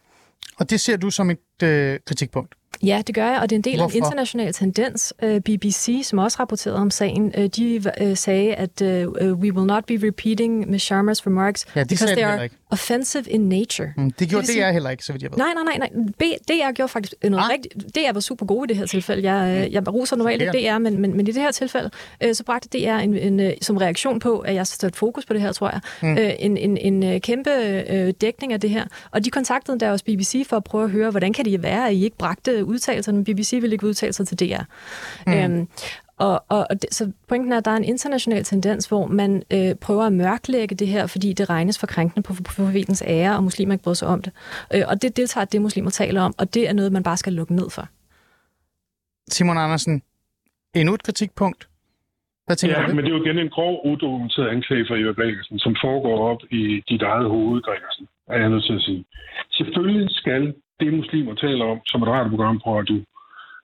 Og 0.60 0.70
det 0.70 0.80
ser 0.80 0.98
du 0.98 1.10
som 1.10 1.30
et 1.30 1.64
øh, 1.64 2.00
kritikpunkt? 2.06 2.56
Ja, 2.84 3.02
det 3.08 3.16
gør 3.16 3.26
jeg, 3.26 3.40
og 3.40 3.50
det 3.50 3.56
er 3.56 3.60
en 3.60 3.64
del 3.64 3.78
Hvorfor? 3.78 3.92
af 3.92 3.96
en 3.96 4.04
international 4.04 4.54
tendens. 4.54 5.14
Øh, 5.24 5.42
BBC, 5.42 6.02
som 6.04 6.20
også 6.20 6.38
rapporterede 6.40 6.80
om 6.80 6.92
sagen, 6.92 7.34
øh, 7.38 7.48
de 7.48 7.82
øh, 8.02 8.18
sagde, 8.18 8.56
at 8.56 8.82
we 9.22 9.54
will 9.54 9.66
not 9.66 9.86
be 9.86 9.94
repeating 10.08 10.72
Ms. 10.72 10.92
Sharma's 10.92 11.28
remarks 11.28 11.66
ja, 11.76 11.84
de 11.84 11.86
because 11.86 12.16
they 12.16 12.24
are 12.24 12.50
offensive 12.70 13.24
in 13.30 13.50
nature. 13.50 13.94
Mm, 13.98 14.12
det 14.12 14.30
gjorde 14.30 14.48
det, 14.48 14.56
det 14.56 14.62
jeg 14.62 14.74
heller 14.74 14.90
ikke, 14.90 15.06
så 15.06 15.12
vidt 15.12 15.24
jeg 15.24 15.32
ved. 15.32 15.38
Nej, 15.38 15.54
nej, 15.54 15.78
nej. 15.78 15.90
nej. 15.96 16.12
B, 16.20 16.22
DR 16.48 16.72
gjorde 16.72 16.90
faktisk 16.90 17.14
noget 17.24 17.44
ah. 17.46 17.50
rigtigt. 17.50 17.96
DR 17.96 18.14
var 18.14 18.20
super 18.20 18.46
gode 18.46 18.66
i 18.66 18.68
det 18.68 18.78
her 18.78 18.86
tilfælde. 18.86 19.32
Jeg, 19.32 19.68
mm. 19.68 19.74
jeg 19.74 19.94
roser 19.94 20.16
normalt 20.16 20.42
ikke 20.42 20.70
DR, 20.70 20.78
men, 20.78 21.02
men, 21.02 21.18
men 21.18 21.28
i 21.28 21.32
det 21.32 21.42
her 21.42 21.52
tilfælde, 21.52 21.90
så 22.34 22.44
bragte 22.44 22.80
DR 22.80 22.98
en, 22.98 23.40
en, 23.40 23.54
som 23.62 23.78
reaktion 23.78 24.20
på, 24.20 24.40
at 24.40 24.56
jeg 24.56 24.68
sat 24.68 24.96
fokus 24.96 25.26
på 25.26 25.34
det 25.34 25.42
her, 25.42 25.52
tror 25.52 25.70
jeg, 25.70 25.80
mm. 26.02 26.18
en, 26.40 26.58
en, 26.58 26.78
en 26.78 27.22
kæmpe 27.22 28.12
dækning 28.12 28.54
af 28.54 28.60
det 28.60 28.70
her. 28.70 28.86
Og 29.12 29.26
de 29.26 29.30
kontaktede 29.30 29.80
der 29.80 29.92
også 29.92 30.06
BBC 30.06 30.46
for 30.48 30.58
at 30.58 30.64
prøve 30.64 30.84
at 30.84 30.90
høre, 30.90 31.12
hvordan 31.12 31.34
kan 31.34 31.46
det 31.46 31.64
være, 31.64 31.88
at 31.88 31.94
I 31.94 32.04
ikke 32.04 32.18
bragte 32.18 32.66
udtalelserne. 32.68 33.24
BBC 33.24 33.58
ville 33.62 33.74
ikke 33.74 33.88
udtale 33.88 34.14
sig 34.14 34.28
til 34.28 34.40
DR. 34.40 34.62
Mm. 35.28 35.34
Øhm, 35.34 35.68
og, 36.18 36.44
og, 36.50 36.68
og 36.70 36.82
det, 36.82 36.94
så 36.94 37.12
pointen 37.28 37.52
er, 37.52 37.58
at 37.58 37.66
der 37.66 37.72
er 37.72 37.76
en 37.76 37.84
international 37.84 38.44
tendens, 38.44 38.86
hvor 38.86 39.08
man 39.08 39.44
øh, 39.54 39.76
prøver 39.76 40.04
at 40.04 40.14
mørklægge 40.14 40.76
det 40.76 40.88
her, 40.88 41.08
fordi 41.08 41.34
det 41.34 41.50
regnes 41.50 41.80
for 41.80 41.88
krænkende 41.88 42.24
på 42.28 42.34
profetens 42.56 43.04
ære, 43.08 43.36
og 43.36 43.44
muslimer 43.44 43.74
ikke 43.74 43.84
bryder 43.84 43.96
sig 43.96 44.08
om 44.08 44.22
det. 44.22 44.34
Øh, 44.76 44.84
og 44.88 45.02
det 45.02 45.18
deltager 45.18 45.46
det, 45.46 45.62
muslimer 45.62 45.90
taler 45.90 46.22
om, 46.22 46.34
og 46.38 46.54
det 46.54 46.70
er 46.70 46.74
noget, 46.74 46.92
man 46.92 47.04
bare 47.04 47.18
skal 47.18 47.34
lukke 47.34 47.56
ned 47.56 47.70
for. 47.70 47.88
Simon 49.30 49.58
Andersen, 49.58 50.02
endnu 50.76 50.94
et 50.94 51.04
kritikpunkt. 51.04 51.68
Hvad 52.46 52.56
tænker 52.56 52.80
ja, 52.80 52.88
du? 52.88 52.96
men 52.96 53.06
det 53.06 53.12
er 53.12 53.18
jo 53.18 53.24
igen 53.24 53.40
en 53.40 53.50
grov, 53.50 53.74
udokumenteret 53.92 54.48
anklage 54.56 54.86
for 54.88 54.96
Eva 54.96 55.12
Gregersen, 55.12 55.60
som 55.60 55.76
foregår 55.86 56.18
op 56.32 56.42
i 56.52 56.84
dit 56.90 57.02
eget 57.02 57.30
hoved, 57.30 57.62
Gregersen, 57.62 58.08
er 58.28 58.38
jeg 58.40 58.50
nødt 58.50 58.66
til 58.66 58.74
at 58.74 58.82
sige. 58.82 59.06
Selvfølgelig 59.52 60.08
skal 60.12 60.54
det, 60.80 60.94
muslimer 60.94 61.36
taler 61.36 61.66
om, 61.66 61.82
som 61.86 62.04
et 62.04 62.08
radioprogram 62.08 62.60
på 62.60 62.78
Radio 62.80 62.98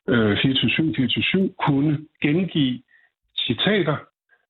øh, 0.07 0.37
24-7, 0.37 1.55
kunne 1.65 2.07
gengive 2.21 2.83
citater, 3.37 3.97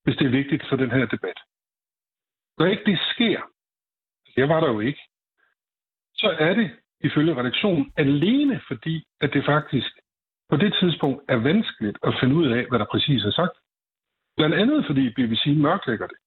hvis 0.03 0.15
det 0.17 0.25
er 0.25 0.37
vigtigt 0.39 0.63
for 0.69 0.75
den 0.75 0.91
her 0.91 1.05
debat. 1.05 1.39
Når 2.57 2.65
ikke 2.65 2.85
det 2.85 2.99
sker, 3.13 3.41
jeg 4.37 4.49
var 4.49 4.59
der 4.59 4.67
jo 4.67 4.79
ikke, 4.79 5.01
så 6.13 6.35
er 6.39 6.53
det 6.53 6.71
ifølge 7.01 7.35
redaktionen 7.35 7.91
alene 7.97 8.61
fordi, 8.67 9.05
at 9.21 9.33
det 9.33 9.45
faktisk 9.45 9.91
på 10.49 10.57
det 10.57 10.75
tidspunkt 10.79 11.21
er 11.27 11.35
vanskeligt 11.35 11.97
at 12.03 12.13
finde 12.19 12.35
ud 12.35 12.47
af, 12.47 12.65
hvad 12.69 12.79
der 12.79 12.85
præcis 12.91 13.23
er 13.23 13.31
sagt. 13.31 13.55
Blandt 14.37 14.55
andet 14.55 14.85
fordi 14.85 15.09
BBC 15.09 15.43
mørklægger 15.57 16.07
det. 16.07 16.17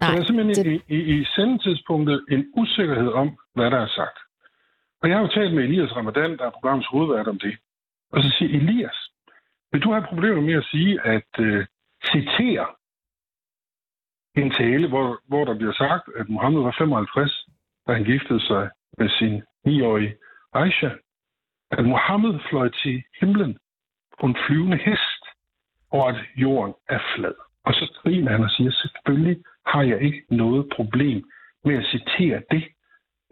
Nej, 0.00 0.08
så 0.08 0.14
der 0.14 0.20
er 0.22 0.26
simpelthen 0.26 0.64
det... 0.64 0.82
i, 0.88 0.94
i, 0.96 1.20
i 1.20 1.24
sendetidspunktet 1.24 2.24
en 2.30 2.52
usikkerhed 2.56 3.08
om, 3.08 3.38
hvad 3.54 3.70
der 3.70 3.80
er 3.86 3.86
sagt. 3.86 4.18
Og 5.02 5.08
jeg 5.08 5.16
har 5.16 5.22
jo 5.22 5.28
talt 5.28 5.54
med 5.54 5.64
Elias 5.64 5.96
Ramadan, 5.96 6.38
der 6.38 6.46
er 6.46 6.50
programmets 6.50 6.88
hovedvært 6.88 7.28
om 7.28 7.38
det. 7.38 7.58
Og 8.12 8.22
så 8.22 8.34
siger 8.38 8.60
Elias, 8.60 8.98
vil 9.72 9.82
du 9.82 9.92
have 9.92 10.06
problemer 10.08 10.40
med 10.40 10.54
at 10.54 10.64
sige, 10.64 11.00
at 11.06 11.30
øh, 11.38 11.66
citere 12.10 12.66
en 14.36 14.50
tale, 14.50 14.88
hvor, 14.88 15.20
hvor 15.28 15.44
der 15.44 15.54
bliver 15.54 15.72
sagt, 15.72 16.08
at 16.16 16.28
Mohammed 16.28 16.62
var 16.62 16.74
55, 16.78 17.46
da 17.86 17.92
han 17.92 18.04
giftede 18.04 18.40
sig 18.40 18.70
med 18.98 19.08
sin 19.08 19.42
9-årige 19.66 20.16
Aisha, 20.52 20.90
at 21.70 21.84
Mohammed 21.84 22.40
fløj 22.50 22.68
til 22.82 23.02
himlen 23.20 23.58
på 24.20 24.26
en 24.26 24.36
flyvende 24.46 24.76
hest, 24.76 25.22
og 25.90 26.08
at 26.08 26.16
jorden 26.36 26.74
er 26.88 27.00
flad. 27.14 27.34
Og 27.64 27.74
så 27.74 28.00
griner 28.02 28.30
han 28.30 28.44
og 28.44 28.50
siger, 28.50 28.70
selvfølgelig 28.70 29.44
har 29.66 29.82
jeg 29.82 30.02
ikke 30.02 30.22
noget 30.30 30.68
problem 30.76 31.30
med 31.64 31.74
at 31.76 31.86
citere 31.86 32.42
det. 32.50 32.64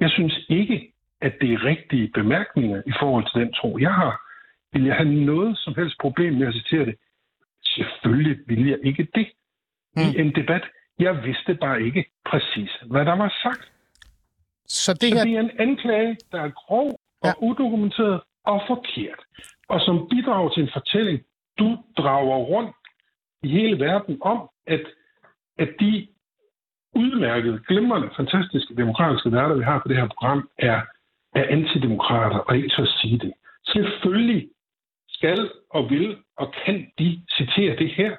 Jeg 0.01 0.11
synes 0.11 0.47
ikke, 0.49 0.93
at 1.21 1.33
det 1.41 1.53
er 1.53 1.65
rigtige 1.65 2.11
bemærkninger 2.15 2.83
i 2.87 2.93
forhold 3.01 3.25
til 3.33 3.41
den 3.41 3.53
tro, 3.53 3.79
jeg 3.79 3.95
har. 3.95 4.21
Vil 4.73 4.85
jeg 4.85 4.97
have 4.97 5.15
noget 5.15 5.59
som 5.59 5.75
helst 5.75 5.97
problem 6.01 6.35
med 6.35 6.47
at 6.47 6.55
citere 6.55 6.87
det? 6.87 6.97
Selvfølgelig 7.65 8.37
vil 8.47 8.67
jeg 8.69 8.79
ikke 8.83 9.09
det. 9.15 9.29
Mm. 9.97 10.03
I 10.03 10.21
en 10.21 10.35
debat, 10.35 10.63
jeg 10.99 11.25
vidste 11.25 11.55
bare 11.55 11.83
ikke 11.83 12.05
præcis, 12.31 12.71
hvad 12.91 13.05
der 13.05 13.17
var 13.17 13.35
sagt. 13.43 13.73
Så 14.67 14.93
det, 14.93 15.09
her... 15.09 15.19
Så 15.19 15.25
det 15.25 15.37
er 15.37 15.41
en 15.41 15.51
anklage, 15.59 16.17
der 16.33 16.41
er 16.41 16.51
grov 16.51 16.89
og 17.23 17.29
ja. 17.29 17.33
udokumenteret 17.43 18.21
og 18.45 18.63
forkert. 18.67 19.21
Og 19.69 19.81
som 19.81 20.09
bidrager 20.11 20.49
til 20.49 20.63
en 20.63 20.71
fortælling, 20.73 21.21
du 21.59 21.79
drager 21.99 22.37
rundt 22.37 22.77
i 23.43 23.49
hele 23.49 23.81
verden 23.81 24.19
om, 24.21 24.49
at, 24.67 24.85
at 25.59 25.69
de 25.81 26.09
udmærkede, 26.95 27.61
glimrende, 27.69 28.11
fantastiske 28.17 28.77
demokratiske 28.77 29.33
værter, 29.33 29.55
vi 29.55 29.65
har 29.65 29.79
på 29.79 29.89
det 29.89 29.97
her 29.97 30.09
program, 30.09 30.49
er 30.59 30.81
er 31.39 31.45
antidemokrater 31.57 32.39
og 32.49 32.57
ikke 32.57 32.75
at 32.79 32.89
sige 33.01 33.19
det. 33.19 33.33
Selvfølgelig 33.75 34.43
skal 35.09 35.51
og 35.71 35.91
vil 35.91 36.17
og 36.39 36.47
kan 36.65 36.77
de 36.99 37.09
citere 37.37 37.77
det 37.83 37.91
her 37.99 38.13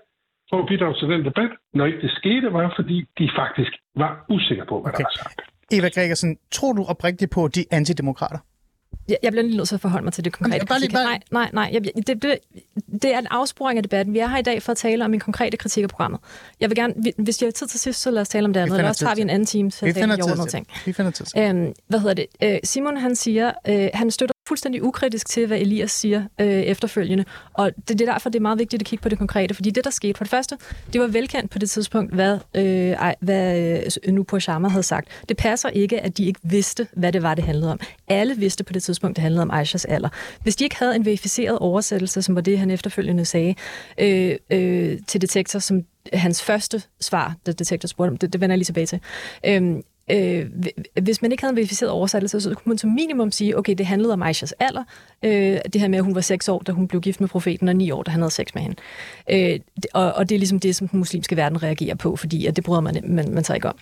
for 0.49 0.57
at 0.61 0.67
bidrage 0.67 0.95
til 0.99 1.07
den 1.13 1.25
debat, 1.25 1.51
når 1.73 1.85
ikke 1.85 2.01
det 2.01 2.11
skete, 2.11 2.53
var 2.53 2.73
fordi 2.75 2.97
de 3.19 3.29
faktisk 3.41 3.71
var 3.95 4.25
usikre 4.29 4.65
på, 4.65 4.81
hvad 4.81 4.93
okay. 4.93 5.03
der 5.03 5.03
var 5.03 5.23
sagt. 5.23 5.41
Eva 5.71 5.89
Gregersen, 5.95 6.37
tror 6.51 6.73
du 6.73 6.81
oprigtigt 6.93 7.31
på 7.31 7.47
de 7.47 7.65
antidemokrater? 7.71 8.39
Jeg, 9.07 9.17
jeg 9.23 9.31
bliver 9.31 9.43
lige 9.43 9.57
nødt 9.57 9.67
til 9.67 9.75
at 9.75 9.81
forholde 9.81 10.03
mig 10.03 10.13
til 10.13 10.25
det 10.25 10.33
konkrete 10.33 10.65
bare 10.65 10.79
lige, 10.79 10.91
bare... 10.91 11.03
Nej, 11.03 11.19
nej, 11.31 11.49
nej. 11.53 11.69
Jeg, 11.73 12.07
det, 12.07 12.21
det, 12.21 12.39
det 13.01 13.13
er 13.13 13.19
en 13.19 13.27
afsporing 13.31 13.77
af 13.77 13.83
debatten. 13.83 14.13
Vi 14.13 14.19
er 14.19 14.27
her 14.27 14.37
i 14.37 14.41
dag 14.41 14.63
for 14.63 14.71
at 14.71 14.77
tale 14.77 15.05
om 15.05 15.13
en 15.13 15.19
konkrete 15.19 15.57
kritik 15.57 15.83
af 15.83 15.89
programmet. 15.89 16.19
Jeg 16.59 16.69
vil 16.69 16.75
gerne, 16.75 16.93
hvis 17.17 17.41
jeg 17.41 17.47
har 17.47 17.51
tid 17.51 17.67
til 17.67 17.79
sidst, 17.79 18.01
så 18.01 18.11
lad 18.11 18.21
os 18.21 18.29
tale 18.29 18.45
om 18.45 18.53
det 18.53 18.59
andet. 18.59 18.77
Ellers 18.77 18.97
tager 18.97 19.15
vi 19.15 19.21
en 19.21 19.29
anden 19.29 19.45
time 19.45 19.71
til 19.71 19.85
at 19.85 19.95
tale 19.95 20.13
om 20.13 20.19
noget 20.37 20.49
ting. 20.49 20.67
Vi 20.85 20.93
finder 20.93 21.11
tid 21.11 21.25
øhm, 21.37 21.73
Hvad 21.87 21.99
hedder 21.99 22.13
det? 22.13 22.25
Øh, 22.43 22.59
Simon, 22.63 22.97
han 22.97 23.15
siger, 23.15 23.51
øh, 23.67 23.89
han 23.93 24.11
støtter 24.11 24.33
fuldstændig 24.47 24.83
ukritisk 24.83 25.29
til, 25.29 25.47
hvad 25.47 25.57
Elias 25.57 25.91
siger 25.91 26.23
øh, 26.41 26.47
efterfølgende. 26.47 27.25
Og 27.53 27.71
det, 27.75 27.99
det 27.99 28.01
er 28.01 28.11
derfor, 28.11 28.29
det 28.29 28.39
er 28.39 28.41
meget 28.41 28.59
vigtigt 28.59 28.81
at 28.81 28.85
kigge 28.85 29.03
på 29.03 29.09
det 29.09 29.17
konkrete, 29.17 29.53
fordi 29.53 29.69
det, 29.69 29.83
der 29.83 29.89
skete 29.89 30.17
for 30.17 30.23
det 30.23 30.31
første, 30.31 30.57
det 30.93 31.01
var 31.01 31.07
velkendt 31.07 31.51
på 31.51 31.59
det 31.59 31.69
tidspunkt, 31.69 32.13
hvad, 32.13 32.39
øh, 32.55 33.13
hvad 33.19 33.79
øh, 34.07 34.13
Nupur 34.13 34.39
Sharma 34.39 34.67
havde 34.67 34.83
sagt. 34.83 35.07
Det 35.29 35.37
passer 35.37 35.69
ikke, 35.69 35.99
at 35.99 36.17
de 36.17 36.25
ikke 36.25 36.39
vidste, 36.43 36.87
hvad 36.93 37.13
det 37.13 37.23
var, 37.23 37.35
det 37.35 37.43
handlede 37.43 37.71
om. 37.71 37.79
Alle 38.07 38.35
vidste 38.37 38.63
på 38.63 38.73
det 38.73 38.83
tidspunkt, 38.83 39.15
det 39.15 39.21
handlede 39.21 39.41
om 39.41 39.51
Aishas 39.51 39.85
alder. 39.85 40.09
Hvis 40.43 40.55
de 40.55 40.63
ikke 40.63 40.75
havde 40.79 40.95
en 40.95 41.05
verificeret 41.05 41.59
oversættelse, 41.59 42.21
som 42.21 42.35
var 42.35 42.41
det, 42.41 42.59
han 42.59 42.71
efterfølgende 42.71 43.25
sagde 43.25 43.55
øh, 43.97 44.35
øh, 44.49 44.99
til 45.07 45.21
detektor, 45.21 45.59
som 45.59 45.83
hans 46.13 46.43
første 46.43 46.81
svar, 47.01 47.35
da 47.45 47.51
detektor 47.51 47.87
spurgte 47.87 48.09
om, 48.11 48.17
det, 48.17 48.33
det 48.33 48.41
vender 48.41 48.53
jeg 48.53 48.57
lige 48.57 48.65
tilbage 48.65 48.85
til, 48.85 48.99
øh, 49.45 49.81
øh, 50.11 50.45
hvis 51.01 51.21
man 51.21 51.31
ikke 51.31 51.43
havde 51.43 51.51
en 51.51 51.55
verificeret 51.55 51.91
oversættelse, 51.91 52.41
så 52.41 52.49
kunne 52.49 52.69
man 52.69 52.77
som 52.77 52.89
minimum 52.89 53.31
sige, 53.31 53.57
okay, 53.57 53.75
det 53.77 53.85
handlede 53.85 54.13
om 54.13 54.23
Aishas 54.23 54.51
alder. 54.59 54.83
Øh, 55.23 55.57
det 55.73 55.81
her 55.81 55.87
med, 55.87 55.97
at 55.97 56.05
hun 56.05 56.15
var 56.15 56.21
6 56.21 56.49
år, 56.49 56.59
da 56.59 56.71
hun 56.71 56.87
blev 56.87 57.01
gift 57.01 57.21
med 57.21 57.29
profeten, 57.29 57.67
og 57.67 57.75
9 57.75 57.91
år, 57.91 58.03
da 58.03 58.11
han 58.11 58.21
havde 58.21 58.31
sex 58.31 58.47
med 58.53 58.61
hende. 58.61 58.75
Øh, 59.29 59.59
og, 59.93 60.13
og 60.13 60.29
det 60.29 60.35
er 60.35 60.39
ligesom 60.39 60.59
det, 60.59 60.75
som 60.75 60.87
den 60.87 60.99
muslimske 60.99 61.37
verden 61.37 61.63
reagerer 61.63 61.95
på, 61.95 62.15
fordi 62.15 62.45
at 62.45 62.55
det 62.55 62.63
bryder 62.63 62.81
man, 62.81 63.03
man, 63.03 63.31
man 63.31 63.43
sig 63.43 63.55
ikke 63.55 63.67
om. 63.67 63.77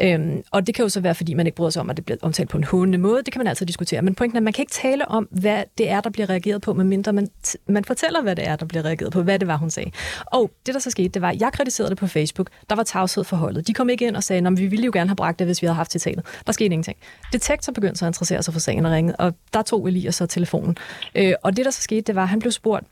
Øh, 0.00 0.36
og 0.50 0.66
det 0.66 0.74
kan 0.74 0.82
jo 0.82 0.88
så 0.88 1.00
være, 1.00 1.14
fordi 1.14 1.34
man 1.34 1.46
ikke 1.46 1.56
bryder 1.56 1.70
sig 1.70 1.80
om, 1.80 1.90
at 1.90 1.96
det 1.96 2.04
bliver 2.04 2.18
omtalt 2.22 2.48
på 2.48 2.56
en 2.56 2.64
hundende 2.64 2.98
måde. 2.98 3.22
Det 3.22 3.32
kan 3.32 3.40
man 3.40 3.46
altid 3.46 3.66
diskutere. 3.66 4.02
Men 4.02 4.14
pointen 4.14 4.36
er, 4.36 4.40
at 4.40 4.44
man 4.44 4.52
kan 4.52 4.62
ikke 4.62 4.72
tale 4.72 5.08
om, 5.08 5.28
hvad 5.30 5.62
det 5.78 5.90
er, 5.90 6.00
der 6.00 6.10
bliver 6.10 6.30
reageret 6.30 6.62
på, 6.62 6.74
medmindre 6.74 7.12
man, 7.12 7.28
man 7.68 7.84
fortæller, 7.84 8.22
hvad 8.22 8.36
det 8.36 8.48
er, 8.48 8.56
der 8.56 8.66
bliver 8.66 8.84
reageret 8.84 9.12
på, 9.12 9.22
hvad 9.22 9.38
det 9.38 9.48
var, 9.48 9.56
hun 9.56 9.70
sagde. 9.70 9.90
Og 10.26 10.50
det, 10.66 10.74
der 10.74 10.80
så 10.80 10.90
skete, 10.90 11.08
det 11.08 11.22
var, 11.22 11.30
at 11.30 11.40
jeg 11.40 11.52
kritiserede 11.52 11.90
det 11.90 11.98
på 11.98 12.06
Facebook. 12.06 12.50
Der 12.70 12.76
var 12.76 12.82
tavshed 12.82 13.24
forholdet. 13.24 13.66
De 13.66 13.74
kom 13.74 13.88
ikke 13.88 14.06
ind 14.06 14.16
og 14.16 14.24
sagde, 14.24 14.46
at 14.46 14.58
vi 14.58 14.66
ville 14.66 14.84
jo 14.84 14.90
gerne 14.94 15.08
have 15.08 15.16
bragt 15.16 15.38
det, 15.38 15.46
hvis 15.46 15.62
vi 15.62 15.65
havde 15.68 15.76
haft 15.76 15.92
citatet. 15.92 16.24
Der 16.46 16.52
skete 16.52 16.66
ingenting. 16.66 16.96
Detektor 17.32 17.72
begyndte 17.72 17.98
så 17.98 18.04
at 18.04 18.08
interessere 18.08 18.42
sig 18.42 18.52
for 18.52 18.60
sagen 18.60 18.86
og 18.86 18.92
ringede, 18.92 19.16
og 19.16 19.34
der 19.54 19.62
tog 19.62 19.88
Elias 19.88 20.14
så 20.14 20.26
telefonen. 20.26 20.76
Øh, 21.14 21.32
og 21.42 21.56
det, 21.56 21.64
der 21.64 21.70
så 21.70 21.82
skete, 21.82 22.00
det 22.00 22.14
var, 22.14 22.22
at 22.22 22.28
han 22.28 22.38
blev 22.38 22.52
spurgt, 22.52 22.86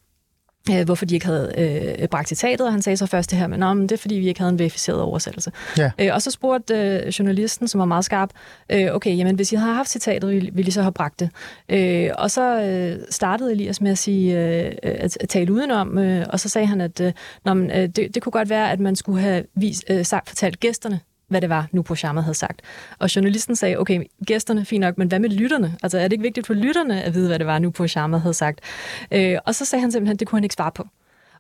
øh, 0.71 0.85
hvorfor 0.85 1.05
de 1.05 1.15
ikke 1.15 1.27
havde 1.27 1.53
øh, 1.59 2.09
bragt 2.09 2.29
citatet, 2.29 2.67
og 2.67 2.73
han 2.73 2.83
sagde 2.83 2.97
så 2.97 3.07
først 3.07 3.31
det 3.31 3.39
her, 3.39 3.47
men, 3.47 3.61
men 3.61 3.83
det 3.83 3.93
er 3.93 3.97
fordi, 3.97 4.15
vi 4.15 4.29
ikke 4.29 4.41
havde 4.41 4.53
en 4.53 4.59
verificeret 4.59 5.01
oversættelse. 5.01 5.53
Ja. 5.79 5.91
Øh, 6.01 6.11
og 6.15 6.23
så 6.23 6.31
spurgte 6.31 6.75
øh, 6.75 7.07
journalisten, 7.07 7.69
som 7.69 7.79
var 7.79 7.85
meget 7.85 8.05
skarp, 8.05 8.31
øh, 8.71 8.95
okay, 8.95 9.17
jamen 9.17 9.37
hvis 9.37 9.53
I 9.53 9.57
havde 9.57 9.75
haft 9.75 9.89
citatet, 9.89 10.31
ville, 10.31 10.51
ville 10.53 10.69
I 10.69 10.71
så 10.71 10.83
have 10.83 10.93
bragt 10.93 11.21
det? 11.21 11.31
Øh, 11.69 12.11
og 12.19 12.31
så 12.31 12.61
øh, 12.61 13.07
startede 13.11 13.53
Elias 13.53 13.81
med 13.81 13.91
at 13.91 13.99
sige, 13.99 14.39
øh, 14.39 14.73
at, 14.83 15.19
at 15.21 15.29
tale 15.29 15.53
udenom, 15.53 15.99
øh, 15.99 16.27
og 16.29 16.41
så 16.41 16.49
sagde 16.49 16.67
han, 16.67 16.81
at 16.81 17.01
øh, 17.01 17.13
nå, 17.45 17.55
men, 17.55 17.71
øh, 17.71 17.89
det, 17.89 18.15
det 18.15 18.23
kunne 18.23 18.33
godt 18.33 18.51
være, 18.51 18.73
at 18.73 18.81
man 18.81 18.97
skulle 18.97 19.21
have 19.21 19.45
vis, 19.57 19.85
øh, 19.91 20.05
sagt, 20.05 20.29
fortalt 20.29 20.61
gæsterne, 20.61 21.01
hvad 21.29 21.41
det 21.41 21.51
var, 21.51 21.67
nu 21.73 21.83
på 21.83 21.95
Sharma 21.95 22.21
havde 22.21 22.35
sagt. 22.35 22.63
Og 22.99 23.17
journalisten 23.17 23.57
sagde, 23.57 23.79
okay, 23.79 24.03
gæsterne, 24.27 24.65
fint 24.65 24.81
nok, 24.81 24.99
men 24.99 25.09
hvad 25.09 25.19
med 25.19 25.31
lytterne? 25.31 25.77
Altså, 25.83 25.99
er 25.99 26.03
det 26.03 26.13
ikke 26.13 26.23
vigtigt 26.23 26.47
for 26.47 26.55
lytterne 26.55 27.03
at 27.03 27.15
vide, 27.15 27.29
hvad 27.29 27.39
det 27.39 27.47
var, 27.47 27.59
nu 27.59 27.71
på 27.71 27.87
Sharma 27.87 28.19
havde 28.19 28.35
sagt? 28.35 28.61
Øh, 29.13 29.39
og 29.47 29.55
så 29.55 29.65
sagde 29.65 29.81
han 29.81 29.93
simpelthen, 29.93 30.17
det 30.17 30.29
kunne 30.29 30.37
han 30.37 30.45
ikke 30.45 30.55
svare 30.55 30.73
på. 30.75 30.87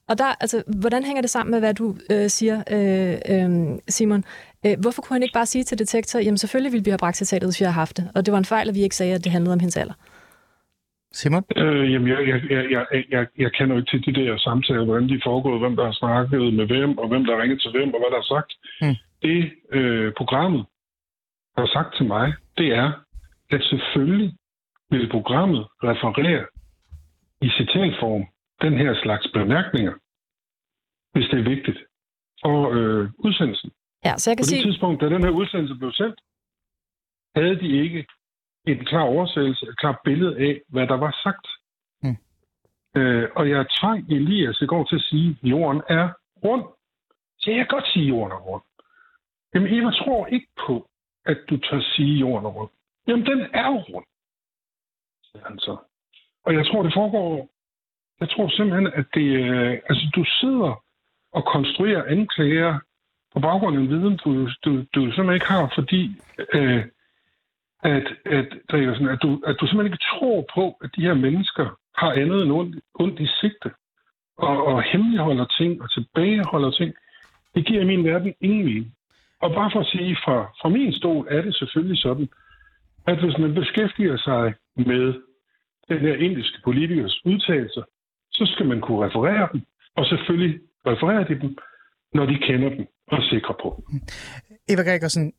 Og 0.09 0.18
der, 0.18 0.30
altså, 0.41 0.62
hvordan 0.80 1.05
hænger 1.05 1.20
det 1.20 1.30
sammen 1.30 1.51
med, 1.51 1.61
hvad 1.61 1.74
du 1.74 1.97
øh, 2.11 2.28
siger, 2.28 2.57
øh, 2.70 3.14
øh, 3.35 3.78
Simon? 3.89 4.24
Øh, 4.66 4.74
hvorfor 4.80 5.03
kunne 5.03 5.14
han 5.14 5.22
ikke 5.22 5.32
bare 5.32 5.47
sige 5.47 5.64
til 5.64 5.78
detektor, 5.78 6.18
jamen 6.18 6.39
selvfølgelig 6.39 6.72
ville 6.72 6.85
vi 6.85 6.91
have 6.91 6.99
bragt 6.99 7.16
citatet, 7.16 7.47
hvis 7.49 7.61
vi 7.61 7.64
havde 7.64 7.74
haft 7.74 7.97
det. 7.97 8.11
Og 8.14 8.26
det 8.26 8.32
var 8.32 8.39
en 8.39 8.45
fejl, 8.45 8.68
at 8.68 8.74
vi 8.74 8.82
ikke 8.82 8.97
sagde, 8.97 9.14
at 9.14 9.24
det 9.24 9.32
handlede 9.32 9.53
om 9.53 9.61
hendes 9.61 9.76
alder. 9.76 9.95
Simon? 11.12 11.45
Øh, 11.57 11.93
jamen, 11.93 12.09
jeg, 12.09 12.18
jeg, 12.28 12.41
jeg, 12.51 12.64
jeg, 12.70 12.85
jeg, 13.11 13.26
jeg 13.39 13.51
kender 13.53 13.74
jo 13.74 13.80
ikke 13.80 13.91
til 13.91 14.07
de 14.07 14.20
der 14.20 14.39
samtaler, 14.39 14.85
hvordan 14.85 15.09
de 15.09 15.14
er 15.14 15.24
foregået, 15.24 15.61
hvem 15.61 15.76
der 15.76 15.85
har 15.85 15.93
snakket 15.93 16.55
med 16.55 16.66
hvem, 16.66 16.99
og 16.99 17.09
hvem 17.09 17.24
der 17.24 17.35
har 17.35 17.43
ringet 17.43 17.61
til 17.61 17.70
hvem, 17.70 17.95
og 17.95 18.01
hvad 18.01 18.11
der 18.14 18.20
er 18.24 18.30
sagt. 18.35 18.53
Mm 18.82 18.97
det 19.25 19.53
øh, 19.70 20.12
programmet 20.16 20.66
har 21.59 21.66
sagt 21.66 21.97
til 21.97 22.07
mig, 22.07 22.35
det 22.59 22.68
er, 22.83 22.89
at 23.51 23.62
selvfølgelig 23.62 24.31
vil 24.91 25.11
programmet 25.11 25.62
referere 25.83 26.47
i 27.41 27.49
citatform 27.59 28.25
den 28.62 28.75
her 28.83 28.95
slags 29.03 29.27
bemærkninger, 29.33 29.95
hvis 31.12 31.27
det 31.31 31.39
er 31.39 31.49
vigtigt 31.55 31.79
for 32.43 32.70
øh, 32.77 33.11
udsendelsen. 33.18 33.70
Ja, 34.05 34.16
så 34.16 34.31
jeg 34.31 34.37
kan 34.37 34.43
På 34.43 34.51
det 34.51 34.59
sige... 34.59 34.62
tidspunkt, 34.62 35.01
da 35.01 35.07
den 35.09 35.22
her 35.25 35.31
udsendelse 35.31 35.75
blev 35.75 35.93
sendt, 35.93 36.20
havde 37.37 37.57
de 37.61 37.68
ikke 37.83 38.07
en 38.66 38.85
klar 38.85 39.03
oversættelse, 39.14 39.66
et 39.66 39.79
klart 39.79 39.99
billede 40.05 40.37
af, 40.39 40.61
hvad 40.68 40.87
der 40.87 40.97
var 40.97 41.12
sagt. 41.22 41.47
Mm. 42.03 42.16
Øh, 43.01 43.29
og 43.37 43.51
jeg 43.51 43.66
tvang 43.81 44.12
Elias 44.12 44.61
i 44.61 44.66
går 44.66 44.85
til 44.85 44.97
at 44.97 45.03
sige, 45.03 45.31
at 45.43 45.49
jorden 45.51 45.83
er 45.89 46.09
rund. 46.45 46.64
Så 47.39 47.51
jeg 47.51 47.57
kan 47.57 47.66
godt 47.77 47.89
sige, 47.93 48.05
at 48.05 48.09
jorden 48.09 48.33
er 48.33 48.41
rund. 48.49 48.62
Jamen, 49.55 49.75
Eva 49.75 49.91
tror 49.91 50.27
ikke 50.27 50.49
på, 50.67 50.89
at 51.27 51.39
du 51.51 51.57
tør 51.57 51.81
sige 51.81 52.19
jorden 52.19 52.47
rundt. 52.47 52.73
Jamen, 53.09 53.27
den 53.27 53.41
er 53.41 53.67
jo 53.67 53.79
rund, 53.79 54.07
siger 55.25 55.45
han 55.49 55.59
så. 55.59 55.77
Og 56.45 56.55
jeg 56.55 56.67
tror, 56.67 56.83
det 56.83 56.93
foregår... 56.95 57.49
Jeg 58.21 58.29
tror 58.31 58.49
simpelthen, 58.49 58.87
at 58.87 59.07
det... 59.15 59.29
Øh, 59.45 59.73
altså, 59.89 60.11
du 60.17 60.25
sidder 60.41 60.83
og 61.33 61.45
konstruerer 61.45 62.05
anklager 62.05 62.79
på 63.35 63.41
baggrund 63.41 63.77
af 63.77 63.81
en 63.81 63.89
viden, 63.89 64.17
du, 64.17 64.31
du, 64.65 64.71
du 64.95 65.01
simpelthen 65.01 65.35
ikke 65.35 65.53
har, 65.57 65.73
fordi 65.75 66.03
øh, 66.55 66.85
at, 67.83 68.07
at, 68.25 68.49
sådan, 68.71 69.09
at, 69.09 69.23
du, 69.23 69.43
at 69.47 69.57
du 69.61 69.67
simpelthen 69.67 69.93
ikke 69.93 70.05
tror 70.13 70.47
på, 70.55 70.65
at 70.85 70.91
de 70.97 71.03
her 71.03 71.15
mennesker 71.15 71.67
har 71.95 72.11
andet 72.13 72.43
end 72.43 72.53
ondt, 72.53 72.77
ondt 72.95 73.21
i 73.21 73.29
sigte, 73.41 73.71
og, 74.39 74.67
og 74.67 74.83
hemmeligholder 74.83 75.47
ting 75.59 75.83
og 75.83 75.93
tilbageholder 75.93 76.71
ting. 76.71 76.95
Det 77.55 77.67
giver 77.67 77.81
i 77.83 77.85
min 77.85 78.05
verden 78.05 78.35
ingen 78.41 78.65
mening. 78.65 78.94
Og 79.45 79.51
bare 79.59 79.71
for 79.75 79.81
at 79.81 79.87
sige, 79.95 80.17
fra, 80.25 80.37
fra 80.61 80.69
min 80.69 80.93
stol 80.93 81.27
er 81.31 81.43
det 81.43 81.55
selvfølgelig 81.61 81.99
sådan, 82.07 82.29
at 83.07 83.17
hvis 83.23 83.39
man 83.39 83.55
beskæftiger 83.55 84.17
sig 84.29 84.55
med 84.77 85.05
den 85.89 85.99
her 86.07 86.15
indiske 86.27 86.59
politikers 86.65 87.25
udtalelser, 87.25 87.83
så 88.33 88.45
skal 88.53 88.67
man 88.67 88.81
kunne 88.81 89.07
referere 89.07 89.49
dem, 89.53 89.61
og 89.97 90.07
selvfølgelig 90.07 90.61
referere 90.87 91.25
de 91.29 91.41
dem, 91.41 91.57
når 92.15 92.27
de 92.27 92.37
kender 92.47 92.69
dem 92.69 92.87
og 93.07 93.19
er 93.19 93.29
sikre 93.31 93.55
på. 93.63 93.85
Mm. 93.89 94.01
Eva 94.69 94.83
Gregersen, 94.83 95.33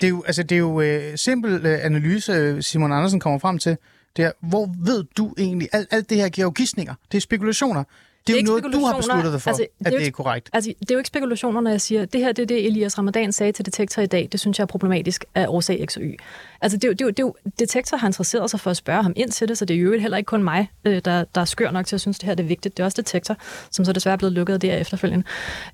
det 0.00 0.06
er 0.06 0.14
jo, 0.16 0.22
altså, 0.26 0.42
det 0.42 0.52
er 0.52 0.64
jo 0.68 0.80
øh, 0.80 1.16
simpel 1.16 1.52
øh, 1.66 1.78
analyse, 1.88 2.32
øh, 2.32 2.62
Simon 2.62 2.92
Andersen 2.92 3.20
kommer 3.20 3.38
frem 3.38 3.58
til. 3.58 3.76
Det 4.16 4.24
er, 4.24 4.32
hvor 4.50 4.66
ved 4.88 5.04
du 5.18 5.34
egentlig, 5.38 5.68
alt, 5.72 5.88
alt 5.90 6.10
det 6.10 6.16
her 6.18 6.28
giver 6.28 6.46
jo 6.46 6.52
gidsninger, 6.56 6.94
det 7.10 7.16
er 7.16 7.20
spekulationer. 7.20 7.84
Det 8.26 8.36
er, 8.36 8.40
jo 8.40 8.46
noget, 8.46 8.64
du 8.64 8.84
har 8.84 8.96
besluttet 8.96 9.32
dig 9.32 9.42
for, 9.42 9.50
altså, 9.50 9.66
det 9.78 9.86
at 9.86 9.92
det 9.92 10.06
er 10.06 10.10
korrekt. 10.10 10.50
Altså, 10.52 10.74
det 10.80 10.90
er 10.90 10.94
jo 10.94 10.98
ikke 10.98 11.08
spekulationer, 11.08 11.60
når 11.60 11.70
jeg 11.70 11.80
siger, 11.80 12.04
det 12.04 12.20
her 12.20 12.32
det 12.32 12.42
er 12.42 12.46
det, 12.46 12.66
Elias 12.66 12.98
Ramadan 12.98 13.32
sagde 13.32 13.52
til 13.52 13.66
Detektor 13.66 14.02
i 14.02 14.06
dag. 14.06 14.28
Det 14.32 14.40
synes 14.40 14.58
jeg 14.58 14.62
er 14.62 14.66
problematisk 14.66 15.24
af 15.34 15.46
årsag 15.48 15.86
X 15.88 15.96
og 15.96 16.02
Y. 16.02 16.16
Altså, 16.60 16.78
det 16.78 16.84
er, 16.84 16.88
jo, 16.88 16.92
det, 16.92 17.00
er 17.00 17.04
jo, 17.04 17.10
det 17.10 17.18
er 17.18 17.22
jo, 17.22 17.34
Detektor 17.58 17.96
har 17.96 18.08
interesseret 18.08 18.50
sig 18.50 18.60
for 18.60 18.70
at 18.70 18.76
spørge 18.76 19.02
ham 19.02 19.12
ind 19.16 19.30
til 19.30 19.48
det, 19.48 19.58
så 19.58 19.64
det 19.64 19.76
er 19.76 19.80
jo 19.80 19.98
heller 19.98 20.16
ikke 20.16 20.28
kun 20.28 20.42
mig, 20.42 20.70
øh, 20.84 21.02
der, 21.04 21.24
der 21.34 21.40
er 21.40 21.44
skør 21.44 21.70
nok 21.70 21.86
til 21.86 21.96
at 21.96 22.00
synes, 22.00 22.18
det 22.18 22.26
her 22.26 22.34
det 22.34 22.44
er 22.44 22.48
vigtigt. 22.48 22.76
Det 22.76 22.82
er 22.82 22.84
også 22.84 23.02
Detektor, 23.02 23.36
som 23.70 23.84
så 23.84 23.92
desværre 23.92 24.12
er 24.12 24.18
blevet 24.18 24.32
lukket 24.32 24.62
der 24.62 24.76
efterfølgende. 24.76 25.24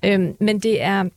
Øhm, 0.05 0.35
men 0.39 0.59
det 0.59 0.81
er 0.81 1.09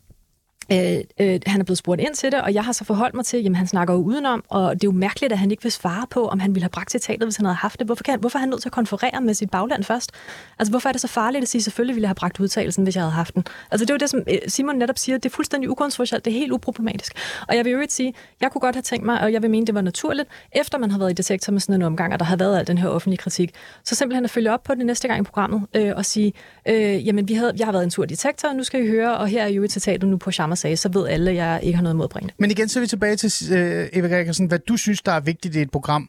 Øh, 0.73 0.99
øh, 1.21 1.41
han 1.47 1.61
er 1.61 1.65
blevet 1.65 1.79
spurgt 1.79 2.01
ind 2.01 2.15
til 2.15 2.33
det, 2.33 2.41
og 2.41 2.55
jeg 2.55 2.65
har 2.65 2.73
så 2.73 2.85
forholdt 2.85 3.15
mig 3.15 3.25
til, 3.25 3.43
jamen 3.43 3.57
han 3.57 3.67
snakker 3.67 3.95
jo 3.95 4.01
udenom, 4.01 4.45
og 4.49 4.75
det 4.75 4.85
er 4.85 4.89
jo 4.89 4.93
mærkeligt, 4.93 5.33
at 5.33 5.39
han 5.39 5.51
ikke 5.51 5.63
vil 5.63 5.73
svare 5.73 6.07
på, 6.11 6.29
om 6.29 6.41
han 6.41 6.55
ville 6.55 6.63
have 6.63 6.71
bragt 6.71 6.91
citatet, 6.91 7.23
hvis 7.23 7.37
han 7.37 7.47
havde 7.47 7.57
haft 7.57 7.79
det. 7.79 7.87
Hvorfor, 7.87 8.05
kan, 8.05 8.21
hvorfor 8.21 8.39
er 8.39 8.41
han 8.41 8.49
nødt 8.49 8.61
til 8.61 8.69
at 8.69 8.73
konferere 8.73 9.21
med 9.21 9.35
sit 9.35 9.51
bagland 9.51 9.85
først? 9.85 10.13
Altså 10.59 10.73
hvorfor 10.73 10.89
er 10.89 10.93
det 10.93 11.01
så 11.01 11.09
farligt 11.09 11.43
at 11.43 11.49
sige, 11.49 11.63
selvfølgelig 11.63 11.95
ville 11.95 12.03
jeg 12.03 12.09
have 12.09 12.15
bragt 12.15 12.41
udtalelsen, 12.41 12.85
hvis 12.85 12.97
jeg 12.97 13.03
havde 13.03 13.13
haft 13.13 13.35
den? 13.35 13.45
Altså 13.71 13.85
det 13.85 13.91
er 13.91 13.95
jo 13.95 13.99
det, 13.99 14.11
som 14.11 14.21
øh, 14.31 14.39
Simon 14.49 14.77
netop 14.77 14.99
siger, 14.99 15.19
det 15.19 15.29
er 15.29 15.35
fuldstændig 15.35 15.71
ukontroversielt, 15.71 16.25
det 16.25 16.31
er 16.31 16.39
helt 16.39 16.53
uproblematisk. 16.53 17.13
Og 17.49 17.57
jeg 17.57 17.65
vil 17.65 17.73
jo 17.73 17.81
ikke 17.81 17.95
sige, 17.95 18.15
jeg 18.41 18.51
kunne 18.51 18.61
godt 18.61 18.75
have 18.75 18.83
tænkt 18.83 19.07
mig, 19.07 19.21
og 19.21 19.33
jeg 19.33 19.43
vil 19.43 19.51
mene, 19.51 19.67
det 19.67 19.75
var 19.75 19.81
naturligt, 19.81 20.29
efter 20.53 20.79
man 20.79 20.91
har 20.91 20.99
været 20.99 21.11
i 21.11 21.15
detektor 21.15 21.53
med 21.53 21.61
sådan 21.61 21.75
en 21.75 21.83
omgang, 21.83 22.13
og 22.13 22.19
der 22.19 22.25
har 22.25 22.37
været 22.37 22.59
al 22.59 22.67
den 22.67 22.79
her 22.79 22.89
offentlige 22.89 23.19
kritik, 23.19 23.55
så 23.85 23.95
simpelthen 23.95 24.25
at 24.25 24.31
følge 24.31 24.53
op 24.53 24.63
på 24.63 24.75
det 24.75 24.87
næste 24.87 25.09
gang 25.09 25.21
i 25.21 25.25
programmet, 25.25 25.63
øh, 25.75 25.93
og 25.97 26.05
sige, 26.05 26.33
øh, 26.69 27.07
jamen 27.07 27.29
vi 27.29 27.35
havde, 27.35 27.53
jeg 27.59 27.67
har 27.67 27.73
været 27.73 27.85
en 27.85 27.91
tur 27.91 28.05
i 28.05 28.07
detektor, 28.07 28.53
nu 28.53 28.65
skal 28.65 28.85
I 28.85 28.89
høre, 28.89 29.17
og 29.17 29.29
her 29.29 29.43
er 29.43 29.49
jo 29.49 29.63
et 29.63 29.73
citat, 29.73 30.03
nu 30.03 30.17
på 30.17 30.31
Shammer 30.57 30.77
sagde, 30.77 30.77
så 30.77 31.01
ved 31.01 31.09
alle, 31.09 31.31
at 31.31 31.37
jeg 31.37 31.61
ikke 31.63 31.77
har 31.77 31.83
noget 31.83 31.97
mod 31.97 32.05
at 32.05 32.11
bringe. 32.11 32.31
Men 32.39 32.51
igen, 32.51 32.69
så 32.69 32.79
er 32.79 32.81
vi 32.81 32.87
tilbage 32.87 33.17
til, 33.17 33.53
øh, 33.53 33.89
Eva 33.93 34.09
Gregersen, 34.09 34.47
hvad 34.47 34.59
du 34.59 34.77
synes, 34.77 35.03
der 35.03 35.13
er 35.13 35.21
vigtigt 35.21 35.57
i 35.57 35.61
et 35.63 35.71
program. 35.71 36.09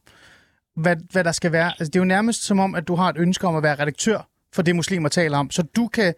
Hvad, 0.75 0.95
hvad 1.11 1.23
der 1.23 1.31
skal 1.31 1.51
være. 1.51 1.67
Altså, 1.67 1.85
det 1.85 1.95
er 1.95 1.99
jo 1.99 2.05
nærmest 2.05 2.43
som 2.43 2.59
om, 2.59 2.75
at 2.75 2.87
du 2.87 2.95
har 2.95 3.09
et 3.09 3.17
ønske 3.17 3.47
om 3.47 3.55
at 3.55 3.63
være 3.63 3.75
redaktør 3.75 4.29
for 4.53 4.61
det, 4.61 4.75
muslimer 4.75 5.09
taler 5.09 5.37
om, 5.37 5.51
så 5.51 5.61
du 5.75 5.87
kan 5.87 6.13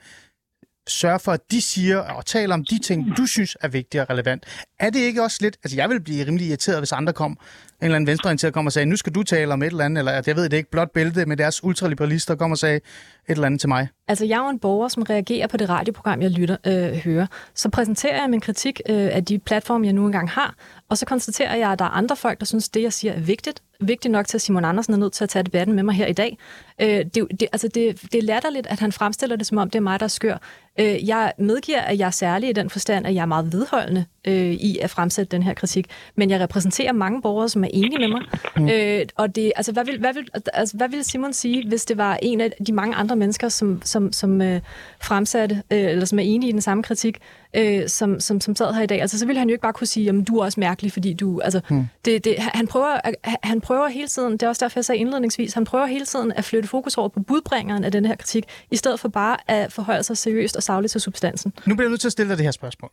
sørge 0.88 1.19
for, 1.19 1.32
at 1.32 1.51
de 1.51 1.61
siger 1.61 1.97
og 1.97 2.26
taler 2.26 2.53
om 2.53 2.65
de 2.65 2.80
ting, 2.80 3.17
du 3.17 3.26
synes 3.26 3.57
er 3.61 3.67
vigtige 3.67 4.01
og 4.01 4.09
relevant. 4.09 4.45
Er 4.80 4.89
det 4.89 4.99
ikke 4.99 5.23
også 5.23 5.38
lidt... 5.41 5.57
Altså, 5.63 5.78
jeg 5.78 5.89
vil 5.89 6.01
blive 6.01 6.26
rimelig 6.26 6.47
irriteret, 6.47 6.80
hvis 6.80 6.91
andre 6.91 7.13
kom, 7.13 7.38
en 7.82 7.86
eller 7.86 7.95
anden 7.95 8.07
venstreorienteret 8.07 8.53
kom 8.53 8.65
og 8.65 8.71
sagde, 8.71 8.86
nu 8.86 8.95
skal 8.95 9.15
du 9.15 9.23
tale 9.23 9.53
om 9.53 9.61
et 9.61 9.67
eller 9.67 9.86
andet, 9.86 10.01
eller 10.01 10.21
jeg 10.26 10.36
ved 10.36 10.49
det 10.49 10.57
ikke, 10.57 10.71
blot 10.71 10.91
bælte 10.91 11.26
med 11.26 11.38
deres 11.38 11.63
ultraliberalister 11.63 12.36
kom 12.36 12.51
og 12.51 12.57
sagde 12.57 12.76
et 12.76 12.82
eller 13.28 13.45
andet 13.45 13.59
til 13.59 13.69
mig. 13.69 13.88
Altså, 14.07 14.26
jeg 14.26 14.36
er 14.36 14.43
jo 14.43 14.49
en 14.49 14.59
borger, 14.59 14.88
som 14.88 15.03
reagerer 15.03 15.47
på 15.47 15.57
det 15.57 15.69
radioprogram, 15.69 16.21
jeg 16.21 16.32
lytter, 16.32 16.57
øh, 16.67 16.93
hører. 16.93 17.28
Så 17.53 17.69
præsenterer 17.69 18.21
jeg 18.21 18.30
min 18.30 18.41
kritik 18.41 18.82
øh, 18.89 19.09
af 19.11 19.26
de 19.26 19.39
platforme, 19.39 19.86
jeg 19.86 19.93
nu 19.93 20.05
engang 20.05 20.30
har, 20.30 20.55
og 20.89 20.97
så 20.97 21.05
konstaterer 21.05 21.55
jeg, 21.55 21.71
at 21.71 21.80
der 21.80 21.86
er 21.86 21.89
andre 21.89 22.15
folk, 22.15 22.39
der 22.39 22.45
synes, 22.45 22.69
det, 22.69 22.82
jeg 22.82 22.93
siger, 22.93 23.13
er 23.13 23.19
vigtigt. 23.19 23.61
Vigtigt 23.80 24.11
nok 24.11 24.28
til, 24.28 24.38
at 24.38 24.41
Simon 24.41 24.65
Andersen 24.65 24.93
er 24.93 24.97
nødt 24.97 25.13
til 25.13 25.23
at 25.23 25.30
tage 25.30 25.43
debatten 25.43 25.76
med 25.76 25.84
mig 25.84 25.95
her 25.95 26.07
i 26.07 26.13
dag. 26.13 26.38
Øh, 26.82 26.88
det, 26.88 27.28
det, 27.39 27.47
altså 27.51 27.67
det, 27.67 28.01
det 28.01 28.15
er 28.15 28.21
latterligt, 28.21 28.67
at 28.67 28.80
han 28.80 28.91
fremstiller 28.91 29.36
det, 29.36 29.47
som 29.47 29.57
om 29.57 29.69
det 29.69 29.80
er 29.80 29.84
mig, 29.84 29.99
der 29.99 30.03
er 30.03 30.07
skør. 30.07 30.38
Øh, 30.80 31.07
jeg 31.07 31.34
medgiver, 31.39 31.82
at 31.82 31.99
jeg 31.99 32.07
er 32.07 32.11
særlig 32.11 32.49
i 32.49 32.53
den 32.53 32.69
forstand, 32.69 33.07
at 33.07 33.15
jeg 33.15 33.21
er 33.21 33.26
meget 33.26 33.53
vedholdende 33.53 34.05
øh, 34.28 34.51
i 34.51 34.78
at 34.82 34.89
fremsætte 34.89 35.32
den 35.32 35.43
her 35.43 35.53
kritik. 35.53 35.88
Men 36.15 36.30
jeg 36.30 36.39
repræsenterer 36.39 36.91
mange 36.91 37.21
borgere, 37.21 37.49
som 37.49 37.63
er 37.63 37.67
enige 37.73 37.99
med 37.99 38.07
mig. 38.07 38.21
Mm. 38.57 38.69
Øh, 38.69 39.05
og 39.15 39.36
det, 39.36 39.51
altså, 39.55 39.71
hvad, 39.71 39.86
vil, 39.86 39.99
hvad, 39.99 40.13
vil, 40.13 40.28
altså, 40.53 40.78
hvad 40.78 40.89
vil 40.89 41.03
Simon 41.03 41.34
sige, 41.34 41.67
hvis 41.67 41.86
det 41.86 41.97
var 41.97 42.19
en 42.21 42.41
af 42.41 42.51
de 42.67 42.73
mange 42.73 42.95
andre 42.95 43.15
mennesker, 43.15 43.49
som, 43.49 43.82
som, 43.84 44.11
som 44.11 44.41
øh, 44.41 44.61
fremsatte, 45.01 45.55
øh, 45.71 45.80
eller 45.80 46.05
som 46.05 46.19
er 46.19 46.23
enige 46.23 46.49
i 46.49 46.51
den 46.51 46.61
samme 46.61 46.84
kritik, 46.84 47.17
øh, 47.53 47.88
som, 47.88 48.19
som, 48.19 48.41
som 48.41 48.55
sad 48.55 48.73
her 48.73 48.82
i 48.82 48.86
dag? 48.86 49.01
Altså, 49.01 49.19
så 49.19 49.26
ville 49.26 49.39
han 49.39 49.49
jo 49.49 49.53
ikke 49.53 49.61
bare 49.61 49.73
kunne 49.73 49.88
sige, 49.88 50.09
at 50.09 50.15
du 50.28 50.38
er 50.38 50.45
også 50.45 50.59
mærkelig, 50.59 50.91
fordi 50.91 51.13
du... 51.13 51.39
Altså, 51.39 51.61
mm. 51.69 51.88
det, 52.05 52.26
det, 52.26 52.36
han, 52.38 52.67
prøver, 52.67 52.97
han 53.43 53.61
prøver 53.61 53.88
hele 53.88 54.07
tiden, 54.07 54.34
det 54.34 54.43
er 54.43 54.47
også 54.47 54.65
derfor, 54.65 54.80
jeg 54.80 54.86
sagde 54.86 54.99
indledningsvis, 54.99 55.53
han 55.53 55.65
prøver 55.65 55.86
hele 55.86 56.05
tiden 56.05 56.32
at 56.32 56.43
flytte 56.43 56.69
fokus 56.69 56.97
over 56.97 57.09
på 57.09 57.19
budbringeren 57.19 57.84
af 57.84 57.91
den 57.91 58.05
her 58.05 58.15
kritik, 58.15 58.43
i 58.71 58.76
stedet 58.76 58.99
for 58.99 59.09
bare 59.09 59.38
at 59.47 59.73
forholde 59.73 60.03
sig 60.03 60.17
seriøst 60.17 60.55
og 60.55 60.63
sagligt 60.63 60.91
til 60.91 61.01
substansen. 61.01 61.53
Nu 61.65 61.76
bliver 61.76 61.86
jeg 61.86 61.89
nødt 61.89 62.01
til 62.01 62.07
at 62.07 62.11
stille 62.11 62.30
dig 62.30 62.38
det 62.38 62.45
her 62.45 62.51
spørgsmål. 62.51 62.91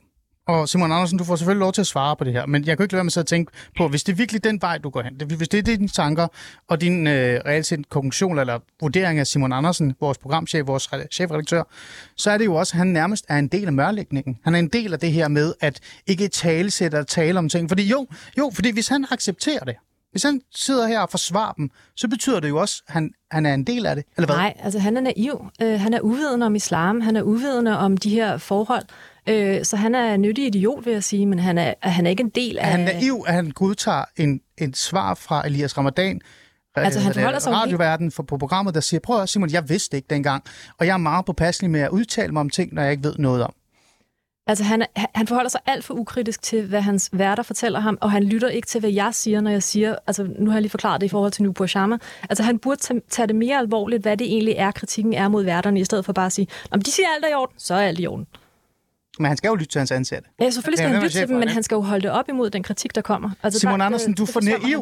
Og 0.49 0.69
Simon 0.69 0.93
Andersen, 0.93 1.19
du 1.19 1.25
får 1.25 1.37
selvfølgelig 1.37 1.61
lov 1.61 1.73
til 1.73 1.81
at 1.81 1.87
svare 1.87 2.17
på 2.17 2.25
det 2.25 2.33
her, 2.33 2.47
men 2.47 2.65
jeg 2.65 2.77
kan 2.77 2.85
ikke 2.85 2.93
lade 2.93 2.99
være 2.99 3.05
med 3.05 3.11
så 3.11 3.21
at 3.21 3.27
tænke 3.27 3.53
på, 3.77 3.89
hvis 3.89 4.05
det 4.05 4.13
er 4.13 4.17
virkelig 4.17 4.45
den 4.45 4.63
vej, 4.63 4.79
du 4.79 4.91
går 4.91 5.03
hen, 5.03 5.21
hvis 5.37 5.49
det 5.49 5.59
er 5.59 5.63
dine 5.63 5.89
tanker 5.89 6.27
og 6.69 6.81
din 6.81 7.07
øh, 7.07 7.41
reelt 7.47 7.67
set 7.67 7.89
konklusion 7.89 8.39
eller 8.39 8.59
vurdering 8.81 9.19
af 9.19 9.27
Simon 9.27 9.53
Andersen, 9.53 9.95
vores 10.01 10.19
programchef, 10.19 10.67
vores 10.67 10.91
chefredaktør, 11.13 11.63
så 12.17 12.31
er 12.31 12.39
det 12.39 12.45
jo 12.45 12.55
også, 12.55 12.73
at 12.75 12.79
han 12.79 12.87
nærmest 12.87 13.25
er 13.29 13.39
en 13.39 13.49
del 13.49 13.67
af 13.67 13.73
mørlægningen. 13.73 14.39
Han 14.45 14.55
er 14.55 14.59
en 14.59 14.69
del 14.69 14.93
af 14.93 15.01
det 15.01 15.13
her 15.13 15.29
med 15.29 15.55
at 15.61 15.81
ikke 16.07 16.29
tale 16.29 16.71
sætte 16.71 16.99
og 16.99 17.07
tale 17.07 17.39
om 17.39 17.49
ting. 17.49 17.69
Fordi 17.69 17.89
jo, 17.89 18.07
jo, 18.39 18.51
fordi 18.55 18.73
hvis 18.73 18.89
han 18.89 19.07
accepterer 19.11 19.65
det, 19.65 19.75
hvis 20.11 20.23
han 20.23 20.41
sidder 20.55 20.87
her 20.87 21.01
og 21.01 21.11
forsvarer 21.11 21.53
dem, 21.53 21.71
så 21.97 22.09
betyder 22.09 22.41
det 22.41 22.49
jo 22.49 22.57
også, 22.57 22.83
at 22.89 22.93
han, 22.93 23.11
han 23.31 23.47
er 23.47 23.55
en 23.55 23.65
del 23.65 23.87
af 23.87 23.97
det, 23.97 24.05
eller 24.17 24.27
hvad? 24.27 24.37
Nej, 24.37 24.55
altså 24.61 24.79
han 24.79 24.97
er 24.97 25.01
naiv. 25.01 25.47
Øh, 25.63 25.81
han 25.81 25.95
er 25.95 26.01
uvidende 26.01 26.47
om 26.47 26.55
islam. 26.55 27.01
Han 27.01 27.17
er 27.17 27.23
uvidende 27.23 27.79
om 27.79 27.97
de 27.97 28.11
her 28.11 28.37
forhold. 28.37 28.85
Uh, 29.31 29.63
så 29.63 29.77
han 29.77 29.95
er 29.95 30.15
en 30.15 30.21
nyttig 30.23 30.47
idiot, 30.47 30.87
vil 30.87 30.93
jeg 30.93 31.05
sige, 31.05 31.27
men 31.27 31.39
han 31.39 31.59
er, 31.59 31.75
han 31.81 32.07
er 32.07 32.11
ikke 32.11 32.23
en 32.23 32.29
del 32.29 32.59
af... 32.59 32.67
Er 32.67 32.71
han 32.71 32.81
naiv, 32.81 33.25
at 33.27 33.35
han 33.35 33.51
godtager 33.51 34.05
en, 34.17 34.41
en 34.59 34.75
svar 34.75 35.15
fra 35.15 35.47
Elias 35.47 35.79
Ramadan, 35.79 36.21
Altså, 36.77 37.01
han 37.01 37.15
forholder 37.15 37.39
sig 37.39 37.53
radioverden 37.53 38.11
for, 38.11 38.23
på 38.23 38.39
programmet, 38.39 38.75
der 38.75 38.81
siger, 38.81 39.01
prøv 39.01 39.23
at 39.23 39.29
Simon, 39.29 39.53
jeg 39.53 39.69
vidste 39.69 39.97
ikke 39.97 40.07
dengang, 40.11 40.45
og 40.79 40.87
jeg 40.87 40.93
er 40.93 40.99
meget 40.99 41.25
påpasselig 41.25 41.71
med 41.71 41.81
at 41.81 41.91
udtale 41.91 42.33
mig 42.33 42.41
om 42.41 42.51
ting, 42.51 42.75
når 42.75 42.83
jeg 42.83 42.91
ikke 42.91 43.05
ved 43.05 43.15
noget 43.19 43.43
om. 43.43 43.55
Altså, 44.47 44.65
han, 44.65 44.87
han 45.15 45.27
forholder 45.27 45.51
sig 45.51 45.61
alt 45.67 45.85
for 45.85 45.95
ukritisk 45.95 46.43
til, 46.43 46.67
hvad 46.67 46.81
hans 46.81 47.11
værter 47.13 47.43
fortæller 47.43 47.81
ham, 47.81 47.99
og 48.01 48.11
han 48.11 48.25
lytter 48.25 48.49
ikke 48.49 48.67
til, 48.67 48.81
hvad 48.81 48.91
jeg 48.91 49.15
siger, 49.15 49.41
når 49.41 49.51
jeg 49.51 49.63
siger... 49.63 49.97
Altså, 50.07 50.29
nu 50.39 50.51
har 50.51 50.57
jeg 50.57 50.63
lige 50.63 50.71
forklaret 50.71 51.01
det 51.01 51.07
i 51.07 51.11
forhold 51.11 51.33
til 51.33 51.43
Nubur 51.43 51.67
Sharma. 51.67 51.99
Altså, 52.31 52.43
han 52.43 52.59
burde 52.59 53.01
tage 53.11 53.27
det 53.27 53.37
mere 53.37 53.59
alvorligt, 53.59 54.03
hvad 54.03 54.17
det 54.17 54.27
egentlig 54.27 54.55
er, 54.59 54.71
kritikken 54.71 55.15
er 55.15 55.29
mod 55.29 55.45
værterne, 55.45 55.81
i 55.81 55.85
stedet 55.85 56.05
for 56.05 56.13
bare 56.13 56.27
at 56.27 56.33
sige, 56.33 56.47
om 56.71 56.83
de 56.83 56.91
siger 56.91 57.07
alt 57.17 57.25
er 57.25 57.29
i 57.29 57.35
orden, 57.35 57.59
så 57.59 57.75
er 57.75 57.81
alt 57.81 58.01
i 58.01 58.07
orden. 58.07 58.27
Men 59.19 59.27
han 59.27 59.37
skal 59.37 59.49
jo 59.49 59.55
lytte 59.55 59.73
til 59.75 59.79
hans 59.79 59.93
ansatte. 59.93 60.29
Ja, 60.41 60.51
selvfølgelig 60.51 60.79
skal 60.79 60.91
han 60.91 61.03
lytte 61.03 61.19
til 61.19 61.29
dem, 61.29 61.39
men 61.39 61.49
han 61.49 61.63
skal 61.63 61.75
jo 61.75 61.81
holde 61.81 62.03
det 62.03 62.11
op 62.11 62.29
imod 62.29 62.51
den 62.51 62.63
kritik, 62.63 62.95
der 62.95 63.03
kommer. 63.03 63.31
Altså, 63.43 63.61
Simon 63.61 63.79
bare, 63.79 63.87
Andersen, 63.87 64.15
du 64.15 64.23
er 64.23 64.31
for 64.33 64.41
naiv. 64.41 64.81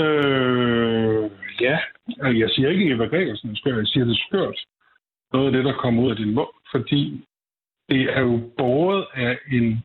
Øh, 0.00 1.30
ja, 1.60 1.78
jeg 2.42 2.48
siger 2.50 2.68
ikke, 2.68 2.84
at 2.84 2.92
Eva 2.92 3.04
Gregersen 3.04 3.50
er 3.50 3.54
skør. 3.56 3.76
Jeg 3.76 3.86
siger, 3.86 4.04
det 4.04 4.18
skørt. 4.28 4.58
Noget 5.32 5.46
af 5.46 5.52
det, 5.52 5.64
der 5.64 5.74
kommer 5.82 6.02
ud 6.02 6.10
af 6.10 6.16
din 6.16 6.34
mund, 6.34 6.54
fordi 6.70 7.26
det 7.88 8.02
er 8.16 8.20
jo 8.20 8.50
båret 8.58 9.06
af 9.14 9.38
en 9.52 9.82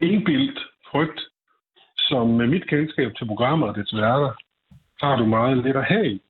indbildt 0.00 0.58
frygt, 0.90 1.20
som 1.98 2.28
med 2.28 2.46
mit 2.46 2.68
kendskab 2.68 3.14
til 3.16 3.26
programmet 3.26 3.68
og 3.68 3.74
dets 3.74 3.94
værter, 3.94 4.32
har 5.00 5.16
du 5.16 5.26
meget 5.26 5.64
lidt 5.64 5.76
at 5.76 5.84
have 5.84 6.10
i. 6.12 6.22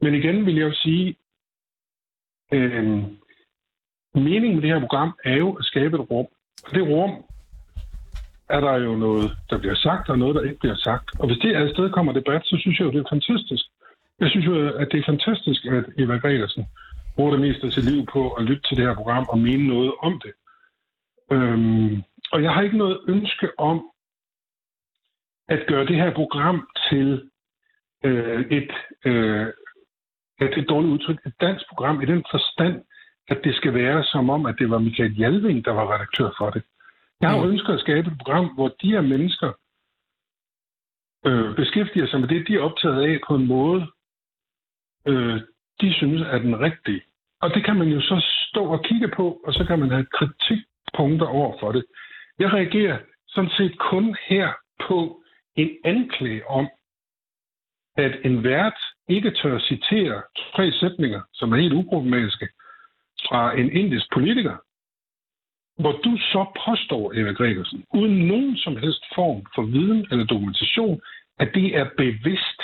Men 0.00 0.14
igen 0.14 0.46
vil 0.46 0.54
jeg 0.54 0.68
jo 0.68 0.74
sige, 0.74 1.16
øh, 2.52 3.02
meningen 4.20 4.54
med 4.54 4.62
det 4.62 4.72
her 4.72 4.80
program 4.80 5.14
er 5.24 5.36
jo 5.36 5.52
at 5.52 5.64
skabe 5.64 5.96
et 5.96 6.10
rum. 6.10 6.26
Og 6.64 6.74
det 6.74 6.82
rum 6.82 7.24
er 8.48 8.60
der 8.60 8.74
jo 8.74 8.94
noget, 8.94 9.30
der 9.50 9.58
bliver 9.58 9.74
sagt, 9.74 10.08
og 10.08 10.18
noget, 10.18 10.34
der 10.34 10.42
ikke 10.42 10.58
bliver 10.58 10.76
sagt. 10.76 11.20
Og 11.20 11.26
hvis 11.26 11.38
det 11.38 11.56
er 11.56 11.60
et 11.60 11.70
sted 11.70 11.90
kommer 11.90 12.12
debat, 12.12 12.42
så 12.44 12.56
synes 12.60 12.78
jeg 12.78 12.86
jo, 12.86 12.92
det 12.92 13.00
er 13.00 13.14
fantastisk. 13.16 13.64
Jeg 14.20 14.30
synes 14.30 14.46
jo, 14.46 14.68
at 14.68 14.88
det 14.92 14.98
er 15.00 15.12
fantastisk, 15.12 15.64
at 15.64 15.84
Eva 15.98 16.16
Gregersen 16.16 16.66
bruger 17.14 17.30
det 17.30 17.40
meste 17.40 17.66
af 17.66 17.72
sit 17.72 17.90
liv 17.90 18.06
på 18.12 18.30
at 18.30 18.44
lytte 18.44 18.62
til 18.68 18.76
det 18.76 18.86
her 18.86 18.94
program 18.94 19.26
og 19.28 19.38
mene 19.38 19.66
noget 19.68 19.92
om 20.02 20.20
det. 20.24 20.32
Øhm, 21.32 22.02
og 22.32 22.42
jeg 22.42 22.52
har 22.52 22.62
ikke 22.62 22.78
noget 22.78 23.00
ønske 23.08 23.48
om 23.58 23.90
at 25.48 25.60
gøre 25.68 25.86
det 25.86 25.96
her 25.96 26.14
program 26.14 26.68
til 26.90 27.30
øh, 28.04 28.40
et, 28.50 28.72
øh, 29.04 29.46
et, 30.40 30.58
et 30.58 30.68
dårligt 30.68 30.92
udtryk, 30.92 31.26
et 31.26 31.34
dansk 31.40 31.64
program 31.68 32.02
i 32.02 32.06
den 32.06 32.24
forstand, 32.30 32.82
at 33.28 33.40
det 33.44 33.54
skal 33.54 33.74
være 33.74 34.04
som 34.04 34.30
om, 34.30 34.46
at 34.46 34.56
det 34.58 34.70
var 34.70 34.78
Michael 34.78 35.18
Jalving, 35.18 35.64
der 35.64 35.72
var 35.72 35.94
redaktør 35.94 36.30
for 36.38 36.50
det. 36.50 36.62
Jeg 37.20 37.30
har 37.30 37.44
mm. 37.44 37.50
ønsket 37.50 37.74
at 37.74 37.80
skabe 37.80 38.10
et 38.10 38.18
program, 38.18 38.54
hvor 38.54 38.68
de 38.68 38.90
her 38.90 39.00
mennesker 39.00 39.52
øh, 41.26 41.56
beskæftiger 41.56 42.06
sig 42.06 42.20
med 42.20 42.28
det, 42.28 42.48
de 42.48 42.54
er 42.54 42.60
optaget 42.60 43.02
af 43.02 43.20
på 43.28 43.34
en 43.34 43.46
måde, 43.46 43.86
øh, 45.06 45.40
de 45.80 45.94
synes 45.94 46.22
er 46.22 46.38
den 46.38 46.60
rigtige. 46.60 47.02
Og 47.40 47.54
det 47.54 47.64
kan 47.64 47.76
man 47.76 47.88
jo 47.88 48.00
så 48.00 48.26
stå 48.48 48.64
og 48.64 48.84
kigge 48.84 49.08
på, 49.08 49.40
og 49.46 49.52
så 49.52 49.64
kan 49.64 49.78
man 49.78 49.90
have 49.90 50.06
kritikpunkter 50.12 51.26
over 51.26 51.58
for 51.60 51.72
det. 51.72 51.84
Jeg 52.38 52.52
reagerer 52.52 52.98
sådan 53.28 53.50
set 53.50 53.78
kun 53.78 54.16
her 54.28 54.52
på 54.88 55.22
en 55.56 55.70
anklage 55.84 56.46
om, 56.46 56.68
at 57.96 58.12
en 58.24 58.44
vært 58.44 58.78
ikke 59.08 59.30
tør 59.30 59.58
citere 59.58 60.22
tre 60.56 60.72
sætninger, 60.72 61.20
som 61.32 61.52
er 61.52 61.56
helt 61.56 61.72
uproblematiske, 61.72 62.48
fra 63.28 63.58
en 63.58 63.72
indisk 63.72 64.06
politiker, 64.12 64.56
hvor 65.82 65.92
du 65.92 66.16
så 66.32 66.42
påstår, 66.66 67.12
Eva 67.12 67.32
Gregersen, 67.32 67.84
uden 67.94 68.28
nogen 68.28 68.56
som 68.56 68.76
helst 68.76 69.04
form 69.14 69.46
for 69.54 69.62
viden 69.62 70.06
eller 70.10 70.24
dokumentation, 70.24 71.00
at 71.38 71.48
det 71.54 71.76
er 71.76 71.86
bevidst. 71.96 72.60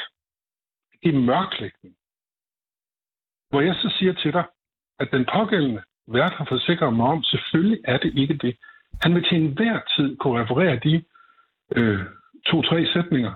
Det 1.02 1.14
er 1.14 1.18
mørklægning. 1.18 1.94
Hvor 3.50 3.60
jeg 3.60 3.74
så 3.74 3.94
siger 3.98 4.12
til 4.12 4.32
dig, 4.32 4.44
at 5.00 5.08
den 5.12 5.24
pågældende 5.32 5.82
vært 6.08 6.32
har 6.32 6.44
forsikret 6.44 6.92
mig 6.94 7.06
om, 7.06 7.22
selvfølgelig 7.22 7.80
er 7.84 7.98
det 7.98 8.18
ikke 8.18 8.34
det. 8.34 8.56
Han 9.02 9.14
vil 9.14 9.24
til 9.24 9.36
enhver 9.42 9.80
tid 9.96 10.16
kunne 10.16 10.42
referere 10.42 10.80
de 10.84 11.04
øh, 11.76 12.00
to-tre 12.46 12.86
sætninger, 12.94 13.34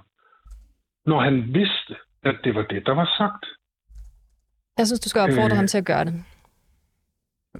når 1.06 1.20
han 1.20 1.54
vidste, 1.54 1.96
at 2.22 2.36
det 2.44 2.54
var 2.54 2.62
det, 2.62 2.86
der 2.86 2.94
var 2.94 3.08
sagt. 3.18 3.44
Jeg 4.78 4.86
synes, 4.86 5.00
du 5.00 5.08
skal 5.08 5.20
opfordre 5.20 5.54
øh, 5.54 5.56
ham 5.56 5.66
til 5.66 5.78
at 5.78 5.86
gøre 5.86 6.04
det. 6.04 6.24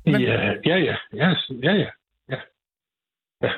Men... 0.05 0.21
Ja, 0.21 0.33
ja, 0.33 0.53
ja, 0.65 0.77
ja, 0.77 0.97
ja, 1.13 1.35
ja, 1.63 1.73
ja, 1.73 2.39
ja, 3.43 3.51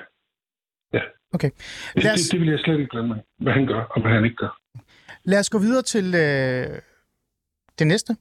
ja. 0.93 1.01
Okay. 1.32 1.51
Os... 1.97 2.03
det, 2.03 2.32
det 2.32 2.41
vil 2.41 2.49
jeg 2.49 2.59
slet 2.59 2.78
ikke 2.78 2.91
glemme, 2.91 3.22
hvad 3.39 3.53
han 3.53 3.66
gør, 3.66 3.80
og 3.80 4.01
hvad 4.01 4.12
han 4.12 4.24
ikke 4.24 4.36
gør. 4.36 4.59
Lad 5.24 5.39
os 5.39 5.51
gå 5.51 5.59
videre 5.59 5.82
til 5.82 6.14
øh, 6.14 6.80
det 7.78 7.86
næste, 7.86 8.16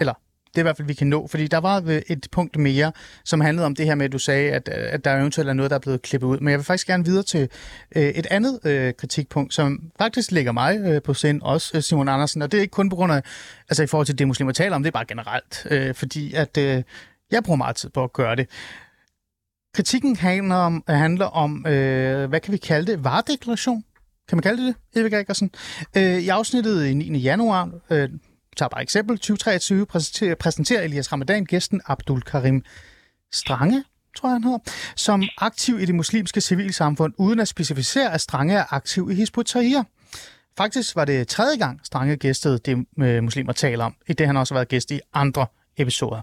eller 0.00 0.14
det 0.54 0.58
er 0.58 0.62
i 0.62 0.68
hvert 0.68 0.76
fald, 0.76 0.88
vi 0.88 0.94
kan 0.94 1.06
nå. 1.06 1.26
Fordi 1.26 1.46
der 1.46 1.58
var 1.58 2.02
et 2.08 2.28
punkt 2.32 2.56
mere, 2.56 2.92
som 3.24 3.40
handlede 3.40 3.66
om 3.66 3.74
det 3.74 3.86
her 3.86 3.94
med, 3.94 4.04
at 4.04 4.12
du 4.12 4.18
sagde, 4.18 4.52
at, 4.52 4.68
at 4.68 5.04
der 5.04 5.16
eventuelt 5.16 5.48
er 5.48 5.52
noget, 5.52 5.70
der 5.70 5.76
er 5.76 5.80
blevet 5.80 6.02
klippet 6.02 6.26
ud. 6.26 6.38
Men 6.38 6.48
jeg 6.48 6.58
vil 6.58 6.64
faktisk 6.64 6.86
gerne 6.86 7.04
videre 7.04 7.22
til 7.22 7.48
øh, 7.96 8.02
et 8.02 8.26
andet 8.30 8.60
øh, 8.66 8.94
kritikpunkt, 8.94 9.54
som 9.54 9.80
faktisk 9.98 10.30
ligger 10.30 10.52
mig 10.52 10.78
øh, 10.80 11.02
på 11.02 11.14
sind, 11.14 11.42
også 11.42 11.76
øh, 11.76 11.82
Simon 11.82 12.08
Andersen. 12.08 12.42
Og 12.42 12.52
det 12.52 12.58
er 12.58 12.62
ikke 12.62 12.72
kun 12.72 12.88
på 12.88 12.96
grund 12.96 13.12
af, 13.12 13.22
altså 13.68 13.82
i 13.82 13.86
forhold 13.86 14.06
til 14.06 14.18
det, 14.18 14.26
muslimer 14.26 14.52
taler 14.52 14.76
om, 14.76 14.82
det 14.82 14.90
er 14.90 14.92
bare 14.92 15.06
generelt. 15.06 15.66
Øh, 15.70 15.94
fordi 15.94 16.34
at 16.34 16.58
øh, 16.58 16.82
jeg 17.32 17.42
bruger 17.44 17.56
meget 17.56 17.76
tid 17.76 17.90
på 17.90 18.04
at 18.04 18.12
gøre 18.12 18.36
det. 18.36 18.48
Kritikken 19.74 20.16
handler 20.16 20.54
om, 20.54 20.84
handler 20.88 21.26
om 21.26 21.66
øh, 21.66 22.28
hvad 22.28 22.40
kan 22.40 22.52
vi 22.52 22.58
kalde 22.58 22.92
det, 22.92 23.04
varedeklaration? 23.04 23.84
Kan 24.28 24.36
man 24.36 24.42
kalde 24.42 24.66
det 24.66 24.74
det, 24.94 25.00
Eva 25.00 25.08
Gregersen? 25.08 25.50
Øh, 25.96 26.18
I 26.18 26.28
afsnittet 26.28 26.86
i 26.86 26.94
9. 26.94 27.18
januar, 27.18 27.70
øh, 27.90 28.08
tager 28.56 28.68
bare 28.68 28.82
eksempel, 28.82 29.16
2023 29.18 29.86
præsenterer, 29.86 30.34
præsenterer 30.34 30.82
Elias 30.82 31.12
Ramadan 31.12 31.44
gæsten 31.44 31.80
Abdul 31.86 32.22
Karim 32.22 32.64
Strange, 33.32 33.84
tror 34.16 34.28
jeg 34.28 34.34
han 34.34 34.44
hedder, 34.44 34.58
som 34.96 35.22
aktiv 35.38 35.80
i 35.80 35.84
det 35.84 35.94
muslimske 35.94 36.40
civilsamfund, 36.40 37.14
uden 37.18 37.40
at 37.40 37.48
specificere, 37.48 38.12
at 38.12 38.20
Strange 38.20 38.54
er 38.54 38.64
aktiv 38.70 39.10
i 39.10 39.14
Hizb 39.14 39.38
Faktisk 40.58 40.96
var 40.96 41.04
det 41.04 41.28
tredje 41.28 41.56
gang, 41.56 41.80
Strange 41.84 42.16
gæstede 42.16 42.58
det, 42.58 42.86
øh, 42.98 43.22
muslimer 43.22 43.52
taler 43.52 43.84
om, 43.84 43.94
i 44.08 44.12
det 44.12 44.26
han 44.26 44.36
også 44.36 44.54
har 44.54 44.58
været 44.58 44.68
gæst 44.68 44.90
i 44.90 45.00
andre 45.14 45.46
episoder. 45.76 46.20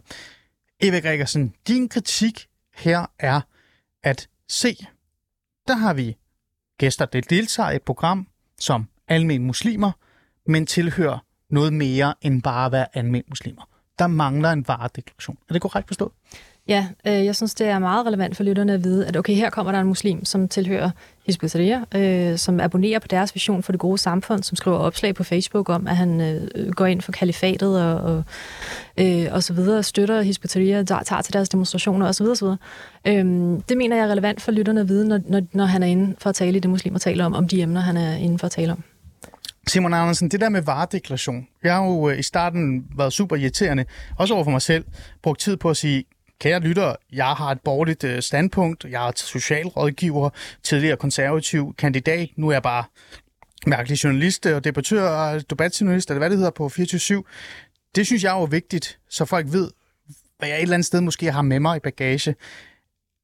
Eva 0.82 1.00
Gregersen, 1.00 1.54
din 1.68 1.90
kritik 1.90 2.48
her 2.74 3.06
er 3.20 3.42
at 4.04 4.30
se, 4.48 4.78
der 5.68 5.76
har 5.76 5.94
vi 5.94 6.18
gæster, 6.78 7.06
der 7.06 7.22
deltager 7.22 7.72
i 7.72 7.76
et 7.76 7.84
program 7.84 8.28
som 8.60 8.86
almindelige 9.08 9.48
muslimer, 9.48 9.92
men 10.46 10.66
tilhører 10.66 11.26
noget 11.50 11.74
mere 11.74 12.14
end 12.22 12.42
bare 12.42 12.66
at 12.66 12.72
være 12.72 12.98
almindelige 12.98 13.30
muslimer. 13.30 13.79
Der 14.00 14.08
mangler 14.08 14.52
en 14.52 14.68
varedeklaration. 14.68 15.38
Er 15.50 15.54
det 15.54 15.62
korrekt 15.62 15.88
forstået? 15.88 16.12
Ja, 16.70 16.88
øh, 17.08 17.26
jeg 17.26 17.36
synes, 17.36 17.56
det 17.56 17.68
er 17.68 17.80
meget 17.80 18.06
relevant 18.06 18.38
for 18.38 18.44
lytterne 18.44 18.74
at 18.74 18.84
vide, 18.84 19.08
at 19.08 19.18
okay, 19.18 19.36
her 19.36 19.50
kommer 19.50 19.72
der 19.72 19.80
en 19.80 19.88
muslim, 19.88 20.26
som 20.26 20.48
tilhører 20.48 20.92
Hizb 21.26 21.44
øh, 21.96 22.38
som 22.38 22.60
abonnerer 22.60 23.00
på 23.00 23.08
deres 23.08 23.36
vision 23.36 23.64
for 23.64 23.72
det 23.72 23.82
gode 23.82 23.98
samfund, 23.98 24.44
som 24.44 24.56
skriver 24.56 24.78
opslag 24.78 25.16
på 25.16 25.24
Facebook 25.24 25.70
om, 25.70 25.88
at 25.88 25.98
han 25.98 26.22
øh, 26.22 26.72
går 26.72 26.86
ind 26.86 27.02
for 27.02 27.12
kalifatet 27.12 27.84
og, 27.84 27.96
og, 27.96 28.24
øh, 28.98 29.28
og 29.32 29.44
så 29.44 29.54
videre, 29.54 29.84
støtter 29.84 30.22
Hizb 30.22 30.44
der 30.44 30.84
tager 30.84 31.22
til 31.22 31.34
deres 31.34 31.50
demonstrationer 31.50 32.08
og 32.08 32.16
så 32.16 32.24
videre, 32.24 32.36
så 32.36 32.46
videre. 32.46 32.58
Øh, 33.08 33.60
det 33.70 33.78
mener 33.78 33.96
jeg 33.96 34.06
er 34.06 34.12
relevant 34.12 34.42
for 34.42 34.52
lytterne 34.52 34.82
at 34.82 34.90
vide, 34.90 35.08
når, 35.08 35.20
når, 35.28 35.42
når 35.54 35.66
han 35.66 35.84
er 35.84 35.88
inde 35.88 36.16
for 36.18 36.30
at 36.30 36.36
tale 36.36 36.58
i 36.58 36.60
det 36.60 36.70
muslimer 36.70 37.00
taler 37.00 37.26
om, 37.26 37.34
om 37.34 37.48
de 37.48 37.62
emner, 37.62 37.82
han 37.82 37.98
er 37.98 38.16
inde 38.16 38.40
for 38.40 38.46
at 38.46 38.52
tale 38.52 38.72
om. 38.72 38.84
Simon 39.68 39.94
Andersen, 39.94 40.32
det 40.32 40.42
der 40.42 40.50
med 40.50 40.62
varedeklaration. 40.62 41.48
Jeg 41.64 41.76
har 41.76 41.86
jo 41.86 42.10
øh, 42.10 42.20
i 42.20 42.24
starten 42.24 42.86
været 42.98 43.14
super 43.14 43.36
irriterende, 43.36 43.86
også 44.18 44.34
over 44.34 44.44
for 44.44 44.52
mig 44.52 44.62
selv, 44.62 44.86
brugt 45.22 45.40
tid 45.40 45.58
på 45.58 45.70
at 45.70 45.78
sige, 45.78 46.06
kære 46.40 46.60
lytter, 46.60 46.96
jeg 47.12 47.26
har 47.26 47.52
et 47.52 47.62
borgerligt 47.62 48.04
øh, 48.04 48.22
standpunkt, 48.22 48.86
jeg 48.90 49.08
er 49.08 49.12
socialrådgiver, 49.16 50.30
tidligere 50.64 50.98
konservativ 50.98 51.76
kandidat, 51.78 52.30
nu 52.36 52.48
er 52.48 52.52
jeg 52.52 52.64
bare 52.64 52.84
mærkelig 53.68 54.04
journalist 54.04 54.46
øh, 54.46 54.56
og 54.56 54.64
debattør 54.64 55.10
og 55.10 55.50
debatjournalist, 55.50 56.10
eller 56.10 56.20
hvad 56.20 56.30
det 56.30 56.38
hedder 56.38 56.52
på 56.52 56.70
24 56.70 57.20
/7. 57.20 57.24
Det 57.96 58.06
synes 58.06 58.24
jeg 58.24 58.36
er 58.36 58.40
jo 58.40 58.44
vigtigt, 58.44 59.00
så 59.10 59.26
folk 59.26 59.46
ved, 59.52 59.72
hvad 60.38 60.50
jeg 60.50 60.58
et 60.58 60.62
eller 60.62 60.74
andet 60.74 60.86
sted 60.86 61.02
måske 61.02 61.32
har 61.32 61.42
med 61.42 61.60
mig 61.60 61.78
i 61.78 61.80
bagage. 61.80 62.36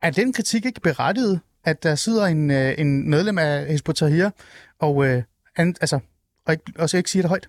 er 0.01 0.09
den 0.09 0.33
kritik 0.33 0.65
ikke 0.65 0.81
berettiget, 0.81 1.39
at 1.63 1.83
der 1.83 1.95
sidder 1.95 2.25
en, 2.25 2.51
øh, 2.51 2.73
en 2.77 3.09
medlem 3.09 3.38
af 3.38 3.67
Hizb 3.67 3.89
ut 3.89 4.01
og, 4.79 5.05
øh, 5.05 5.23
an, 5.55 5.75
altså, 5.81 5.99
og, 6.46 6.54
ikke, 6.54 6.64
og 6.80 6.89
så 6.89 6.98
ikke 6.98 7.10
siger 7.10 7.24
det 7.24 7.30
højt? 7.30 7.48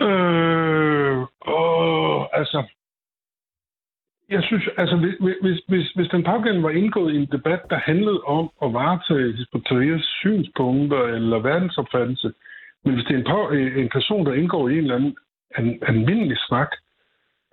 Øh, 0.00 1.18
åh, 1.46 2.26
altså, 2.32 2.62
jeg 4.28 4.42
synes, 4.42 4.68
altså, 4.76 4.96
hvis, 4.96 5.14
hvis, 5.42 5.58
hvis, 5.68 5.90
hvis 5.96 6.08
den 6.08 6.24
pågældende 6.24 6.62
var 6.62 6.70
indgået 6.70 7.14
i 7.14 7.16
en 7.16 7.28
debat, 7.32 7.60
der 7.70 7.78
handlede 7.78 8.20
om 8.20 8.50
at 8.64 8.72
varetage 8.72 9.32
Hizb 9.36 9.54
synspunkter 10.02 11.02
eller 11.02 11.38
verdensopfattelse, 11.38 12.32
men 12.84 12.94
hvis 12.94 13.04
det 13.04 13.14
er 13.14 13.18
en, 13.18 13.24
på, 13.24 13.50
en 13.82 13.88
person, 13.92 14.26
der 14.26 14.34
indgår 14.34 14.68
i 14.68 14.72
en 14.72 14.78
eller 14.78 14.94
anden 14.94 15.16
en, 15.58 15.78
almindelig 15.82 16.38
snak, 16.48 16.70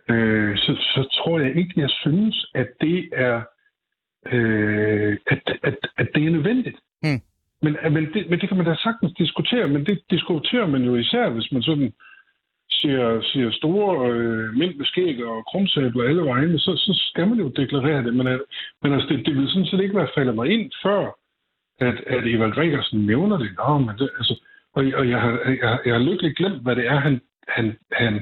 øh, 0.09 0.57
så, 0.57 0.75
så 0.75 1.07
tror 1.17 1.39
jeg 1.39 1.55
ikke, 1.55 1.73
jeg 1.77 1.89
synes, 1.89 2.45
at 2.55 2.67
det 2.81 3.09
er 3.13 3.41
øh, 4.25 5.17
at, 5.27 5.57
at, 5.63 5.77
at 5.97 6.07
det 6.15 6.25
er 6.25 6.31
nødvendigt. 6.31 6.77
Mm. 7.03 7.21
Men, 7.65 7.73
øh, 7.83 7.91
men, 7.95 8.03
det, 8.13 8.21
men 8.29 8.39
det 8.39 8.47
kan 8.47 8.57
man 8.57 8.65
da 8.65 8.75
sagtens 8.75 9.13
diskutere, 9.21 9.67
men 9.67 9.85
det 9.85 9.97
diskuterer 10.09 10.67
man 10.67 10.83
jo 10.83 10.95
især, 10.95 11.29
hvis 11.29 11.51
man 11.51 11.63
sådan 11.63 11.93
ser, 12.79 13.21
ser 13.31 13.51
store 13.51 13.91
øh, 14.11 14.53
mænd 14.59 14.73
med 14.75 14.85
skæg 14.85 15.25
og 15.25 15.45
krumsabler 15.49 16.03
alle 16.03 16.23
vegne, 16.31 16.59
så, 16.59 16.71
så 16.85 16.91
skal 17.09 17.27
man 17.27 17.39
jo 17.43 17.47
deklarere 17.47 18.03
det. 18.03 18.13
Men, 18.15 18.27
øh, 18.27 18.39
men 18.81 18.93
altså, 18.93 19.07
det, 19.09 19.25
det 19.25 19.35
vil 19.35 19.49
sådan 19.49 19.65
set 19.65 19.81
ikke 19.83 19.99
være 20.01 20.15
faldet 20.17 20.35
mig 20.35 20.47
ind 20.55 20.71
før, 20.83 21.01
at, 21.79 21.97
at 22.15 22.23
Eva 22.33 22.47
Gregersen 22.55 23.05
nævner 23.05 23.37
det. 23.37 23.49
Nå, 23.57 23.77
men 23.77 23.95
det 23.99 24.09
altså, 24.19 24.35
og, 24.75 24.83
og 24.99 25.09
jeg, 25.09 25.21
har, 25.21 25.31
jeg, 25.61 25.79
jeg 25.85 25.93
har 25.93 26.07
lykkelig 26.09 26.35
glemt, 26.35 26.63
hvad 26.63 26.75
det 26.75 26.87
er, 26.87 26.99
han, 27.07 27.21
han, 27.47 27.65
han, 27.91 28.13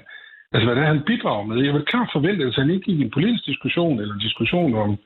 altså, 0.53 0.65
hvad 0.65 0.75
det 0.75 0.83
er, 0.83 0.93
han 0.93 1.07
bidrager 1.11 1.45
med. 1.45 1.65
Jeg 1.65 1.73
vil 1.73 1.85
klart 1.91 2.09
forvente, 2.13 2.45
at 2.45 2.55
han 2.55 2.69
ikke 2.69 2.85
gik 2.85 2.99
i 2.99 3.03
en 3.03 3.15
politisk 3.17 3.45
diskussion, 3.45 3.99
eller 3.99 4.13
en 4.13 4.27
diskussion 4.27 4.73
om 4.75 4.97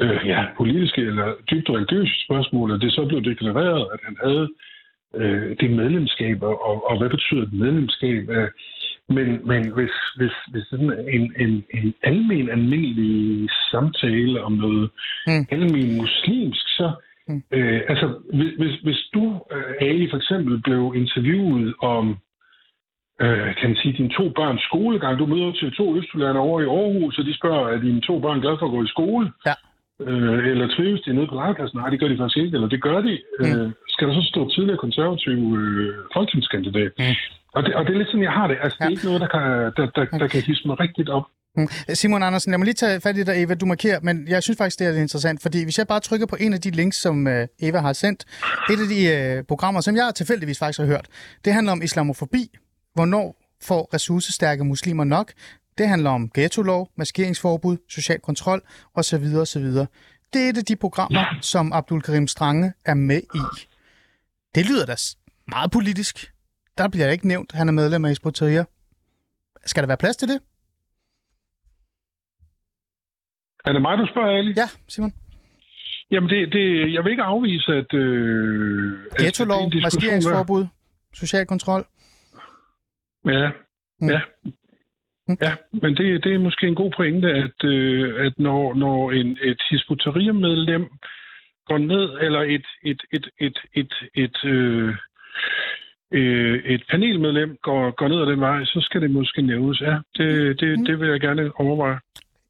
øh, 0.00 0.26
ja, 0.26 0.46
politiske 0.56 1.00
eller 1.00 1.34
dybt 1.50 1.70
religiøse 1.70 2.24
spørgsmål, 2.24 2.70
og 2.70 2.80
det 2.80 2.92
så 2.92 3.06
blev 3.06 3.24
deklareret, 3.24 3.86
at 3.92 4.00
han 4.04 4.16
havde 4.24 4.48
øh, 5.14 5.56
det 5.60 5.70
medlemskab, 5.70 6.42
og, 6.42 6.90
og 6.90 6.98
hvad 6.98 7.10
betyder 7.10 7.42
et 7.42 7.52
medlemskab? 7.52 8.28
Øh, 8.28 8.48
men, 9.08 9.48
men 9.48 9.72
hvis, 9.72 9.94
hvis, 10.16 10.32
hvis 10.52 10.64
sådan 10.70 10.92
en, 11.08 11.34
en, 11.36 11.64
en 11.74 11.94
almen, 12.02 12.50
almindelig 12.50 13.50
samtale 13.70 14.44
om 14.44 14.52
noget 14.52 14.90
mm. 15.26 15.46
almen 15.50 15.96
muslimsk, 15.96 16.66
så 16.68 16.92
mm. 17.28 17.42
øh, 17.50 17.80
altså, 17.88 18.06
hvis, 18.58 18.74
hvis 18.82 19.00
du, 19.14 19.40
øh, 19.52 19.74
Ali, 19.80 20.10
for 20.10 20.16
eksempel 20.16 20.60
blev 20.62 20.92
interviewet 20.96 21.74
om 21.82 22.16
øh, 23.20 23.54
kan 23.58 23.68
man 23.70 23.76
sige, 23.76 23.96
dine 23.98 24.14
to 24.18 24.28
børns 24.28 24.62
skolegang. 24.62 25.18
Du 25.18 25.26
møder 25.26 25.52
til 25.52 25.72
to 25.72 25.96
østjylande 25.96 26.40
over 26.40 26.60
i 26.60 26.64
Aarhus, 26.64 27.18
og 27.18 27.24
de 27.24 27.36
spørger, 27.36 27.68
er 27.68 27.80
dine 27.80 28.00
to 28.00 28.20
børn 28.20 28.40
glade 28.40 28.56
for 28.58 28.66
at 28.66 28.72
gå 28.72 28.82
i 28.84 28.94
skole? 28.96 29.32
Ja. 29.46 29.54
Øh, 30.00 30.46
eller 30.52 30.66
trives 30.76 31.00
de 31.00 31.12
nede 31.12 31.28
på 31.30 31.34
legepladsen? 31.34 31.78
Nej, 31.78 31.90
det 31.90 32.00
gør 32.00 32.08
de 32.08 32.18
faktisk 32.18 32.36
ikke, 32.36 32.54
eller 32.56 32.68
det 32.68 32.82
gør 32.82 33.00
de. 33.08 33.14
Mm. 33.40 33.46
Øh, 33.46 33.72
skal 33.88 34.08
der 34.08 34.14
så 34.14 34.24
stå 34.32 34.40
tidligere 34.50 34.78
konservativ 34.86 35.38
øh, 35.60 35.94
folketingskandidat? 36.14 36.92
Mm. 36.98 37.04
Og, 37.54 37.62
det, 37.62 37.74
og 37.74 37.82
det 37.84 37.92
er 37.92 37.98
lidt 37.98 38.08
sådan, 38.08 38.28
jeg 38.30 38.36
har 38.40 38.46
det. 38.46 38.56
Altså, 38.62 38.76
ja. 38.80 38.84
det 38.84 38.90
er 38.90 38.96
ikke 38.96 39.08
noget, 39.10 39.20
der 39.20 39.30
kan, 39.34 39.42
der, 39.76 39.86
der, 39.96 40.18
der 40.18 40.28
kan 40.32 40.42
hisse 40.42 40.64
mig 40.68 40.80
rigtigt 40.80 41.08
op. 41.08 41.26
Mm. 41.56 41.68
Simon 41.88 42.22
Andersen, 42.22 42.50
lad 42.50 42.58
mig 42.58 42.64
lige 42.64 42.74
tage 42.74 43.00
fat 43.00 43.16
i 43.16 43.22
dig, 43.22 43.42
Eva, 43.42 43.54
du 43.54 43.66
markerer, 43.66 44.00
men 44.02 44.28
jeg 44.28 44.42
synes 44.42 44.58
faktisk, 44.58 44.78
det 44.78 44.86
er 44.86 45.02
interessant, 45.02 45.42
fordi 45.42 45.64
hvis 45.64 45.78
jeg 45.78 45.86
bare 45.86 46.00
trykker 46.00 46.26
på 46.26 46.36
en 46.40 46.52
af 46.52 46.60
de 46.60 46.70
links, 46.70 46.96
som 46.96 47.26
uh, 47.26 47.68
Eva 47.68 47.78
har 47.78 47.92
sendt, 47.92 48.24
et 48.72 48.80
af 48.84 48.88
de 48.94 49.00
uh, 49.38 49.46
programmer, 49.46 49.80
som 49.80 49.96
jeg 49.96 50.12
tilfældigvis 50.14 50.58
faktisk 50.58 50.80
har 50.80 50.86
hørt, 50.86 51.06
det 51.44 51.52
handler 51.52 51.72
om 51.72 51.82
islamofobi. 51.82 52.42
Hvornår 52.94 53.36
får 53.62 53.94
ressourcestærke 53.94 54.64
muslimer 54.64 55.04
nok? 55.04 55.32
Det 55.78 55.88
handler 55.88 56.10
om 56.10 56.30
ghetto-lov, 56.34 56.90
maskeringsforbud, 56.96 57.76
social 57.88 58.20
kontrol 58.20 58.60
osv. 58.94 59.24
osv. 59.40 59.64
Det 60.32 60.40
er 60.44 60.48
et 60.48 60.58
af 60.58 60.64
de 60.64 60.76
programmer, 60.76 61.24
som 61.40 61.72
Abdul 61.72 62.02
Karim 62.02 62.26
Strange 62.26 62.72
er 62.84 62.94
med 62.94 63.20
i. 63.34 63.42
Det 64.54 64.68
lyder 64.70 64.86
da 64.86 64.94
meget 65.48 65.70
politisk. 65.70 66.32
Der 66.78 66.88
bliver 66.88 67.10
ikke 67.10 67.28
nævnt, 67.28 67.50
at 67.52 67.58
han 67.58 67.68
er 67.68 67.72
medlem 67.72 68.04
af 68.04 68.10
Hizb 68.10 68.26
Skal 69.64 69.82
der 69.82 69.86
være 69.86 69.96
plads 69.96 70.16
til 70.16 70.28
det? 70.28 70.40
Er 73.64 73.72
det 73.72 73.82
mig, 73.82 73.98
du 73.98 74.06
spørger, 74.12 74.38
Ali? 74.38 74.52
Ja, 74.56 74.68
Simon. 74.88 75.12
Jamen, 76.10 76.30
det, 76.30 76.52
det, 76.52 76.92
jeg 76.92 77.04
vil 77.04 77.10
ikke 77.10 77.22
afvise, 77.22 77.72
at... 77.72 77.94
Øh, 77.94 79.04
Ghetto-lov, 79.18 79.70
maskeringsforbud, 79.82 80.66
social 81.14 81.46
kontrol. 81.46 81.84
Ja, 83.26 83.50
mm. 84.00 84.08
ja. 84.08 84.20
Ja, 85.28 85.54
men 85.72 85.96
det, 85.96 86.24
det 86.24 86.34
er 86.34 86.38
måske 86.38 86.66
en 86.66 86.74
god 86.74 86.90
pointe, 86.96 87.28
at, 87.30 87.64
øh, 87.64 88.26
at 88.26 88.32
når, 88.38 88.74
når 88.74 89.10
en, 89.10 89.38
et 89.42 89.62
hisputeriemedlem 89.70 90.88
går 91.66 91.78
ned, 91.78 92.10
eller 92.20 92.40
et, 92.40 92.66
et, 92.84 93.02
et, 93.12 93.26
et, 93.38 93.58
et, 93.74 93.94
et, 94.14 94.44
øh, 94.44 94.94
øh, 96.12 96.64
et 96.64 96.82
panelmedlem 96.90 97.56
går, 97.62 97.90
går 97.90 98.08
ned 98.08 98.20
ad 98.20 98.26
den 98.26 98.40
vej, 98.40 98.64
så 98.64 98.80
skal 98.80 99.00
det 99.02 99.10
måske 99.10 99.42
nævnes. 99.42 99.80
Ja, 99.80 99.96
det, 100.16 100.60
det, 100.60 100.78
mm. 100.78 100.84
det 100.84 101.00
vil 101.00 101.08
jeg 101.08 101.20
gerne 101.20 101.60
overveje. 101.60 101.98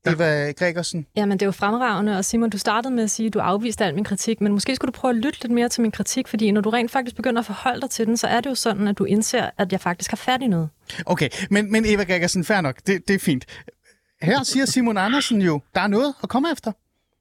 Eva 0.06 0.52
Gregersen? 0.52 1.06
Jamen, 1.16 1.32
det 1.32 1.42
er 1.42 1.46
jo 1.46 1.52
fremragende, 1.52 2.18
og 2.18 2.24
Simon, 2.24 2.50
du 2.50 2.58
startede 2.58 2.94
med 2.94 3.04
at 3.04 3.10
sige, 3.10 3.26
at 3.26 3.34
du 3.34 3.38
afviste 3.38 3.84
al 3.84 3.94
min 3.94 4.04
kritik, 4.04 4.40
men 4.40 4.52
måske 4.52 4.76
skulle 4.76 4.92
du 4.92 4.98
prøve 4.98 5.10
at 5.10 5.16
lytte 5.16 5.42
lidt 5.42 5.52
mere 5.52 5.68
til 5.68 5.82
min 5.82 5.90
kritik, 5.90 6.28
fordi 6.28 6.50
når 6.50 6.60
du 6.60 6.70
rent 6.70 6.90
faktisk 6.90 7.16
begynder 7.16 7.38
at 7.40 7.46
forholde 7.46 7.80
dig 7.80 7.90
til 7.90 8.06
den, 8.06 8.16
så 8.16 8.26
er 8.26 8.40
det 8.40 8.50
jo 8.50 8.54
sådan, 8.54 8.88
at 8.88 8.98
du 8.98 9.04
indser, 9.04 9.50
at 9.58 9.72
jeg 9.72 9.80
faktisk 9.80 10.10
har 10.10 10.16
fat 10.16 10.42
i 10.42 10.46
noget. 10.46 10.68
Okay, 11.06 11.28
men, 11.50 11.72
men 11.72 11.84
Eva 11.86 12.04
Gregersen, 12.04 12.44
fair 12.44 12.60
nok, 12.60 12.76
det, 12.86 13.08
det 13.08 13.14
er 13.14 13.18
fint. 13.18 13.44
Her 14.22 14.42
siger 14.42 14.66
Simon 14.66 14.98
Andersen 14.98 15.42
jo, 15.42 15.60
der 15.74 15.80
er 15.80 15.86
noget 15.86 16.14
at 16.22 16.28
komme 16.28 16.48
efter. 16.52 16.72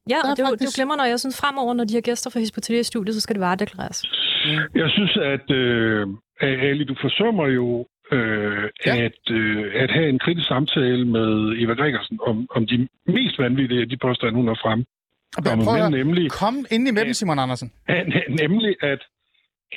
Ja, 0.10 0.20
og 0.24 0.38
det, 0.38 0.46
faktisk... 0.46 0.60
det 0.60 0.66
er 0.66 0.72
jo 0.72 0.76
glemmer, 0.76 0.96
når 0.96 1.04
jeg 1.04 1.20
synes 1.20 1.38
fremover, 1.38 1.74
når 1.74 1.84
de 1.84 1.94
har 1.94 2.02
gæster 2.02 2.30
fra 2.30 2.40
Hispotelia 2.40 2.84
studiet, 2.84 3.16
så 3.16 3.22
skal 3.22 3.36
det 3.36 3.42
bare 3.42 3.56
deklareres. 3.56 4.04
Mm. 4.46 4.80
Jeg 4.82 4.90
synes, 4.90 5.18
at 5.18 5.52
øh, 5.52 6.08
Ali, 6.42 6.84
du 6.84 6.96
forsømmer 7.02 7.48
jo 7.48 7.86
øh, 8.12 8.70
ja. 8.86 8.96
at, 9.06 9.22
øh, 9.32 9.84
at 9.84 9.92
have 9.92 10.10
en 10.10 10.20
kritisk 10.20 10.48
samtale 10.48 11.06
med 11.06 11.56
Eva 11.62 11.74
Gregersen 11.74 12.20
om, 12.30 12.48
om 12.56 12.68
de 12.68 12.88
mest 13.08 13.40
vanvittige 13.40 13.82
af 13.82 13.90
de 13.90 13.98
påstande, 13.98 14.36
hun 14.36 14.48
har 14.48 14.60
frem. 14.64 14.86
Prøv 15.66 15.76
at 15.76 15.92
nemlig, 15.92 16.32
kom 16.32 16.66
ind 16.72 16.88
i 16.88 16.92
dem, 16.92 17.14
Simon 17.14 17.40
Andersen. 17.40 17.72
At, 17.88 18.06
nemlig, 18.42 18.76
at 18.82 19.02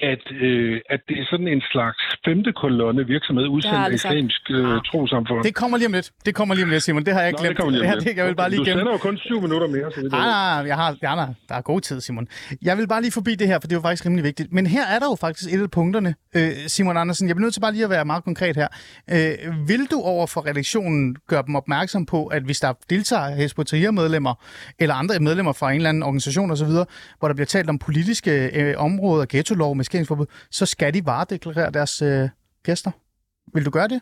at, 0.02 0.24
øh, 0.32 0.80
at 0.90 1.00
det 1.08 1.18
er 1.20 1.26
sådan 1.30 1.48
en 1.48 1.62
slags 1.72 1.98
femte 2.24 2.52
kolonne 2.52 3.06
virksomhed 3.06 3.46
udsendt 3.46 3.76
af 3.76 3.92
islamisk 3.92 4.50
øh, 4.50 4.80
trosamfund. 4.90 5.44
Det 5.44 5.54
kommer 5.54 5.76
lige 5.78 5.86
om 5.86 5.92
lidt. 5.92 6.10
Det 6.26 6.34
kommer 6.34 6.54
lige 6.54 6.64
om 6.64 6.70
lidt, 6.70 6.82
Simon. 6.82 7.04
Det 7.04 7.12
har 7.14 7.20
jeg 7.20 7.28
ikke 7.28 7.40
glemt. 7.40 7.56
Det 7.56 7.58
kommer 7.58 7.72
lige 7.78 7.92
om 7.92 7.94
lidt. 7.94 8.04
det, 8.08 8.16
jeg 8.16 8.26
vil 8.26 8.36
bare 8.36 8.50
lige 8.50 8.58
du 8.58 8.64
sender 8.64 8.92
jo 8.92 8.98
kun 8.98 9.18
syv 9.18 9.40
minutter 9.40 9.68
mere. 9.68 9.92
Så 9.94 10.00
det 10.00 10.12
nej, 10.12 10.26
nej, 10.26 10.66
jeg 10.66 10.76
har, 10.76 10.96
ja, 11.02 11.14
nej, 11.14 11.28
der 11.48 11.54
er 11.54 11.60
god 11.60 11.80
tid, 11.80 12.00
Simon. 12.00 12.28
Jeg 12.62 12.78
vil 12.78 12.88
bare 12.88 13.00
lige 13.00 13.12
forbi 13.12 13.34
det 13.34 13.46
her, 13.46 13.58
for 13.60 13.66
det 13.68 13.72
er 13.72 13.76
jo 13.76 13.82
faktisk 13.82 14.06
rimelig 14.06 14.24
vigtigt. 14.24 14.52
Men 14.52 14.66
her 14.66 14.86
er 14.86 14.98
der 14.98 15.06
jo 15.06 15.16
faktisk 15.20 15.54
et 15.54 15.62
af 15.62 15.70
punkterne, 15.70 16.14
øh, 16.36 16.52
Simon 16.66 16.96
Andersen. 16.96 17.28
Jeg 17.28 17.36
bliver 17.36 17.46
nødt 17.46 17.54
til 17.54 17.60
bare 17.60 17.72
lige 17.72 17.84
at 17.84 17.90
være 17.90 18.04
meget 18.04 18.24
konkret 18.24 18.56
her. 18.56 18.68
Øh, 19.10 19.68
vil 19.68 19.86
du 19.90 20.00
over 20.00 20.26
for 20.26 20.46
redaktionen 20.46 21.16
gøre 21.28 21.42
dem 21.46 21.54
opmærksom 21.56 22.06
på, 22.06 22.26
at 22.26 22.42
hvis 22.42 22.60
der 22.60 22.72
deltager 22.90 23.34
Hezbollah-medlemmer 23.34 24.34
eller 24.78 24.94
andre 24.94 25.18
medlemmer 25.18 25.52
fra 25.52 25.70
en 25.70 25.76
eller 25.76 25.88
anden 25.88 26.02
organisation 26.02 26.50
osv., 26.50 26.66
hvor 27.18 27.28
der 27.28 27.34
bliver 27.34 27.46
talt 27.46 27.68
om 27.70 27.78
politiske 27.78 28.50
øh, 28.60 28.74
områder, 28.76 29.26
ghetto-lov, 29.28 29.74
maskeringsforbud, 29.84 30.26
så 30.50 30.66
skal 30.66 30.94
de 30.94 31.06
varedeklarere 31.06 31.70
deres 31.70 32.02
øh, 32.02 32.28
gæster. 32.62 32.90
Vil 33.54 33.64
du 33.64 33.70
gøre 33.70 33.88
det? 33.88 34.00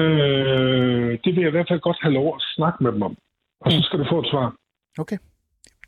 Øh, 0.00 1.10
det 1.24 1.30
vil 1.34 1.42
jeg 1.44 1.48
i 1.52 1.56
hvert 1.56 1.68
fald 1.70 1.80
godt 1.80 1.98
have 2.02 2.14
lov 2.14 2.28
at 2.36 2.42
snakke 2.56 2.84
med 2.84 2.92
dem 2.92 3.02
om. 3.02 3.16
Og 3.60 3.70
så 3.72 3.78
mm. 3.78 3.82
skal 3.82 3.98
du 3.98 4.06
få 4.10 4.18
et 4.20 4.28
svar. 4.30 4.54
Okay. 4.98 5.18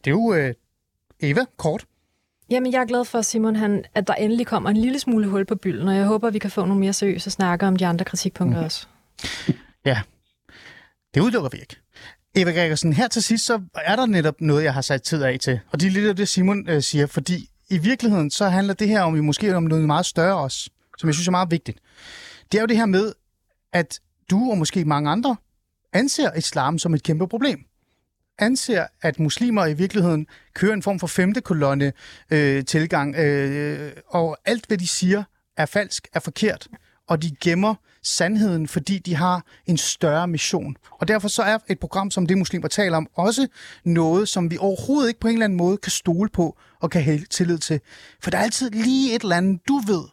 Det 0.04 0.10
er 0.10 0.16
jo 0.20 0.34
øh, 0.34 0.54
Eva, 1.22 1.40
kort. 1.56 1.84
Jamen, 2.50 2.72
jeg 2.72 2.80
er 2.80 2.86
glad 2.86 3.04
for, 3.04 3.20
Simon, 3.20 3.56
han, 3.56 3.84
at 3.94 4.08
der 4.08 4.14
endelig 4.14 4.46
kommer 4.46 4.70
en 4.70 4.76
lille 4.76 4.98
smule 4.98 5.28
hul 5.28 5.44
på 5.44 5.54
bylden, 5.54 5.88
og 5.88 5.96
jeg 5.96 6.06
håber, 6.06 6.30
vi 6.30 6.38
kan 6.38 6.50
få 6.50 6.64
nogle 6.64 6.80
mere 6.80 6.92
seriøse 6.92 7.30
snakker 7.30 7.66
om 7.66 7.76
de 7.76 7.86
andre 7.86 8.04
kritikpunkter 8.04 8.58
mm. 8.58 8.64
også. 8.64 8.86
Ja, 9.84 9.98
det 11.14 11.20
udelukker 11.20 11.50
vi 11.50 11.58
ikke. 11.58 11.76
Eva 12.36 12.50
Gregersen, 12.50 12.92
her 12.92 13.08
til 13.08 13.22
sidst, 13.22 13.46
så 13.46 13.62
er 13.74 13.96
der 13.96 14.06
netop 14.06 14.40
noget, 14.40 14.64
jeg 14.64 14.74
har 14.74 14.80
sat 14.80 15.02
tid 15.02 15.22
af 15.22 15.38
til. 15.40 15.60
Og 15.72 15.80
det 15.80 15.86
er 15.86 15.90
lidt 15.90 16.08
af 16.08 16.16
det, 16.16 16.28
Simon 16.28 16.68
øh, 16.68 16.82
siger, 16.82 17.06
fordi 17.06 17.48
i 17.70 17.78
virkeligheden, 17.78 18.30
så 18.30 18.48
handler 18.48 18.74
det 18.74 18.88
her 18.88 19.02
om 19.02 19.12
måske 19.14 19.56
om 19.56 19.62
noget 19.62 19.84
meget 19.84 20.06
større 20.06 20.36
også, 20.36 20.70
som 20.98 21.06
jeg 21.06 21.14
synes 21.14 21.28
er 21.28 21.30
meget 21.30 21.50
vigtigt. 21.50 21.78
Det 22.52 22.58
er 22.58 22.62
jo 22.62 22.66
det 22.66 22.76
her 22.76 22.86
med, 22.86 23.12
at 23.72 24.00
du 24.30 24.50
og 24.50 24.58
måske 24.58 24.84
mange 24.84 25.10
andre 25.10 25.36
anser 25.92 26.32
islam 26.32 26.78
som 26.78 26.94
et 26.94 27.02
kæmpe 27.02 27.28
problem. 27.28 27.64
Anser, 28.38 28.86
at 29.02 29.20
muslimer 29.20 29.66
i 29.66 29.74
virkeligheden 29.74 30.26
kører 30.54 30.74
en 30.74 30.82
form 30.82 30.98
for 30.98 31.06
femte 31.06 31.40
kolonne 31.40 31.92
øh, 32.30 32.64
tilgang, 32.64 33.16
øh, 33.16 33.92
og 34.06 34.36
alt 34.44 34.66
hvad 34.66 34.78
de 34.78 34.88
siger 34.88 35.24
er 35.56 35.66
falsk, 35.66 36.08
er 36.12 36.20
forkert, 36.20 36.68
og 37.08 37.22
de 37.22 37.36
gemmer 37.40 37.74
sandheden, 38.02 38.68
fordi 38.68 38.98
de 38.98 39.14
har 39.14 39.44
en 39.66 39.76
større 39.76 40.28
mission. 40.28 40.76
Og 40.90 41.08
derfor 41.08 41.28
så 41.28 41.42
er 41.42 41.58
et 41.68 41.78
program 41.78 42.10
som 42.10 42.26
det, 42.26 42.38
muslimer 42.38 42.68
taler 42.68 42.96
om, 42.96 43.08
også 43.14 43.48
noget, 43.84 44.28
som 44.28 44.50
vi 44.50 44.56
overhovedet 44.58 45.08
ikke 45.08 45.20
på 45.20 45.28
en 45.28 45.34
eller 45.34 45.44
anden 45.44 45.56
måde 45.56 45.76
kan 45.76 45.90
stole 45.92 46.28
på 46.28 46.56
og 46.80 46.90
kan 46.90 47.02
have 47.02 47.20
tillid 47.30 47.58
til. 47.58 47.80
For 48.20 48.30
der 48.30 48.38
er 48.38 48.42
altid 48.42 48.70
lige 48.70 49.14
et 49.14 49.22
eller 49.22 49.36
andet, 49.36 49.60
du 49.68 49.78
ved, 49.86 50.04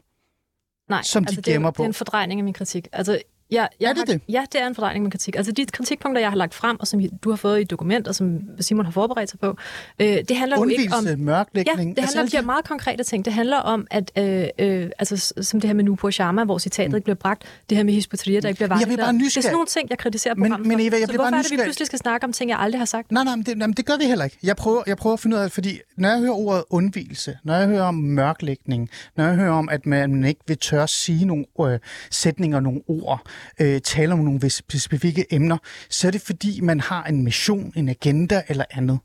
Nej, 0.89 1.04
som 1.04 1.24
altså 1.24 1.42
de 1.42 1.52
gemmer 1.52 1.70
det 1.70 1.74
er, 1.74 1.78
på. 1.78 1.84
det 1.84 1.86
er 1.86 1.89
en 1.89 1.94
fordrejning 1.94 2.39
af 2.39 2.44
min 2.44 2.54
kritik. 2.54 2.88
Altså, 2.92 3.22
Ja, 3.52 3.66
jeg 3.80 3.89
Er 3.89 3.93
det 3.93 3.97
har, 3.97 4.06
det? 4.06 4.22
Ja, 4.30 4.43
det 4.54 4.62
er 4.62 4.68
en 4.68 4.76
fordrejning 4.76 5.04
med 5.04 5.12
kritik. 5.12 5.36
Altså 5.36 5.52
de 5.52 5.66
kritikpunkter, 5.66 6.22
jeg 6.22 6.30
har 6.30 6.38
lagt 6.38 6.54
frem, 6.54 6.80
og 6.80 6.88
som 6.88 7.02
du 7.24 7.30
har 7.30 7.38
fået 7.38 7.60
i 7.60 7.62
et 7.62 7.70
dokument, 7.70 8.08
og 8.08 8.16
som 8.16 8.39
Simon 8.60 8.86
har 8.86 8.91
forberedt 8.91 9.30
sig 9.30 9.39
på, 9.39 9.58
øh, 9.99 10.08
det 10.08 10.38
handler 10.38 10.58
jo 10.58 10.64
ikke 10.66 10.93
om... 10.95 11.20
Mørklægning. 11.20 11.89
Ja, 11.89 11.93
det 11.95 12.02
altså 12.02 12.18
handler 12.18 12.20
om 12.20 12.20
alle 12.20 12.32
de 12.32 12.38
her 12.38 12.45
meget 12.45 12.66
konkrete 12.66 13.04
ting. 13.04 13.26
Det 13.26 13.34
handler 13.34 13.58
om, 13.58 13.88
at, 13.91 14.12
øh, 14.18 14.45
øh, 14.60 14.89
altså, 14.99 15.34
som 15.41 15.62
det 15.62 15.68
her 15.68 15.74
med 15.76 15.84
Nupur 15.84 16.10
Sharma, 16.10 16.43
hvor 16.43 16.58
citatet 16.58 16.95
ikke 16.95 17.04
bliver 17.04 17.16
bragt, 17.16 17.43
det 17.70 17.78
her 17.78 17.84
med 17.84 17.93
Hisbutria, 17.93 18.39
der 18.39 18.47
ikke 18.47 18.58
bliver 18.58 18.68
Mm. 18.76 18.80
Jeg 18.80 18.88
bliver 18.88 18.97
bare 18.97 19.14
Det 19.14 19.20
er 19.22 19.26
nysgerrig. 19.26 19.43
sådan 19.43 19.54
nogle 19.54 19.68
ting, 19.68 19.89
jeg 19.89 19.97
kritiserer 19.97 20.36
Men- 20.36 20.43
programmet 20.43 20.68
men 20.68 20.78
for. 20.80 20.88
Eva, 20.88 20.95
jeg 20.95 21.08
Så 21.08 21.14
hvorfor 21.16 21.18
bare 21.18 21.28
er 21.39 21.41
det, 21.41 21.52
vi 21.52 21.56
nysgerrig. 21.56 21.66
pludselig 21.66 21.86
skal 21.88 21.99
snakke 21.99 22.24
om 22.26 22.34
ting, 22.34 22.49
jeg 22.49 22.60
aldrig 22.60 22.80
har 22.80 22.86
sagt? 22.86 23.12
Nej, 23.12 23.24
nej, 23.24 23.36
men 23.36 23.45
det, 23.45 23.58
nej, 23.58 23.68
men 23.68 23.74
det 23.74 23.86
gør 23.86 23.97
vi 23.97 24.06
heller 24.06 24.26
ikke. 24.26 24.38
Jeg 24.43 24.56
prøver, 24.56 24.82
jeg 24.88 24.97
prøver 24.97 25.14
at 25.14 25.20
finde 25.20 25.36
ud 25.38 25.41
af 25.41 25.52
fordi 25.52 25.80
når 25.97 26.10
jeg 26.10 26.20
hører 26.20 26.32
ordet 26.34 26.64
undvigelse, 26.70 27.38
når 27.43 27.56
jeg 27.56 27.68
hører 27.68 27.84
om 27.84 27.95
mørklægning, 27.95 28.89
når 29.16 29.24
jeg 29.26 29.36
hører 29.36 29.52
om, 29.52 29.70
at 29.70 29.86
man 29.86 30.24
ikke 30.24 30.41
vil 30.47 30.58
tør 30.58 30.86
sige 30.86 31.26
nogle 31.26 31.45
øh, 31.62 31.80
sætninger, 32.12 32.60
nogle 32.60 32.82
ord, 32.88 33.22
øh, 33.60 33.82
tale 33.82 34.14
om 34.14 34.20
nogle 34.20 34.50
specifikke 34.50 35.26
emner, 35.34 35.58
så 35.89 36.08
er 36.08 36.12
det 36.12 36.22
fordi, 36.22 36.62
man 36.62 36.80
har 36.80 37.04
en 37.04 37.24
mission, 37.24 37.74
en 37.76 37.89
agenda 37.89 38.42
eller 38.48 38.66
andet. 38.72 39.00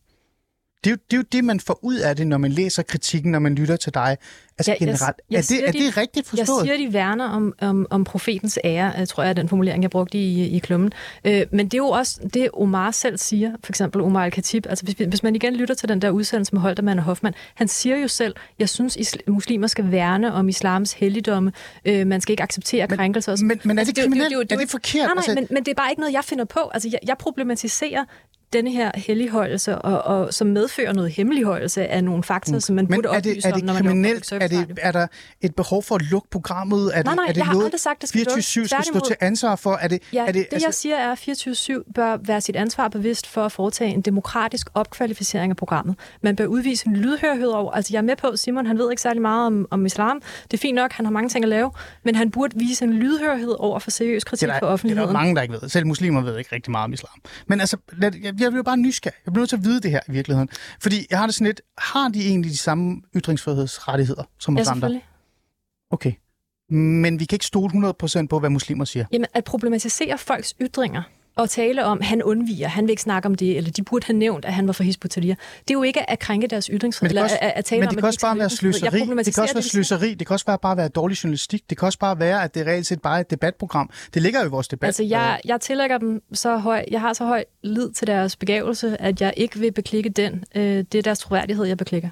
Det 0.86 0.92
er, 0.92 0.94
jo, 0.94 0.98
det 1.10 1.16
er 1.16 1.16
jo 1.16 1.24
det, 1.32 1.44
man 1.44 1.60
får 1.60 1.78
ud 1.82 1.96
af 1.96 2.16
det, 2.16 2.26
når 2.26 2.38
man 2.38 2.52
læser 2.52 2.82
kritikken, 2.82 3.32
når 3.32 3.38
man 3.38 3.54
lytter 3.54 3.76
til 3.76 3.94
dig. 3.94 4.16
Altså 4.58 4.70
Ja, 4.70 4.76
jeg- 4.80 4.88
generelt. 4.88 5.16
jeg 5.30 5.38
er, 5.38 5.42
det, 5.42 5.68
er 5.68 5.72
de- 5.72 5.78
det 5.78 5.96
rigtigt 5.96 6.26
forstået? 6.28 6.66
Jeg 6.66 6.74
siger, 6.76 6.86
de 6.88 6.92
værner 6.92 7.28
om, 7.28 7.54
om, 7.60 7.86
om 7.90 8.04
profetens 8.04 8.58
ære, 8.64 8.92
jeg 8.98 9.08
tror 9.08 9.22
jeg 9.22 9.30
er 9.30 9.34
den 9.34 9.48
formulering, 9.48 9.82
jeg 9.82 9.90
brugte 9.90 10.18
i, 10.18 10.48
i 10.56 10.58
klummen. 10.58 10.92
Øh, 11.24 11.42
men 11.52 11.66
det 11.66 11.74
er 11.74 11.78
jo 11.78 11.88
også 11.88 12.20
det, 12.34 12.48
Omar 12.54 12.90
selv 12.90 13.18
siger, 13.18 13.52
for 13.64 13.72
eksempel 13.72 14.00
Omar 14.00 14.24
al-Khatib. 14.24 14.66
Altså, 14.68 14.84
hvis, 14.84 14.94
hvis 15.08 15.22
man 15.22 15.36
igen 15.36 15.56
lytter 15.56 15.74
til 15.74 15.88
den 15.88 16.02
der 16.02 16.10
udsendelse 16.10 16.54
med 16.54 16.60
Holtermann 16.62 16.98
og 16.98 17.04
Hoffmann, 17.04 17.34
han 17.54 17.68
siger 17.68 17.96
jo 17.96 18.08
selv, 18.08 18.34
jeg 18.58 18.68
synes, 18.68 18.96
isl- 18.96 19.30
muslimer 19.30 19.66
skal 19.66 19.90
værne 19.90 20.32
om 20.32 20.48
islams 20.48 20.92
helligdomme, 20.92 21.52
øh, 21.84 22.06
man 22.06 22.20
skal 22.20 22.32
ikke 22.32 22.42
acceptere 22.42 22.86
Men- 22.86 22.96
krænkelser. 22.98 23.36
men- 23.44 23.60
men 23.64 23.78
er 23.78 23.84
det 23.84 23.98
kriminelt? 23.98 24.52
Er 24.52 24.56
det 24.56 24.70
forkert? 24.70 24.94
Nej, 24.94 25.04
nej, 25.06 25.12
Altså- 25.16 25.34
men, 25.34 25.46
men 25.50 25.64
det 25.64 25.70
er 25.70 25.74
bare 25.74 25.90
ikke 25.90 26.00
noget, 26.00 26.12
jeg 26.12 26.24
finder 26.24 26.44
på. 26.44 26.60
Altså, 26.74 26.88
jeg, 26.92 26.98
jeg 27.08 27.16
problematiserer 27.18 28.04
denne 28.52 28.72
her 28.72 28.90
helligholdelse, 28.94 29.78
og, 29.78 30.02
og 30.02 30.34
som 30.34 30.46
medfører 30.46 30.92
noget 30.92 31.10
hemmeligholdelse 31.10 31.86
af 31.86 32.04
nogle 32.04 32.22
fakta, 32.22 32.60
som 32.60 32.74
man 32.76 32.84
Mm. 32.84 32.90
Men 32.90 33.02
burde 33.02 33.16
er 33.16 33.20
det, 33.20 33.30
oplyse 33.30 33.48
er 33.48 33.52
om, 33.52 33.60
det 33.60 33.66
når 33.66 33.72
man 33.74 33.82
laver 33.82 33.92
kriminelt? 33.92 34.28
public 34.32 34.52
Er, 34.58 34.64
det, 34.66 34.78
er 34.82 34.92
der 34.92 35.06
et 35.40 35.54
behov 35.54 35.82
for 35.82 35.94
at 35.94 36.02
lukke 36.02 36.28
programmet? 36.30 36.90
Er 36.94 36.96
det, 36.96 37.04
Nej, 37.04 37.14
nej, 37.14 37.24
er 37.24 37.28
det 37.28 37.36
jeg 37.36 37.46
har 37.46 37.52
noget, 37.52 37.64
aldrig 37.64 37.80
sagt, 37.80 38.00
det 38.00 38.08
skal 38.08 38.20
24-7 38.20 38.28
lukkes. 38.28 38.46
skal 38.46 38.84
stå 38.84 39.00
til 39.06 39.16
ansvar 39.20 39.56
for? 39.56 39.72
Er 39.72 39.88
det, 39.88 40.02
Ja, 40.12 40.22
er 40.22 40.26
det, 40.26 40.34
det, 40.34 40.46
det 40.50 40.62
jeg 40.64 40.74
siger 40.74 40.96
er, 40.96 41.12
at 41.12 41.18
24-7 41.18 41.92
bør 41.94 42.16
være 42.16 42.40
sit 42.40 42.56
ansvar 42.56 42.88
bevidst 42.88 43.26
for 43.26 43.44
at 43.44 43.52
foretage 43.52 43.90
en 43.90 44.00
demokratisk 44.00 44.68
opkvalificering 44.74 45.50
af 45.50 45.56
programmet. 45.56 45.96
Man 46.22 46.36
bør 46.36 46.46
udvise 46.46 46.86
en 46.88 46.96
lydhørhed 46.96 47.48
over, 47.48 47.72
altså 47.72 47.90
jeg 47.92 47.98
er 47.98 48.02
med 48.02 48.16
på, 48.16 48.36
Simon 48.36 48.66
han 48.66 48.78
ved 48.78 48.90
ikke 48.90 49.02
særlig 49.02 49.22
meget 49.22 49.46
om, 49.46 49.66
om 49.70 49.86
islam. 49.86 50.22
Det 50.50 50.54
er 50.56 50.58
fint 50.58 50.74
nok, 50.74 50.92
han 50.92 51.04
har 51.04 51.12
mange 51.12 51.28
ting 51.28 51.44
at 51.44 51.48
lave, 51.48 51.70
men 52.04 52.14
han 52.14 52.30
burde 52.30 52.58
vise 52.58 52.84
en 52.84 52.92
lydhørhed 52.92 53.54
over 53.58 53.78
for 53.78 53.90
seriøs 53.90 54.22
det 54.22 54.28
kritik 54.28 54.48
er, 54.48 54.52
fra 54.52 54.54
der, 54.54 54.60
det 54.60 54.68
er 54.68 54.72
offentligheden. 54.72 55.08
der 55.08 55.12
mange, 55.12 55.34
der 55.34 55.42
ikke 55.42 55.54
ved. 55.62 55.68
Selv 55.68 55.86
muslimer 55.86 56.20
ved 56.20 56.38
ikke 56.38 56.54
rigtig 56.54 56.70
meget 56.70 56.84
om 56.84 56.92
islam. 56.92 57.12
Men 57.46 57.60
altså, 57.60 57.76
lad, 57.98 58.12
jeg, 58.22 58.35
jeg 58.40 58.50
bliver 58.50 58.62
bare 58.62 58.76
nysgerrig. 58.76 59.16
Jeg 59.26 59.32
bliver 59.32 59.42
nødt 59.42 59.48
til 59.48 59.56
at 59.56 59.64
vide 59.64 59.80
det 59.80 59.90
her 59.90 60.00
i 60.08 60.12
virkeligheden. 60.12 60.48
Fordi 60.82 61.06
jeg 61.10 61.18
har 61.18 61.26
det 61.26 61.34
sådan 61.34 61.46
lidt, 61.46 61.60
har 61.78 62.08
de 62.08 62.28
egentlig 62.28 62.50
de 62.50 62.56
samme 62.56 63.02
ytringsfrihedsrettigheder 63.16 64.24
som 64.38 64.56
Ja, 64.56 64.60
os 64.60 64.68
andre? 64.68 64.74
selvfølgelig. 64.76 65.04
Okay. 65.90 66.12
Men 66.70 67.20
vi 67.20 67.24
kan 67.24 67.36
ikke 67.36 67.46
stole 67.46 67.94
100% 68.22 68.26
på, 68.26 68.38
hvad 68.38 68.50
muslimer 68.50 68.84
siger. 68.84 69.04
Jamen, 69.12 69.26
at 69.34 69.44
problematisere 69.44 70.18
folks 70.18 70.54
ytringer 70.60 71.02
og 71.36 71.50
tale 71.50 71.84
om, 71.84 72.00
han 72.00 72.22
undviger, 72.22 72.68
han 72.68 72.84
vil 72.84 72.90
ikke 72.90 73.02
snakke 73.02 73.26
om 73.26 73.34
det, 73.34 73.56
eller 73.56 73.70
de 73.70 73.82
burde 73.82 74.06
have 74.06 74.16
nævnt, 74.16 74.44
at 74.44 74.52
han 74.52 74.66
var 74.66 74.72
for 74.72 74.84
Hizb. 74.84 75.02
Det 75.02 75.30
er 75.30 75.36
jo 75.72 75.82
ikke 75.82 76.10
at 76.10 76.18
krænke 76.18 76.46
deres 76.46 76.70
ytringsfrihed, 76.72 77.14
Men 77.14 77.22
det 77.22 77.30
kan 77.30 77.36
også, 77.36 77.38
eller 77.40 77.52
at, 77.52 77.58
at 77.58 77.64
tale 77.64 77.80
men 77.80 77.88
om, 77.88 77.90
det 77.90 77.96
at 77.96 78.02
kan 78.02 78.06
også 78.06 78.20
bare 78.20 78.38
være 78.38 78.50
sløseri. 78.50 79.00
Det 79.24 79.34
kan 79.34 79.42
også 79.42 79.54
være 79.54 79.62
sløseri. 79.62 80.14
Det 80.14 80.26
kan 80.26 80.34
også 80.34 80.46
bare 80.46 80.76
være 80.76 80.88
dårlig 80.88 81.24
journalistik. 81.24 81.70
Det 81.70 81.78
kan 81.78 81.86
også 81.86 81.98
bare 81.98 82.18
være, 82.18 82.42
at 82.42 82.54
det 82.54 82.66
reelt 82.66 82.86
set 82.86 83.02
bare 83.02 83.16
er 83.16 83.20
et 83.20 83.30
debatprogram. 83.30 83.90
Det 84.14 84.22
ligger 84.22 84.40
jo 84.40 84.46
i 84.46 84.50
vores 84.50 84.68
debat. 84.68 84.86
Altså, 84.86 85.02
jeg, 85.02 85.40
jeg 85.44 85.60
tillægger 85.60 85.98
dem 85.98 86.22
så 86.32 86.56
høj, 86.56 86.84
jeg 86.90 87.00
har 87.00 87.12
så 87.12 87.24
høj 87.24 87.44
lid 87.62 87.90
til 87.92 88.06
deres 88.06 88.36
begævelse, 88.36 89.00
at 89.00 89.20
jeg 89.20 89.34
ikke 89.36 89.58
vil 89.58 89.72
beklikke 89.72 90.08
den. 90.10 90.44
Øh, 90.54 90.62
det 90.62 90.94
er 90.94 91.02
deres 91.02 91.18
troværdighed, 91.18 91.64
jeg 91.64 91.76
beklikker. 91.76 92.08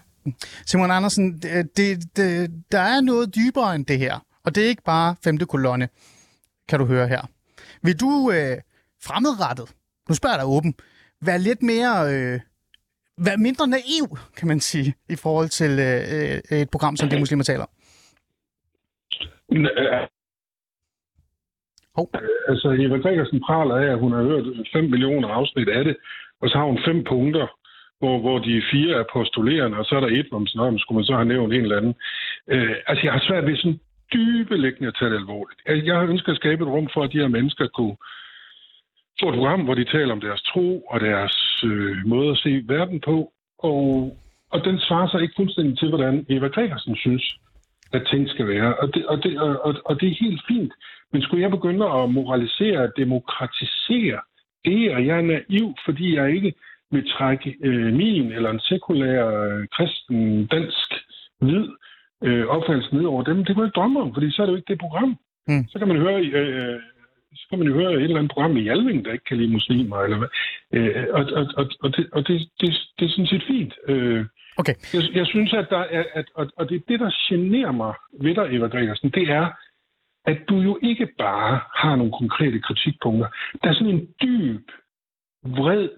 Simon 0.67 0.91
Andersen, 0.91 1.39
det, 1.77 2.17
det, 2.17 2.51
der 2.73 2.81
er 2.81 3.01
noget 3.01 3.35
dybere 3.35 3.75
end 3.75 3.87
det 3.87 3.99
her. 3.99 4.25
Og 4.45 4.55
det 4.55 4.65
er 4.65 4.69
ikke 4.69 4.83
bare 4.83 5.17
femte 5.25 5.47
kolonne, 5.47 5.89
kan 6.69 6.79
du 6.79 6.85
høre 6.85 7.09
her. 7.09 7.23
Vil 7.83 8.01
du 8.01 8.31
øh, 8.31 8.57
fremadrettet, 9.07 9.69
nu 10.09 10.15
spørger 10.15 10.35
jeg 10.35 10.43
dig 10.43 10.49
åben, 10.57 10.75
være 11.29 11.39
lidt 11.49 11.63
mere, 11.63 11.95
øh, 12.15 12.41
være 13.27 13.39
mindre 13.47 13.67
naiv, 13.67 14.07
kan 14.39 14.49
man 14.49 14.61
sige, 14.61 14.95
i 15.15 15.17
forhold 15.25 15.49
til 15.49 15.73
øh, 15.89 16.01
øh, 16.15 16.59
et 16.63 16.71
program, 16.71 16.97
som 16.97 17.09
det 17.09 17.19
muslimer 17.19 17.45
taler 17.45 17.65
om? 17.65 17.73
Hov. 21.97 22.07
Altså, 22.49 22.69
Eva 22.85 22.97
Gregersen 22.97 23.41
praler 23.49 23.77
af, 23.77 23.89
at 23.93 23.99
hun 23.99 24.13
har 24.13 24.23
hørt 24.23 24.45
5 24.73 24.85
millioner 24.91 25.29
afsnit 25.29 25.69
af 25.69 25.85
det, 25.85 25.97
og 26.41 26.49
så 26.49 26.59
har 26.59 26.65
hun 26.65 26.81
fem 26.89 27.05
punkter, 27.05 27.47
hvor, 27.99 28.19
hvor 28.21 28.39
de 28.39 28.63
fire 28.73 28.95
er 29.01 29.11
postulerende, 29.13 29.79
og 29.79 29.85
så 29.85 29.97
er 29.97 30.01
der 30.01 30.13
et, 30.21 30.29
om 30.33 30.47
sådan, 30.47 30.79
skulle 30.79 30.99
man 30.99 31.05
så 31.05 31.15
have 31.15 31.33
nævnt 31.35 31.55
en 31.55 31.61
eller 31.61 31.77
anden. 31.77 31.95
Øh, 32.49 32.77
altså, 32.87 33.03
jeg 33.07 33.13
har 33.13 33.23
svært 33.29 33.47
ved 33.47 33.57
sådan 33.57 33.81
dybelæggende 34.15 34.89
at 34.89 34.97
tage 34.99 35.11
det 35.11 35.17
alvorligt. 35.17 35.61
Altså, 35.67 35.87
Jeg 35.87 35.97
har 35.97 36.07
ønsket 36.13 36.33
at 36.33 36.41
skabe 36.43 36.65
et 36.65 36.71
rum 36.75 36.89
for, 36.95 37.03
at 37.03 37.13
de 37.13 37.23
her 37.23 37.29
mennesker 37.29 37.67
kunne 37.67 37.97
et 39.23 39.35
program, 39.35 39.61
hvor 39.61 39.75
de 39.75 39.85
taler 39.85 40.13
om 40.13 40.21
deres 40.21 40.43
tro 40.43 40.81
og 40.81 41.01
deres 41.01 41.65
øh, 41.65 41.97
måde 42.07 42.31
at 42.31 42.39
se 42.39 42.63
verden 42.67 43.01
på, 43.01 43.33
og, 43.59 44.17
og 44.51 44.65
den 44.65 44.79
svarer 44.79 45.09
sig 45.09 45.23
ikke 45.23 45.35
fuldstændig 45.37 45.79
til, 45.79 45.89
hvordan 45.89 46.27
Eva 46.29 46.49
Gregersen 46.49 46.97
synes, 46.97 47.39
at 47.93 48.07
ting 48.11 48.29
skal 48.29 48.47
være. 48.49 48.77
Og 48.77 48.95
det, 48.95 49.07
og, 49.07 49.23
det, 49.23 49.41
og, 49.41 49.65
og, 49.67 49.75
og 49.85 50.01
det 50.01 50.09
er 50.09 50.25
helt 50.25 50.43
fint. 50.49 50.73
Men 51.13 51.23
skulle 51.23 51.43
jeg 51.43 51.51
begynde 51.51 51.87
at 51.87 52.11
moralisere, 52.11 52.93
demokratisere, 52.97 54.21
det 54.65 54.93
er 54.93 54.99
jeg 54.99 55.19
er 55.19 55.23
naiv, 55.23 55.75
fordi 55.85 56.17
jeg 56.17 56.35
ikke 56.37 56.55
vil 56.91 57.11
trække 57.11 57.57
øh, 57.63 57.93
min 57.93 58.33
eller 58.33 58.51
en 58.51 58.61
sekulær 58.61 59.27
øh, 59.27 59.67
kristen, 59.77 60.47
dansk, 60.47 60.89
hvid 61.41 61.69
øh, 62.25 62.47
opfattelse 62.47 62.97
ned 62.97 63.05
over 63.05 63.23
dem. 63.23 63.45
Det 63.45 63.55
kunne 63.55 63.63
jeg 63.63 63.69
ikke 63.69 63.81
drømme 63.81 64.01
om, 64.01 64.15
fordi 64.15 64.31
så 64.31 64.43
er 64.43 64.47
det 64.47 64.53
jo 64.53 64.57
ikke 64.57 64.73
det 64.73 64.81
program. 64.81 65.19
Mm. 65.49 65.65
Så 65.69 65.79
kan 65.79 65.89
man 65.89 65.97
høre 65.97 66.21
øh, 66.21 66.81
så 67.37 67.47
kan 67.51 67.59
man 67.59 67.69
jo 67.69 67.75
høre 67.75 67.93
et 67.93 68.03
eller 68.03 68.17
andet 68.19 68.33
program 68.33 68.57
i 68.57 68.63
Jalving, 68.63 69.05
der 69.05 69.13
ikke 69.13 69.25
kan 69.25 69.37
lide 69.37 69.53
muslimer, 69.53 69.97
eller 69.99 70.19
hvad. 70.19 70.29
Øh, 70.73 71.07
og, 71.13 71.25
og, 71.39 71.47
og, 71.57 71.67
og, 71.83 71.97
det, 71.97 72.09
og 72.13 72.29
det, 72.29 72.49
det, 72.61 72.69
det 72.99 73.05
er 73.05 73.09
sådan 73.11 73.27
set 73.27 73.45
fint. 73.47 73.75
Øh, 73.89 74.25
Okay. 74.59 74.75
jeg, 74.95 75.03
jeg 75.15 75.27
synes, 75.27 75.53
at 75.53 75.67
der 75.71 75.79
er, 75.79 76.05
at, 76.15 76.25
og, 76.35 76.47
og 76.57 76.69
det 76.69 76.75
er 76.77 76.81
det, 76.89 77.01
der 77.01 77.11
generer 77.29 77.73
mig 77.73 77.95
ved 78.21 78.35
dig, 78.35 78.47
Eva 78.57 78.67
Gregersen, 78.67 79.11
det 79.11 79.31
er, 79.31 79.47
at 80.27 80.39
du 80.49 80.57
jo 80.61 80.79
ikke 80.83 81.07
bare 81.19 81.61
har 81.75 81.97
nogle 81.97 82.13
konkrete 82.13 82.61
kritikpunkter. 82.61 83.29
Der 83.63 83.69
er 83.71 83.75
sådan 83.75 83.95
en 83.95 84.07
dyb, 84.23 84.69
vred, 85.45 85.89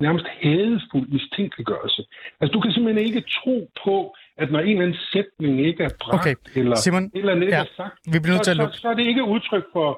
nærmest 0.00 0.26
hadefuld 0.26 1.08
mistænkeliggørelse. 1.08 2.02
Altså, 2.40 2.52
du 2.52 2.60
kan 2.60 2.72
simpelthen 2.72 3.06
ikke 3.06 3.20
tro 3.20 3.70
på, 3.84 4.14
at 4.36 4.50
når 4.52 4.60
en 4.60 4.68
eller 4.68 4.82
anden 4.82 4.98
sætning 5.12 5.66
ikke 5.66 5.84
er 5.84 5.90
bragt, 6.00 6.20
Okay. 6.20 6.34
eller 6.60 6.76
Simon, 6.76 7.04
et 7.04 7.10
eller 7.14 7.32
andet 7.32 7.42
ikke 7.46 7.56
ja, 7.56 7.62
er 7.62 7.68
sagt, 7.76 7.94
vi 8.12 8.18
bliver 8.22 8.34
nødt 8.34 8.44
til 8.44 8.54
så, 8.54 8.60
at 8.60 8.64
lukke. 8.64 8.74
så, 8.76 8.80
så 8.80 8.88
er 8.88 8.94
det 8.94 9.06
ikke 9.06 9.24
udtryk 9.24 9.64
for. 9.72 9.88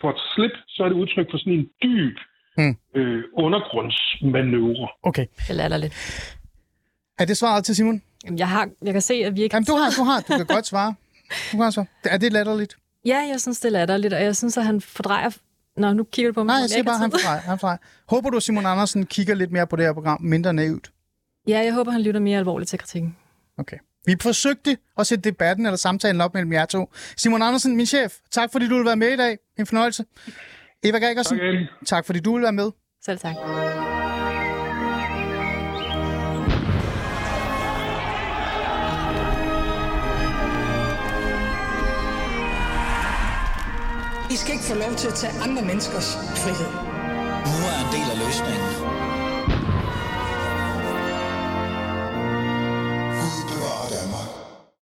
For 0.00 0.10
et 0.10 0.20
slip, 0.34 0.50
så 0.68 0.82
er 0.84 0.88
det 0.88 0.96
udtryk 0.96 1.26
for 1.30 1.38
sådan 1.38 1.52
en 1.52 1.66
dyb 1.82 2.16
Hmm. 2.56 2.76
øh, 2.96 3.22
undergrundsmanøvre. 3.36 4.88
Okay. 5.02 5.26
Det 5.48 5.56
lader 5.56 5.76
lidt. 5.76 5.94
Er 7.18 7.24
det 7.24 7.36
svaret 7.36 7.64
til 7.64 7.76
Simon? 7.76 8.02
Jamen, 8.24 8.38
jeg, 8.38 8.48
har, 8.48 8.68
jeg 8.84 8.92
kan 8.92 9.02
se, 9.02 9.14
at 9.14 9.36
vi 9.36 9.42
ikke... 9.42 9.56
Jamen, 9.56 9.64
du 9.66 9.72
har, 9.76 9.90
du 9.98 10.02
har, 10.02 10.20
du 10.20 10.36
kan 10.36 10.46
godt 10.46 10.66
svare. 10.66 10.94
Du 11.52 11.56
kan 11.56 11.72
svare. 11.72 11.86
Er 12.04 12.16
det 12.18 12.32
latterligt? 12.32 12.76
Ja, 13.04 13.18
jeg 13.32 13.40
synes, 13.40 13.60
det 13.60 13.68
er 13.68 13.72
latterligt, 13.72 14.14
og 14.14 14.22
jeg 14.22 14.36
synes, 14.36 14.56
at 14.58 14.64
han 14.64 14.80
fordrejer... 14.80 15.30
Nå, 15.76 15.92
nu 15.92 16.04
kigger 16.04 16.30
du 16.30 16.34
på 16.34 16.44
mig. 16.44 16.46
Nej, 16.46 16.56
jeg 16.56 16.64
om 16.64 16.68
siger 16.68 16.82
bare, 16.82 16.98
han 16.98 17.12
fejrer. 17.24 17.40
Han 17.40 17.58
fejrer. 17.58 17.76
Håber 18.08 18.30
du, 18.30 18.40
Simon 18.40 18.66
Andersen 18.66 19.06
kigger 19.06 19.34
lidt 19.34 19.52
mere 19.52 19.66
på 19.66 19.76
det 19.76 19.84
her 19.84 19.92
program, 19.92 20.22
mindre 20.22 20.52
naivt? 20.52 20.90
Ja, 21.48 21.58
jeg 21.58 21.74
håber, 21.74 21.90
han 21.92 22.02
lytter 22.02 22.20
mere 22.20 22.38
alvorligt 22.38 22.68
til 22.68 22.78
kritikken. 22.78 23.16
Okay. 23.58 23.76
Vi 24.06 24.16
forsøgte 24.22 24.76
at 24.98 25.06
sætte 25.06 25.30
debatten 25.30 25.66
eller 25.66 25.76
samtalen 25.76 26.20
op 26.20 26.34
mellem 26.34 26.52
jer 26.52 26.66
to. 26.66 26.92
Simon 27.16 27.42
Andersen, 27.42 27.76
min 27.76 27.86
chef, 27.86 28.14
tak 28.30 28.52
fordi 28.52 28.68
du 28.68 28.76
vil 28.76 28.84
være 28.84 28.96
med 28.96 29.08
i 29.12 29.16
dag. 29.16 29.38
En 29.58 29.66
fornøjelse. 29.66 30.04
Eva 30.82 30.98
Gregersen, 30.98 31.38
Tak, 31.38 31.46
Ali. 31.46 31.66
tak 31.86 32.06
fordi 32.06 32.20
du 32.20 32.34
vil 32.34 32.42
være 32.42 32.52
med. 32.52 32.70
Selv 33.04 33.18
tak. 33.18 33.34
I 44.30 44.36
skal 44.36 44.52
ikke 44.52 44.64
få 44.64 44.74
lov 44.74 44.94
til 44.96 45.08
at 45.08 45.14
tage 45.14 45.32
andre 45.42 45.62
menneskers 45.62 46.16
frihed. 46.42 46.70
Nu 47.50 47.56
er 47.72 47.78
en 47.84 47.90
del 47.96 48.06
af 48.14 48.18
løsningen. 48.26 48.89